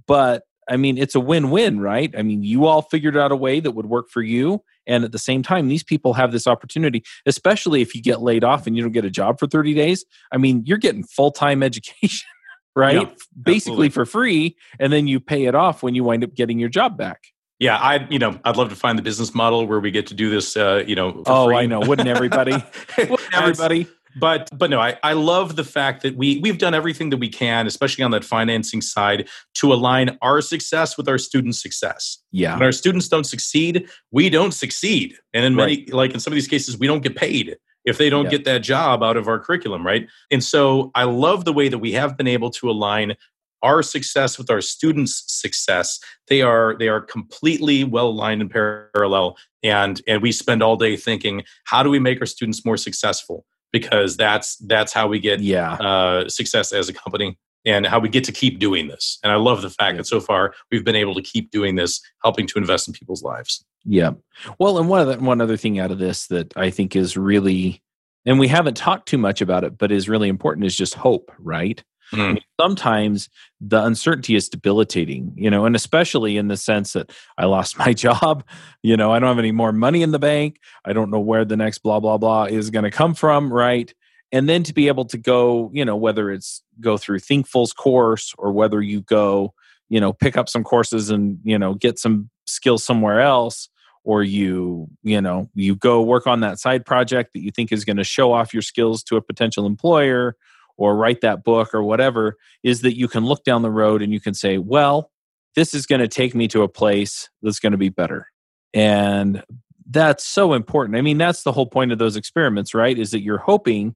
but 0.07 0.43
I 0.69 0.77
mean, 0.77 0.97
it's 0.97 1.15
a 1.15 1.19
win 1.19 1.51
win, 1.51 1.79
right? 1.79 2.13
I 2.17 2.23
mean, 2.23 2.43
you 2.43 2.65
all 2.65 2.81
figured 2.81 3.15
out 3.15 3.31
a 3.31 3.35
way 3.35 3.59
that 3.59 3.71
would 3.71 3.85
work 3.85 4.09
for 4.09 4.21
you. 4.21 4.63
And 4.87 5.03
at 5.03 5.11
the 5.11 5.19
same 5.19 5.43
time, 5.43 5.67
these 5.67 5.83
people 5.83 6.13
have 6.13 6.31
this 6.31 6.47
opportunity, 6.47 7.03
especially 7.25 7.81
if 7.81 7.95
you 7.95 8.01
get 8.01 8.21
laid 8.21 8.43
off 8.43 8.67
and 8.67 8.75
you 8.75 8.83
don't 8.83 8.91
get 8.91 9.05
a 9.05 9.09
job 9.09 9.39
for 9.39 9.47
30 9.47 9.73
days. 9.73 10.05
I 10.31 10.37
mean, 10.37 10.63
you're 10.65 10.77
getting 10.77 11.03
full 11.03 11.31
time 11.31 11.63
education, 11.63 12.27
right? 12.75 13.01
Yeah, 13.01 13.13
Basically 13.41 13.89
for 13.89 14.05
free. 14.05 14.55
And 14.79 14.91
then 14.91 15.07
you 15.07 15.19
pay 15.19 15.45
it 15.45 15.55
off 15.55 15.83
when 15.83 15.95
you 15.95 16.03
wind 16.03 16.23
up 16.23 16.33
getting 16.35 16.59
your 16.59 16.69
job 16.69 16.97
back. 16.97 17.21
Yeah, 17.57 17.77
I 17.77 18.05
you 18.09 18.19
know 18.19 18.37
I'd 18.43 18.57
love 18.57 18.67
to 18.69 18.75
find 18.75 18.97
the 18.97 19.01
business 19.01 19.33
model 19.33 19.65
where 19.65 19.79
we 19.79 19.89
get 19.89 20.07
to 20.07 20.13
do 20.13 20.29
this. 20.29 20.57
Uh, 20.57 20.83
you 20.85 20.93
know, 20.93 21.23
oh, 21.25 21.45
free. 21.45 21.55
I 21.55 21.65
know. 21.67 21.79
Wouldn't 21.79 22.07
everybody? 22.07 22.51
Wouldn't 22.97 23.33
everybody? 23.33 23.87
But 24.19 24.49
but 24.57 24.69
no 24.69 24.79
I, 24.79 24.97
I 25.03 25.13
love 25.13 25.55
the 25.55 25.63
fact 25.63 26.03
that 26.03 26.15
we 26.15 26.39
we've 26.39 26.57
done 26.57 26.73
everything 26.73 27.09
that 27.09 27.17
we 27.17 27.29
can 27.29 27.67
especially 27.67 28.03
on 28.03 28.11
that 28.11 28.23
financing 28.23 28.81
side 28.81 29.27
to 29.55 29.73
align 29.73 30.17
our 30.21 30.41
success 30.41 30.97
with 30.97 31.07
our 31.07 31.17
students 31.17 31.61
success. 31.61 32.19
Yeah. 32.31 32.53
When 32.53 32.63
our 32.63 32.71
students 32.71 33.07
don't 33.07 33.25
succeed 33.25 33.87
we 34.11 34.29
don't 34.29 34.53
succeed. 34.53 35.15
And 35.33 35.45
in 35.45 35.55
many 35.55 35.77
right. 35.77 35.93
like 35.93 36.13
in 36.13 36.19
some 36.19 36.33
of 36.33 36.35
these 36.35 36.47
cases 36.47 36.77
we 36.77 36.87
don't 36.87 37.03
get 37.03 37.15
paid 37.15 37.57
if 37.83 37.97
they 37.97 38.09
don't 38.09 38.25
yeah. 38.25 38.31
get 38.31 38.45
that 38.45 38.59
job 38.59 39.03
out 39.03 39.17
of 39.17 39.27
our 39.27 39.39
curriculum 39.39 39.85
right? 39.85 40.07
And 40.31 40.43
so 40.43 40.91
i 40.95 41.03
love 41.03 41.45
the 41.45 41.53
way 41.53 41.69
that 41.69 41.79
we 41.79 41.91
have 41.93 42.17
been 42.17 42.27
able 42.27 42.49
to 42.51 42.69
align 42.69 43.15
our 43.63 43.81
success 43.81 44.37
with 44.37 44.51
our 44.51 44.61
students 44.61 45.23
success. 45.27 45.99
They 46.27 46.41
are 46.43 46.75
they 46.77 46.87
are 46.87 47.01
completely 47.01 47.83
well 47.83 48.09
aligned 48.09 48.41
in 48.41 48.49
parallel 48.49 49.37
and 49.63 50.01
and 50.07 50.21
we 50.21 50.31
spend 50.31 50.61
all 50.61 50.77
day 50.77 50.95
thinking 50.95 51.43
how 51.65 51.81
do 51.81 51.89
we 51.89 51.99
make 51.99 52.21
our 52.21 52.27
students 52.27 52.63
more 52.63 52.77
successful 52.77 53.45
because 53.71 54.17
that's 54.17 54.57
that's 54.57 54.93
how 54.93 55.07
we 55.07 55.19
get 55.19 55.41
yeah. 55.41 55.73
uh, 55.73 56.29
success 56.29 56.71
as 56.71 56.89
a 56.89 56.93
company 56.93 57.37
and 57.65 57.85
how 57.85 57.99
we 57.99 58.09
get 58.09 58.23
to 58.25 58.31
keep 58.31 58.59
doing 58.59 58.87
this. 58.87 59.17
And 59.23 59.31
I 59.31 59.35
love 59.35 59.61
the 59.61 59.69
fact 59.69 59.93
yeah. 59.93 59.97
that 59.97 60.07
so 60.07 60.19
far 60.19 60.53
we've 60.71 60.85
been 60.85 60.95
able 60.95 61.15
to 61.15 61.21
keep 61.21 61.51
doing 61.51 61.75
this, 61.75 61.99
helping 62.23 62.47
to 62.47 62.59
invest 62.59 62.87
in 62.87 62.93
people's 62.93 63.23
lives. 63.23 63.65
Yeah. 63.83 64.11
Well, 64.59 64.77
and 64.77 64.89
one 64.89 65.01
other 65.01 65.17
one 65.19 65.41
other 65.41 65.57
thing 65.57 65.79
out 65.79 65.91
of 65.91 65.99
this 65.99 66.27
that 66.27 66.55
I 66.55 66.69
think 66.69 66.95
is 66.95 67.17
really, 67.17 67.81
and 68.25 68.39
we 68.39 68.47
haven't 68.47 68.77
talked 68.77 69.07
too 69.07 69.17
much 69.17 69.41
about 69.41 69.63
it, 69.63 69.77
but 69.77 69.91
is 69.91 70.09
really 70.09 70.29
important 70.29 70.65
is 70.65 70.77
just 70.77 70.95
hope, 70.95 71.31
right? 71.39 71.83
Mm. 72.11 72.41
Sometimes 72.59 73.29
the 73.59 73.83
uncertainty 73.83 74.35
is 74.35 74.49
debilitating, 74.49 75.33
you 75.35 75.49
know, 75.49 75.65
and 75.65 75.75
especially 75.75 76.37
in 76.37 76.47
the 76.47 76.57
sense 76.57 76.93
that 76.93 77.11
I 77.37 77.45
lost 77.45 77.77
my 77.79 77.93
job, 77.93 78.43
you 78.83 78.97
know, 78.97 79.11
I 79.11 79.19
don't 79.19 79.29
have 79.29 79.39
any 79.39 79.51
more 79.51 79.71
money 79.71 80.01
in 80.01 80.11
the 80.11 80.19
bank. 80.19 80.59
I 80.85 80.93
don't 80.93 81.11
know 81.11 81.19
where 81.19 81.45
the 81.45 81.57
next 81.57 81.79
blah, 81.79 81.99
blah, 81.99 82.17
blah 82.17 82.45
is 82.45 82.69
going 82.69 82.83
to 82.83 82.91
come 82.91 83.13
from, 83.13 83.51
right? 83.51 83.93
And 84.31 84.49
then 84.49 84.63
to 84.63 84.73
be 84.73 84.87
able 84.87 85.05
to 85.05 85.17
go, 85.17 85.69
you 85.73 85.85
know, 85.85 85.95
whether 85.95 86.31
it's 86.31 86.63
go 86.79 86.97
through 86.97 87.19
Thinkful's 87.19 87.73
course 87.73 88.33
or 88.37 88.51
whether 88.51 88.81
you 88.81 89.01
go, 89.01 89.53
you 89.87 89.99
know, 89.99 90.13
pick 90.13 90.35
up 90.35 90.49
some 90.49 90.63
courses 90.63 91.09
and, 91.09 91.39
you 91.43 91.57
know, 91.57 91.75
get 91.75 91.99
some 91.99 92.29
skills 92.45 92.83
somewhere 92.83 93.21
else 93.21 93.69
or 94.05 94.23
you 94.23 94.87
you 95.03 95.19
know 95.19 95.49
you 95.55 95.75
go 95.75 96.01
work 96.01 96.27
on 96.27 96.39
that 96.39 96.59
side 96.59 96.85
project 96.85 97.31
that 97.33 97.41
you 97.41 97.51
think 97.51 97.71
is 97.71 97.83
going 97.83 97.97
to 97.97 98.03
show 98.03 98.31
off 98.31 98.53
your 98.53 98.61
skills 98.61 99.03
to 99.03 99.17
a 99.17 99.21
potential 99.21 99.65
employer 99.65 100.37
or 100.77 100.95
write 100.95 101.21
that 101.21 101.43
book 101.43 101.73
or 101.73 101.83
whatever 101.83 102.37
is 102.63 102.81
that 102.81 102.97
you 102.97 103.07
can 103.07 103.25
look 103.25 103.43
down 103.43 103.61
the 103.61 103.71
road 103.71 104.01
and 104.01 104.11
you 104.11 104.19
can 104.19 104.33
say, 104.33 104.57
well, 104.57 105.11
this 105.55 105.73
is 105.73 105.85
going 105.85 106.01
to 106.01 106.07
take 106.07 106.35
me 106.35 106.47
to 106.49 106.63
a 106.63 106.67
place 106.67 107.29
that's 107.41 107.59
going 107.59 107.71
to 107.71 107.77
be 107.77 107.89
better. 107.89 108.27
And 108.73 109.43
that's 109.89 110.25
so 110.25 110.53
important. 110.53 110.97
I 110.97 111.01
mean, 111.01 111.17
that's 111.17 111.43
the 111.43 111.51
whole 111.51 111.67
point 111.67 111.91
of 111.91 111.99
those 111.99 112.15
experiments, 112.15 112.73
right? 112.73 112.97
Is 112.97 113.11
that 113.11 113.21
you're 113.21 113.37
hoping 113.37 113.95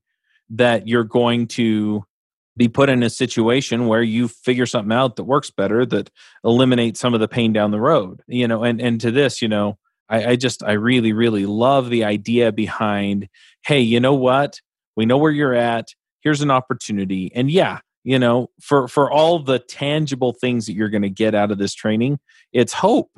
that 0.52 0.88
you're 0.88 1.04
going 1.04 1.48
to 1.48 2.06
be 2.56 2.68
put 2.68 2.90
in 2.90 3.04
a 3.04 3.10
situation 3.10 3.88
where 3.88 4.02
you 4.02 4.28
figure 4.28 4.66
something 4.66 4.92
out 4.92 5.16
that 5.16 5.24
works 5.24 5.50
better, 5.50 5.86
that 5.86 6.10
eliminates 6.44 7.00
some 7.00 7.14
of 7.14 7.20
the 7.20 7.28
pain 7.28 7.54
down 7.54 7.72
the 7.72 7.80
road. 7.80 8.22
You 8.28 8.48
know, 8.48 8.64
and 8.64 8.82
and 8.82 9.02
to 9.02 9.12
this, 9.12 9.42
you 9.42 9.48
know, 9.48 9.78
I, 10.10 10.32
I 10.32 10.36
just 10.36 10.64
I 10.64 10.74
really, 10.74 11.14
really 11.14 11.46
love 11.46 11.90
the 11.90 12.04
idea 12.04 12.52
behind, 12.52 13.28
hey, 13.66 13.80
you 13.80 14.00
know 14.00 14.16
what? 14.16 14.60
We 14.96 15.06
know 15.06 15.18
where 15.18 15.32
you're 15.32 15.54
at 15.54 15.88
here's 16.22 16.42
an 16.42 16.52
opportunity. 16.52 17.32
And 17.34 17.50
yeah 17.52 17.80
you 18.04 18.18
know 18.18 18.50
for 18.62 18.88
for 18.88 19.12
all 19.12 19.40
the 19.40 19.60
tangible 19.60 20.34
things 20.34 20.66
that 20.66 20.74
you're 20.74 20.90
going 20.90 21.02
to 21.02 21.10
get 21.10 21.36
out 21.36 21.52
of 21.52 21.58
this 21.58 21.74
training 21.74 22.20
it's 22.52 22.74
hope. 22.74 23.12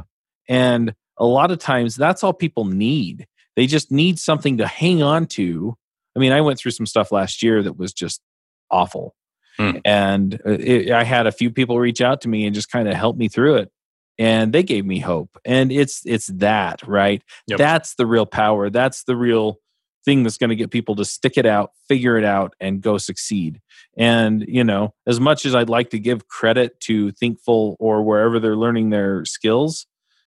And 0.50 0.94
a 1.18 1.26
lot 1.26 1.52
of 1.52 1.60
times 1.60 1.96
that's 1.96 2.24
all 2.24 2.34
people 2.34 2.66
need. 2.66 3.28
They 3.56 3.68
just 3.68 3.92
need 3.92 4.20
something 4.20 4.58
to 4.58 4.68
hang 4.68 5.02
on 5.02 5.28
to. 5.28 5.76
I 6.16 6.20
mean 6.20 6.32
i 6.32 6.42
went 6.42 6.60
through 6.60 6.72
some 6.72 6.86
stuff 6.86 7.12
last 7.12 7.42
year 7.42 7.64
that 7.64 7.78
was 7.78 7.94
just 7.94 8.22
awful. 8.70 9.16
Hmm. 9.58 9.78
and 9.84 10.36
uh, 10.46 10.52
it, 10.52 10.92
i 10.92 11.04
had 11.04 11.28
a 11.28 11.32
few 11.32 11.52
people 11.52 11.78
reach 11.78 12.00
out 12.00 12.22
to 12.22 12.30
me 12.30 12.46
and 12.46 12.56
just 12.56 12.72
kind 12.72 12.88
of 12.88 12.96
help 12.96 13.18
me 13.18 13.28
through 13.28 13.58
it. 13.58 13.72
And 14.18 14.54
they 14.54 14.64
gave 14.64 14.86
me 14.86 15.00
hope. 15.00 15.30
And 15.46 15.72
it's 15.72 16.02
it's 16.06 16.28
that 16.28 16.82
right? 16.88 17.24
Yep. 17.48 17.58
that's 17.58 17.96
the 17.96 18.06
real 18.06 18.26
power. 18.26 18.70
That's 18.70 19.04
the 19.04 19.16
real 19.16 19.58
thing 20.06 20.24
that's 20.24 20.38
going 20.38 20.50
to 20.50 20.56
get 20.56 20.72
people 20.72 20.96
to 20.96 21.06
stick 21.06 21.34
it 21.38 21.46
out, 21.46 21.72
figure 21.88 22.18
it 22.18 22.26
out, 22.26 22.54
and 22.60 22.82
go 22.82 22.98
succeed. 22.98 23.62
And, 23.98 24.44
you 24.48 24.64
know, 24.64 24.94
as 25.06 25.20
much 25.20 25.46
as 25.46 25.56
I'd 25.56 25.70
like 25.70 25.90
to 25.92 26.00
give 26.00 26.28
credit 26.28 26.80
to 26.82 27.12
Thinkful 27.12 27.76
or 27.80 28.04
wherever 28.04 28.40
they're 28.40 28.56
learning 28.56 28.90
their 28.90 29.26
skills, 29.26 29.86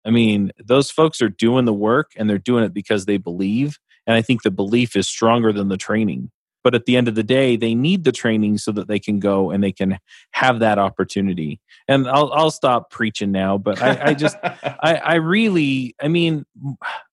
I 0.05 0.11
mean, 0.11 0.53
those 0.59 0.91
folks 0.91 1.21
are 1.21 1.29
doing 1.29 1.67
the 1.67 1.75
work 1.75 2.13
and 2.17 2.29
they're 2.29 2.39
doing 2.39 2.65
it 2.65 2.75
because 2.75 3.05
they 3.05 3.19
believe. 3.19 3.79
And 4.07 4.17
I 4.17 4.23
think 4.23 4.43
the 4.43 4.51
belief 4.51 4.97
is 4.97 5.09
stronger 5.09 5.53
than 5.53 5.69
the 5.69 5.77
training 5.77 6.31
but 6.63 6.75
at 6.75 6.85
the 6.85 6.97
end 6.97 7.09
of 7.09 7.15
the 7.15 7.23
day 7.23 7.57
they 7.57 7.75
need 7.75 8.05
the 8.05 8.13
training 8.13 8.59
so 8.59 8.73
that 8.73 8.89
they 8.89 8.99
can 8.99 9.19
go 9.19 9.51
and 9.51 9.63
they 9.63 9.73
can 9.73 9.99
have 10.33 10.61
that 10.61 10.79
opportunity. 10.79 11.61
And 11.89 12.09
i'll, 12.09 12.33
I'll 12.33 12.51
stop 12.51 12.91
preaching 12.91 13.33
now 13.33 13.59
but 13.59 13.83
i, 13.83 14.11
I 14.11 14.15
just 14.15 14.37
I, 14.43 14.95
I 14.97 15.15
really 15.17 15.95
i 16.01 16.09
mean 16.09 16.45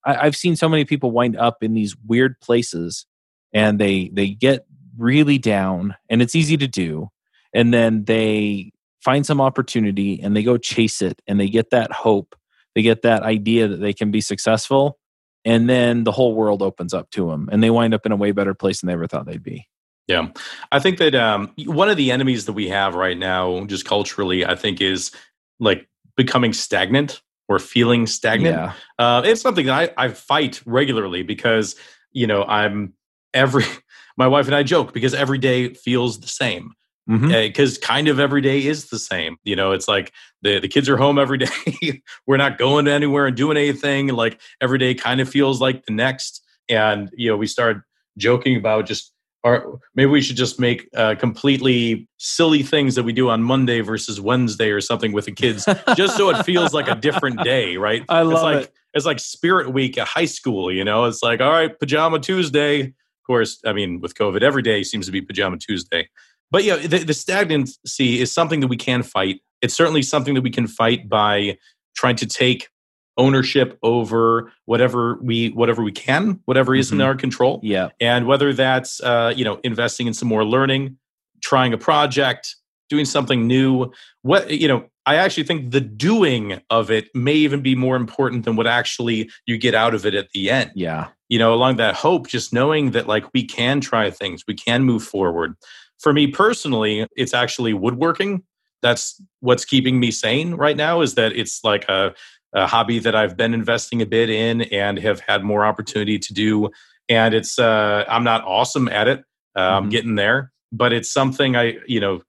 I, 0.05 0.27
i've 0.27 0.35
seen 0.35 0.55
so 0.55 0.69
many 0.69 0.85
people 0.85 1.11
wind 1.11 1.35
up 1.35 1.63
in 1.63 1.73
these 1.73 1.95
weird 2.05 2.39
places 2.39 3.05
and 3.53 3.79
they 3.79 4.09
they 4.13 4.29
get 4.29 4.65
really 4.97 5.37
down 5.37 5.95
and 6.09 6.21
it's 6.21 6.35
easy 6.35 6.57
to 6.57 6.67
do. 6.67 7.09
And 7.53 7.73
then 7.73 8.03
they 8.05 8.71
find 9.01 9.25
some 9.25 9.39
opportunity 9.39 10.19
and 10.21 10.35
they 10.35 10.43
go 10.43 10.57
chase 10.57 11.01
it 11.01 11.21
and 11.27 11.39
they 11.39 11.47
get 11.47 11.69
that 11.69 11.91
hope. 11.91 12.35
They 12.75 12.81
get 12.81 13.03
that 13.03 13.23
idea 13.23 13.67
that 13.67 13.77
they 13.77 13.93
can 13.93 14.11
be 14.11 14.21
successful 14.21 14.99
and 15.47 15.69
then 15.69 16.03
the 16.03 16.11
whole 16.11 16.35
world 16.35 16.61
opens 16.61 16.93
up 16.93 17.09
to 17.11 17.29
them 17.29 17.47
and 17.51 17.63
they 17.63 17.69
wind 17.69 17.93
up 17.93 18.05
in 18.05 18.11
a 18.11 18.17
way 18.17 18.33
better 18.33 18.53
place 18.53 18.81
than 18.81 18.87
they 18.87 18.93
ever 18.93 19.07
thought 19.07 19.25
they'd 19.25 19.41
be. 19.41 19.65
Yeah. 20.05 20.27
I 20.73 20.79
think 20.79 20.97
that 20.97 21.15
um, 21.15 21.53
one 21.65 21.87
of 21.89 21.95
the 21.95 22.11
enemies 22.11 22.45
that 22.45 22.53
we 22.53 22.67
have 22.67 22.95
right 22.95 23.17
now 23.17 23.65
just 23.65 23.85
culturally 23.85 24.45
i 24.45 24.55
think 24.55 24.81
is 24.81 25.11
like 25.59 25.87
becoming 26.15 26.53
stagnant 26.53 27.21
or 27.49 27.59
feeling 27.59 28.07
stagnant. 28.07 28.55
Yeah. 28.55 28.73
uh, 28.99 29.21
it's 29.23 29.41
something 29.41 29.67
that 29.67 29.93
I, 29.97 30.05
I 30.05 30.09
fight 30.09 30.61
regularly 30.65 31.23
because 31.23 31.75
you 32.11 32.27
know 32.27 32.43
i'm 32.43 32.93
every 33.33 33.65
my 34.17 34.27
wife 34.27 34.47
and 34.47 34.55
i 34.55 34.63
joke 34.63 34.93
because 34.93 35.13
every 35.13 35.37
day 35.37 35.73
feels 35.73 36.19
the 36.19 36.27
same 36.27 36.73
because 37.08 37.22
mm-hmm. 37.22 37.84
uh, 37.84 37.88
kind 37.88 38.08
of 38.10 38.20
every 38.20 38.41
day 38.41 38.66
is 38.66 38.89
the 38.89 38.99
same. 38.99 39.38
You 39.43 39.55
know, 39.55 39.72
it's 39.72 39.88
like 39.88 40.12
the, 40.41 40.60
the 40.60 40.68
kids 40.68 40.89
are 40.89 40.97
home 40.97 41.18
every 41.18 41.38
day. 41.38 42.01
We're 42.26 42.38
not 42.38 42.58
going 42.58 42.88
anywhere 42.88 43.28
and 43.28 43.36
doing 43.36 43.58
anything. 43.58 44.08
Like 44.08 44.41
every 44.60 44.78
day 44.78 44.93
kind 44.93 45.22
of 45.22 45.30
feels 45.30 45.62
like 45.62 45.86
the 45.86 45.93
next. 45.93 46.43
And, 46.70 47.10
you 47.14 47.30
know, 47.30 47.38
we 47.38 47.47
start 47.47 47.84
joking 48.18 48.58
about 48.58 48.88
just, 48.88 49.14
or 49.43 49.80
maybe 49.95 50.12
we 50.12 50.22
should 50.22 50.36
just 50.36 50.60
make 50.60 50.89
uh, 50.97 51.16
completely 51.16 52.10
silly 52.18 52.62
things 52.62 52.95
that 52.95 53.03
we 53.03 53.14
do 53.14 53.30
on 53.30 53.41
Monday 53.41 53.80
versus 53.80 54.20
Wednesday 54.20 54.72
or 54.72 54.82
something 54.82 55.14
with 55.14 55.26
the 55.26 55.32
kids, 55.32 55.66
just 55.95 56.18
so 56.18 56.30
it 56.30 56.43
feels 56.43 56.74
like 56.74 56.89
a 56.89 56.95
different 56.95 57.41
day, 57.43 57.78
right? 57.78 58.03
I 58.10 58.24
love 58.24 58.34
it's 58.34 58.41
like, 58.41 58.64
it. 58.66 58.74
It's 58.93 59.05
like 59.05 59.20
Spirit 59.20 59.72
Week 59.72 59.97
at 59.97 60.08
high 60.08 60.26
school, 60.26 60.74
you 60.74 60.84
know? 60.84 61.05
It's 61.05 61.24
like, 61.24 61.39
all 61.39 61.51
right, 61.51 61.80
Pajama 61.80 62.20
Tuesday. 62.20 62.82
Of 62.82 63.24
course, 63.26 63.62
I 63.66 63.72
mean, 63.72 64.01
with 64.01 64.16
COVID, 64.16 64.41
every 64.41 64.64
day 64.64 64.84
seems 64.84 65.05
to 65.05 65.12
be 65.12 65.22
Pajama 65.22 65.58
Tuesday. 65.58 66.10
But 66.51 66.63
yeah, 66.63 66.77
the, 66.77 66.99
the 66.99 67.13
stagnancy 67.13 68.19
is 68.19 68.31
something 68.31 68.59
that 68.61 68.67
we 68.67 68.77
can 68.77 69.03
fight. 69.03 69.41
It's 69.61 69.73
certainly 69.73 70.01
something 70.01 70.33
that 70.35 70.41
we 70.41 70.49
can 70.49 70.67
fight 70.67 71.09
by 71.09 71.57
trying 71.95 72.15
to 72.17 72.25
take 72.25 72.69
ownership 73.17 73.77
over 73.81 74.51
whatever 74.65 75.17
we 75.21 75.49
whatever 75.49 75.81
we 75.81 75.91
can, 75.91 76.39
whatever 76.45 76.75
is 76.75 76.91
in 76.91 76.99
Mhm. 76.99 77.05
our 77.05 77.15
control, 77.15 77.59
Yeah. 77.63 77.89
and 77.99 78.27
whether 78.27 78.53
that's 78.53 79.01
uh, 79.01 79.33
you 79.35 79.43
know 79.43 79.59
investing 79.63 80.05
in 80.07 80.13
some 80.13 80.27
more 80.27 80.45
learning, 80.45 80.97
trying 81.41 81.73
a 81.73 81.77
project, 81.77 82.55
doing 82.89 83.05
something 83.05 83.47
new. 83.47 83.91
What 84.21 84.51
you 84.51 84.67
know, 84.67 84.85
I 85.07 85.15
actually 85.15 85.43
think 85.45 85.71
the 85.71 85.81
doing 85.81 86.61
of 86.69 86.91
it 86.91 87.09
may 87.15 87.33
even 87.33 87.61
be 87.61 87.73
more 87.75 87.95
important 87.95 88.45
than 88.45 88.55
what 88.55 88.67
actually 88.67 89.29
you 89.47 89.57
get 89.57 89.73
out 89.73 89.95
of 89.95 90.05
it 90.05 90.13
at 90.13 90.29
the 90.31 90.51
end 90.51 90.71
Yeah. 90.75 91.07
you 91.27 91.39
know, 91.39 91.53
along 91.53 91.77
that 91.77 91.95
hope, 91.95 92.27
just 92.27 92.53
knowing 92.53 92.91
that 92.91 93.07
like 93.07 93.25
we 93.33 93.43
can 93.43 93.81
try 93.81 94.11
things, 94.11 94.43
we 94.47 94.53
can 94.53 94.83
move 94.83 95.03
forward. 95.03 95.55
For 95.99 96.13
me 96.13 96.27
personally, 96.27 97.07
it's 97.15 97.33
actually 97.33 97.73
woodworking. 97.73 98.43
That's 98.81 99.21
what's 99.39 99.65
keeping 99.65 99.99
me 99.99 100.11
sane 100.11 100.53
right 100.53 100.77
now 100.77 101.01
is 101.01 101.15
that 101.15 101.33
it's 101.33 101.63
like 101.63 101.87
a, 101.89 102.13
a 102.53 102.67
hobby 102.67 102.99
that 102.99 103.15
I've 103.15 103.35
been 103.35 103.53
investing 103.53 104.01
a 104.01 104.05
bit 104.05 104.29
in 104.29 104.61
and 104.63 104.99
have 104.99 105.19
had 105.21 105.43
more 105.43 105.65
opportunity 105.65 106.19
to 106.19 106.33
do. 106.33 106.69
And 107.09 107.33
it's, 107.33 107.57
uh, 107.57 108.05
I'm 108.07 108.23
not 108.23 108.43
awesome 108.45 108.87
at 108.89 109.07
it. 109.07 109.23
Uh, 109.55 109.61
I'm 109.61 109.87
Mhm. 109.87 109.91
getting 109.91 110.15
there, 110.15 110.51
but 110.71 110.93
it's 110.93 111.11
something 111.11 111.55
I, 111.55 111.77
you 111.87 111.99
know, 111.99 112.21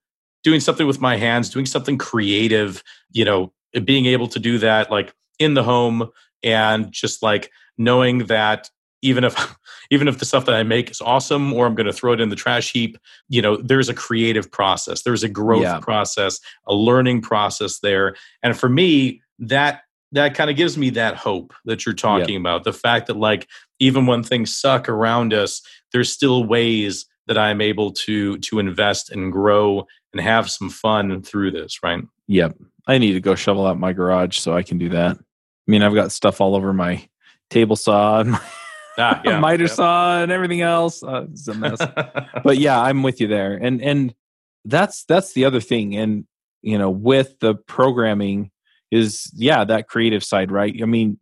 doing 0.44 0.60
something 0.60 0.86
with 0.86 1.00
my 1.00 1.16
hands, 1.16 1.50
doing 1.50 1.66
something 1.66 1.98
creative, 1.98 2.82
you 3.12 3.24
know, 3.24 3.52
being 3.84 4.06
able 4.06 4.28
to 4.28 4.38
do 4.38 4.56
that 4.58 4.90
like 4.90 5.12
in 5.38 5.54
the 5.54 5.62
home 5.62 6.08
and 6.42 6.90
just 6.90 7.22
like 7.22 7.50
knowing 7.76 8.26
that 8.26 8.70
even 9.02 9.24
if 9.24 9.56
even 9.90 10.08
if 10.08 10.18
the 10.18 10.24
stuff 10.24 10.44
that 10.46 10.54
I 10.54 10.62
make 10.62 10.90
is 10.90 11.00
awesome 11.00 11.52
or 11.52 11.66
I'm 11.66 11.74
going 11.74 11.86
to 11.86 11.92
throw 11.92 12.12
it 12.12 12.20
in 12.20 12.28
the 12.28 12.36
trash 12.36 12.72
heap, 12.72 12.98
you 13.28 13.40
know, 13.40 13.56
there's 13.56 13.88
a 13.88 13.94
creative 13.94 14.50
process, 14.50 15.02
there's 15.02 15.22
a 15.24 15.28
growth 15.28 15.62
Yeah. 15.62 15.80
process, 15.80 16.40
a 16.66 16.74
learning 16.74 17.22
process 17.22 17.78
there. 17.80 18.14
And 18.42 18.58
for 18.58 18.68
me, 18.68 19.22
that 19.38 19.82
that 20.12 20.34
kind 20.34 20.48
of 20.50 20.56
gives 20.56 20.78
me 20.78 20.90
that 20.90 21.16
hope 21.16 21.52
that 21.66 21.84
you're 21.84 21.94
talking 21.94 22.36
about. 22.36 22.64
The 22.64 22.72
fact 22.72 23.06
that 23.08 23.16
like 23.16 23.46
even 23.78 24.06
when 24.06 24.22
things 24.22 24.56
suck 24.56 24.88
around 24.88 25.34
us, 25.34 25.60
there's 25.92 26.10
still 26.10 26.44
ways 26.44 27.04
that 27.26 27.36
I'm 27.38 27.60
able 27.60 27.92
to 27.92 28.38
to 28.38 28.58
invest 28.58 29.10
and 29.10 29.30
grow 29.30 29.86
and 30.12 30.20
have 30.22 30.50
some 30.50 30.70
fun 30.70 31.22
through 31.22 31.50
this, 31.50 31.82
right? 31.82 32.02
Yep. 32.26 32.56
I 32.86 32.96
need 32.98 33.12
to 33.12 33.20
go 33.20 33.34
shovel 33.34 33.66
out 33.66 33.78
my 33.78 33.92
garage 33.92 34.38
so 34.38 34.54
I 34.54 34.62
can 34.62 34.78
do 34.78 34.88
that. 34.90 35.16
I 35.18 35.70
mean, 35.70 35.82
I've 35.82 35.94
got 35.94 36.10
stuff 36.10 36.40
all 36.40 36.56
over 36.56 36.72
my 36.72 37.06
table 37.50 37.76
saw 37.76 38.20
and 38.20 38.30
my 38.32 38.40
Ah, 38.98 39.20
miter 39.40 39.68
saw 39.68 40.22
and 40.22 40.32
everything 40.32 40.60
else. 40.60 41.02
Uh, 41.02 41.26
it's 41.30 41.48
a 41.48 41.54
mess. 41.54 41.80
but 42.44 42.58
yeah, 42.58 42.80
I'm 42.80 43.02
with 43.02 43.20
you 43.20 43.28
there. 43.28 43.54
And 43.54 43.80
and 43.80 44.14
that's 44.64 45.04
that's 45.04 45.32
the 45.32 45.44
other 45.44 45.60
thing. 45.60 45.96
And 45.96 46.26
you 46.62 46.76
know, 46.76 46.90
with 46.90 47.38
the 47.40 47.54
programming 47.54 48.50
is 48.90 49.30
yeah, 49.34 49.64
that 49.64 49.88
creative 49.88 50.24
side, 50.24 50.50
right? 50.50 50.74
I 50.82 50.86
mean, 50.86 51.18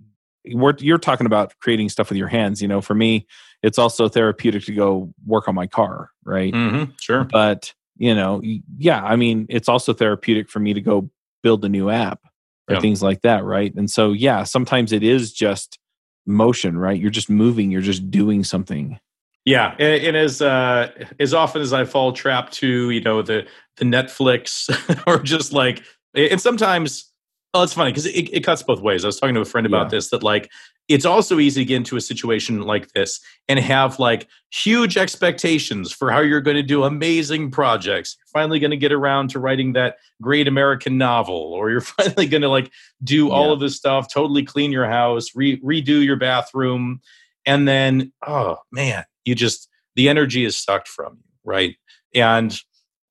we're 0.52 0.74
you're 0.78 0.98
talking 0.98 1.26
about 1.26 1.52
creating 1.60 1.88
stuff 1.88 2.08
with 2.08 2.18
your 2.18 2.28
hands. 2.28 2.62
You 2.62 2.68
know, 2.68 2.80
for 2.80 2.94
me, 2.94 3.26
it's 3.62 3.78
also 3.78 4.08
therapeutic 4.08 4.64
to 4.64 4.72
go 4.74 5.12
work 5.26 5.48
on 5.48 5.54
my 5.54 5.66
car, 5.66 6.10
right? 6.24 6.52
Mm-hmm, 6.52 6.92
sure. 7.00 7.24
But 7.24 7.74
you 7.96 8.14
know, 8.14 8.42
yeah, 8.78 9.02
I 9.02 9.16
mean, 9.16 9.46
it's 9.48 9.68
also 9.68 9.92
therapeutic 9.92 10.48
for 10.48 10.60
me 10.60 10.74
to 10.74 10.80
go 10.80 11.10
build 11.42 11.64
a 11.64 11.68
new 11.68 11.90
app 11.90 12.20
or 12.68 12.74
Yeah. 12.74 12.80
things 12.80 13.02
like 13.02 13.22
that, 13.22 13.44
right? 13.44 13.74
And 13.74 13.90
so 13.90 14.12
yeah, 14.12 14.44
sometimes 14.44 14.92
it 14.92 15.02
is 15.02 15.32
just 15.32 15.78
motion, 16.26 16.78
right? 16.78 17.00
You're 17.00 17.10
just 17.10 17.30
moving, 17.30 17.70
you're 17.70 17.80
just 17.80 18.10
doing 18.10 18.44
something. 18.44 18.98
Yeah, 19.44 19.74
and, 19.78 20.02
and 20.04 20.16
as 20.16 20.42
uh, 20.42 20.90
as 21.20 21.32
often 21.32 21.62
as 21.62 21.72
I 21.72 21.84
fall 21.84 22.12
trap 22.12 22.50
to 22.52 22.90
you 22.90 23.00
know 23.00 23.22
the 23.22 23.46
the 23.76 23.84
Netflix 23.84 24.68
or 25.06 25.22
just 25.22 25.52
like 25.52 25.82
and 26.14 26.40
sometimes 26.40 27.12
oh 27.54 27.62
it's 27.62 27.72
funny 27.72 27.90
because 27.92 28.06
it, 28.06 28.28
it 28.32 28.40
cuts 28.44 28.62
both 28.62 28.80
ways. 28.80 29.04
I 29.04 29.08
was 29.08 29.20
talking 29.20 29.34
to 29.36 29.40
a 29.40 29.44
friend 29.44 29.66
about 29.66 29.86
Yeah. 29.86 29.90
this 29.98 30.10
that 30.10 30.22
like 30.22 30.50
it's 30.88 31.04
also 31.04 31.38
easy 31.38 31.62
to 31.62 31.64
get 31.64 31.76
into 31.76 31.96
a 31.96 32.00
situation 32.00 32.62
like 32.62 32.92
this 32.92 33.20
and 33.48 33.58
have 33.58 33.98
like 33.98 34.28
huge 34.52 34.96
expectations 34.96 35.90
for 35.92 36.10
how 36.12 36.20
you're 36.20 36.40
going 36.40 36.56
to 36.56 36.62
do 36.62 36.84
amazing 36.84 37.50
projects. 37.50 38.16
You're 38.18 38.40
finally 38.40 38.58
going 38.60 38.70
to 38.70 38.76
get 38.76 38.92
around 38.92 39.30
to 39.30 39.40
writing 39.40 39.72
that 39.72 39.96
great 40.22 40.46
American 40.46 40.96
novel, 40.98 41.34
or 41.34 41.70
you're 41.70 41.80
finally 42.00 42.26
going 42.26 42.42
to 42.42 42.48
like 42.48 42.70
do 43.02 43.30
all 43.30 43.46
Yeah. 43.46 43.52
of 43.54 43.60
this 43.60 43.76
stuff, 43.76 44.06
totally 44.12 44.44
clean 44.44 44.70
your 44.72 44.86
house, 44.86 45.34
re- 45.34 45.60
redo 45.60 46.04
your 46.04 46.16
bathroom, 46.16 47.00
and 47.46 47.66
then 47.68 48.12
oh 48.26 48.56
man 48.72 49.04
you 49.24 49.34
just 49.34 49.68
the 49.94 50.08
energy 50.08 50.44
is 50.44 50.56
sucked 50.56 50.88
from 50.88 51.14
you 51.14 51.22
right 51.44 51.76
and 52.14 52.58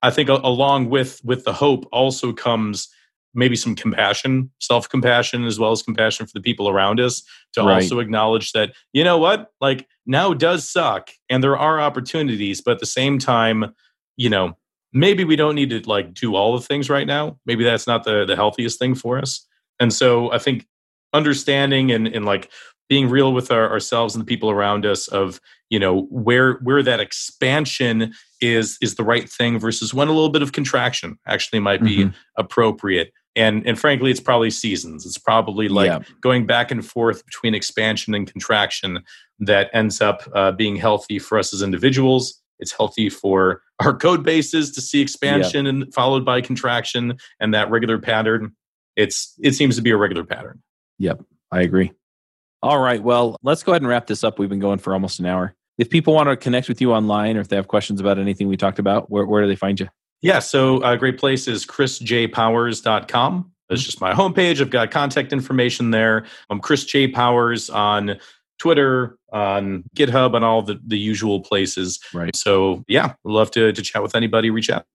i 0.02 0.10
think 0.10 0.28
along 0.28 0.90
with 0.90 1.20
with 1.24 1.44
the 1.44 1.54
hope 1.54 1.88
also 1.90 2.34
comes 2.34 2.88
maybe 3.36 3.54
some 3.54 3.74
compassion 3.76 4.50
self 4.60 4.88
compassion 4.88 5.44
as 5.44 5.58
well 5.58 5.70
as 5.70 5.82
compassion 5.82 6.26
for 6.26 6.32
the 6.34 6.40
people 6.40 6.68
around 6.68 6.98
us 6.98 7.22
to 7.52 7.62
Right. 7.62 7.74
also 7.82 8.00
acknowledge 8.00 8.52
that 8.52 8.72
you 8.92 9.04
know 9.04 9.18
what 9.18 9.52
like 9.60 9.86
now 10.06 10.32
does 10.34 10.68
suck 10.68 11.10
and 11.28 11.42
there 11.44 11.56
are 11.56 11.80
opportunities 11.80 12.60
but 12.60 12.72
at 12.72 12.78
the 12.80 12.86
same 12.86 13.18
time 13.18 13.74
you 14.16 14.28
know 14.30 14.56
maybe 14.92 15.24
we 15.24 15.36
don't 15.36 15.54
need 15.54 15.70
to 15.70 15.80
like 15.88 16.14
do 16.14 16.34
all 16.34 16.56
the 16.58 16.64
things 16.64 16.88
right 16.90 17.06
now 17.06 17.38
maybe 17.46 17.62
that's 17.62 17.86
not 17.86 18.04
the 18.04 18.24
the 18.24 18.34
healthiest 18.36 18.78
thing 18.78 18.94
for 18.94 19.18
us 19.18 19.46
and 19.78 19.92
so 19.92 20.32
i 20.32 20.38
think 20.38 20.66
understanding 21.12 21.90
and, 21.92 22.06
and 22.08 22.24
like 22.24 22.50
being 22.88 23.08
real 23.08 23.32
with 23.32 23.50
our, 23.50 23.68
ourselves 23.70 24.14
and 24.14 24.22
the 24.22 24.26
people 24.26 24.48
around 24.50 24.86
us 24.86 25.08
of 25.08 25.40
you 25.70 25.78
know 25.78 26.02
where 26.10 26.54
where 26.62 26.82
that 26.82 27.00
expansion 27.00 28.12
is 28.40 28.76
is 28.80 28.94
the 28.96 29.02
right 29.02 29.28
thing 29.28 29.58
versus 29.58 29.92
when 29.94 30.08
a 30.08 30.12
little 30.12 30.28
bit 30.28 30.42
of 30.42 30.52
contraction 30.52 31.18
actually 31.26 31.58
might 31.58 31.82
be 31.82 32.04
Mhm. 32.04 32.14
appropriate 32.36 33.12
and 33.36 33.64
and 33.66 33.78
frankly 33.78 34.10
it's 34.10 34.20
probably 34.20 34.50
seasons 34.50 35.06
it's 35.06 35.18
probably 35.18 35.68
like 35.68 35.86
Yeah. 35.86 36.00
going 36.20 36.46
back 36.46 36.70
and 36.70 36.84
forth 36.84 37.24
between 37.26 37.54
expansion 37.54 38.14
and 38.14 38.26
contraction 38.30 39.02
that 39.38 39.70
ends 39.72 40.00
up 40.00 40.22
uh, 40.34 40.52
being 40.52 40.76
healthy 40.76 41.18
for 41.18 41.38
us 41.38 41.52
as 41.54 41.62
individuals 41.62 42.40
it's 42.58 42.72
healthy 42.72 43.08
for 43.10 43.62
our 43.80 43.94
code 43.96 44.22
bases 44.24 44.72
to 44.72 44.80
see 44.80 45.00
expansion 45.00 45.66
and 45.66 45.92
followed 45.94 46.24
by 46.24 46.40
contraction 46.40 47.16
and 47.38 47.52
that 47.54 47.70
regular 47.70 47.98
pattern 47.98 48.56
it's 48.96 49.34
it 49.42 49.52
seems 49.54 49.76
to 49.76 49.82
be 49.82 49.90
a 49.90 49.96
regular 49.96 50.24
pattern 50.24 50.60
Yep. 50.98 51.22
I 51.52 51.60
agree. 51.60 51.92
All 52.62 52.78
right. 52.78 53.02
Well, 53.02 53.36
let's 53.42 53.62
go 53.62 53.72
ahead 53.72 53.82
and 53.82 53.88
wrap 53.88 54.06
this 54.06 54.24
up. 54.24 54.38
We've 54.38 54.48
been 54.48 54.58
going 54.60 54.78
for 54.78 54.94
almost 54.94 55.20
an 55.20 55.26
hour. 55.26 55.54
If 55.76 55.90
people 55.90 56.14
want 56.14 56.28
to 56.30 56.36
connect 56.36 56.68
with 56.68 56.80
you 56.80 56.92
online 56.92 57.36
or 57.36 57.40
if 57.40 57.48
they 57.48 57.56
have 57.56 57.68
questions 57.68 58.00
about 58.00 58.18
anything 58.18 58.48
we 58.48 58.56
talked 58.56 58.78
about, 58.78 59.10
where, 59.10 59.26
where 59.26 59.42
do 59.42 59.48
they 59.48 59.56
find 59.56 59.78
you? 59.78 59.88
Yeah, 60.22 60.38
so 60.38 60.82
a 60.82 60.96
great 60.96 61.18
place 61.18 61.46
is 61.46 61.66
chrisjpowers.com. 61.66 63.52
That's 63.68 63.82
just 63.82 64.00
my 64.00 64.12
homepage. 64.12 64.60
I've 64.60 64.70
got 64.70 64.90
contact 64.90 65.32
information 65.32 65.90
there. 65.90 66.24
I'm 66.50 66.60
Chris 66.60 66.84
J. 66.84 67.08
Powers 67.08 67.68
on 67.68 68.18
Twitter, 68.58 69.18
on 69.32 69.84
GitHub, 69.94 70.34
on 70.34 70.44
all 70.44 70.62
the, 70.62 70.80
the 70.86 70.98
usual 70.98 71.40
places. 71.40 72.00
Right. 72.14 72.34
So, 72.34 72.84
yeah, 72.88 73.14
love 73.24 73.50
to, 73.52 73.72
to 73.72 73.82
chat 73.82 74.02
with 74.02 74.14
anybody, 74.14 74.50
reach 74.50 74.70
out. 74.70 74.86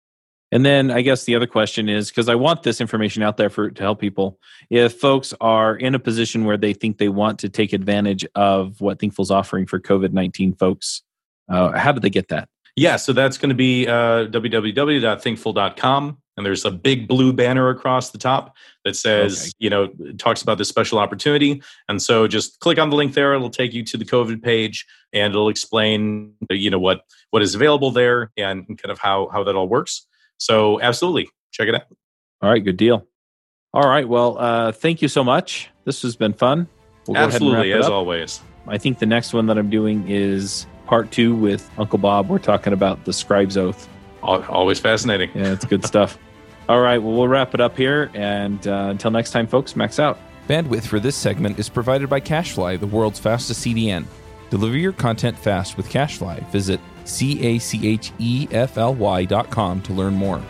And 0.54 0.66
then 0.66 0.92
I 0.92 1.02
guess 1.02 1.24
the 1.24 1.36
other 1.36 1.48
question 1.48 1.88
is 1.88 2.10
because 2.10 2.28
I 2.28 2.36
want 2.36 2.64
this 2.64 2.82
information 2.82 3.24
out 3.24 3.38
there 3.38 3.50
for 3.50 3.72
to 3.72 3.82
help 3.82 4.02
people. 4.02 4.38
If 4.70 5.00
folks 5.00 5.34
are 5.40 5.76
in 5.76 5.96
a 5.96 6.00
position 6.00 6.44
where 6.44 6.58
they 6.58 6.74
think 6.74 6.98
they 6.98 7.08
want 7.08 7.40
to 7.40 7.50
take 7.50 7.72
advantage 7.72 8.26
of 8.36 8.82
what 8.82 9.00
Thinkful's 9.00 9.32
offering 9.32 9.66
for 9.66 9.80
COVID 9.80 10.12
nineteen 10.12 10.54
folks, 10.54 11.04
uh, 11.48 11.78
how 11.78 11.94
do 11.94 12.02
they 12.02 12.10
get 12.10 12.28
that? 12.30 12.50
Yeah, 12.82 12.96
so 12.96 13.14
that's 13.14 13.38
going 13.38 13.50
to 13.50 13.56
be 13.56 13.86
uh, 13.88 14.26
www.thinkful.com. 14.28 16.18
And 16.38 16.46
there's 16.46 16.66
a 16.66 16.72
big 16.72 17.08
blue 17.08 17.34
banner 17.34 17.70
across 17.70 18.10
the 18.10 18.18
top 18.18 18.56
that 18.86 18.96
says, 18.96 19.42
Okay. 19.42 19.52
you 19.60 19.70
know, 19.70 19.90
talks 20.18 20.42
about 20.42 20.58
this 20.58 20.70
special 20.70 20.98
opportunity. 20.98 21.62
And 21.90 22.02
so 22.02 22.28
just 22.28 22.60
click 22.60 22.80
on 22.80 22.90
the 22.90 22.96
link 22.96 23.14
there. 23.14 23.34
It'll 23.36 23.50
take 23.52 23.74
you 23.74 23.84
to 23.84 23.98
the 23.98 24.06
COVID 24.06 24.42
page 24.42 24.86
and 25.14 25.32
it'll 25.34 25.50
explain, 25.50 26.34
you 26.50 26.70
know, 26.72 26.80
what 26.80 27.02
what 27.30 27.42
is 27.44 27.54
available 27.54 27.92
there 27.92 28.32
and 28.38 28.66
kind 28.66 28.92
of 28.92 28.98
how 28.98 29.30
how 29.32 29.44
that 29.44 29.56
all 29.56 29.68
works. 29.68 30.08
So 30.38 30.82
absolutely, 30.82 31.30
check 31.52 31.68
it 31.68 31.76
out. 31.76 31.84
All 32.42 32.50
right, 32.50 32.64
good 32.64 32.78
deal. 32.78 33.06
All 33.74 33.88
right, 33.88 34.08
well, 34.08 34.38
uh, 34.40 34.72
thank 34.72 35.02
you 35.04 35.08
so 35.08 35.24
much. 35.24 35.70
This 35.86 36.02
has 36.02 36.16
been 36.16 36.34
fun. 36.34 36.68
We'll 37.08 37.18
absolutely, 37.18 37.54
ahead 37.60 37.66
and 37.68 37.74
wrap 37.76 37.80
as 37.82 37.86
up. 37.88 37.94
always. 37.94 38.42
I 38.68 38.78
think 38.78 39.00
the 39.00 39.06
next 39.06 39.34
one 39.34 39.46
that 39.48 39.58
I'm 39.58 39.70
doing 39.70 40.10
is 40.10 40.66
part 40.92 41.10
two 41.10 41.34
with 41.34 41.72
Uncle 41.78 41.98
Bob. 41.98 42.28
We're 42.28 42.38
talking 42.38 42.74
about 42.74 43.06
the 43.06 43.14
scribe's 43.14 43.56
oath. 43.56 43.88
Always 44.22 44.78
fascinating. 44.78 45.32
Yeah, 45.34 45.54
it's 45.54 45.64
good 45.64 45.86
stuff. 45.86 46.20
All 46.70 46.82
right, 46.82 46.98
well, 46.98 47.14
we'll 47.14 47.30
wrap 47.30 47.54
it 47.54 47.62
up 47.62 47.78
here. 47.78 48.12
And 48.14 48.68
uh, 48.68 48.88
until 48.90 49.10
next 49.10 49.32
time, 49.32 49.48
folks, 49.48 49.78
max 49.78 50.00
out. 50.00 50.20
Bandwidth 50.50 50.86
for 50.86 51.00
this 51.00 51.16
segment 51.16 51.58
is 51.60 51.70
provided 51.70 52.10
by 52.10 52.20
CacheFly, 52.20 52.78
the 52.78 52.88
world's 52.88 53.20
fastest 53.20 53.66
CDN. 53.66 54.06
Deliver 54.50 54.78
your 54.78 54.92
content 54.92 55.40
fast 55.40 55.78
with 55.78 55.88
CacheFly. 55.88 56.46
Visit 56.52 56.82
C 57.06 57.42
A 57.42 57.58
C 57.58 57.88
H 57.88 58.12
E 58.20 58.50
F 58.52 58.78
L 58.78 58.94
Y 58.94 59.24
dot 59.24 59.50
com 59.50 59.82
to 59.84 59.94
learn 59.94 60.14
more. 60.14 60.42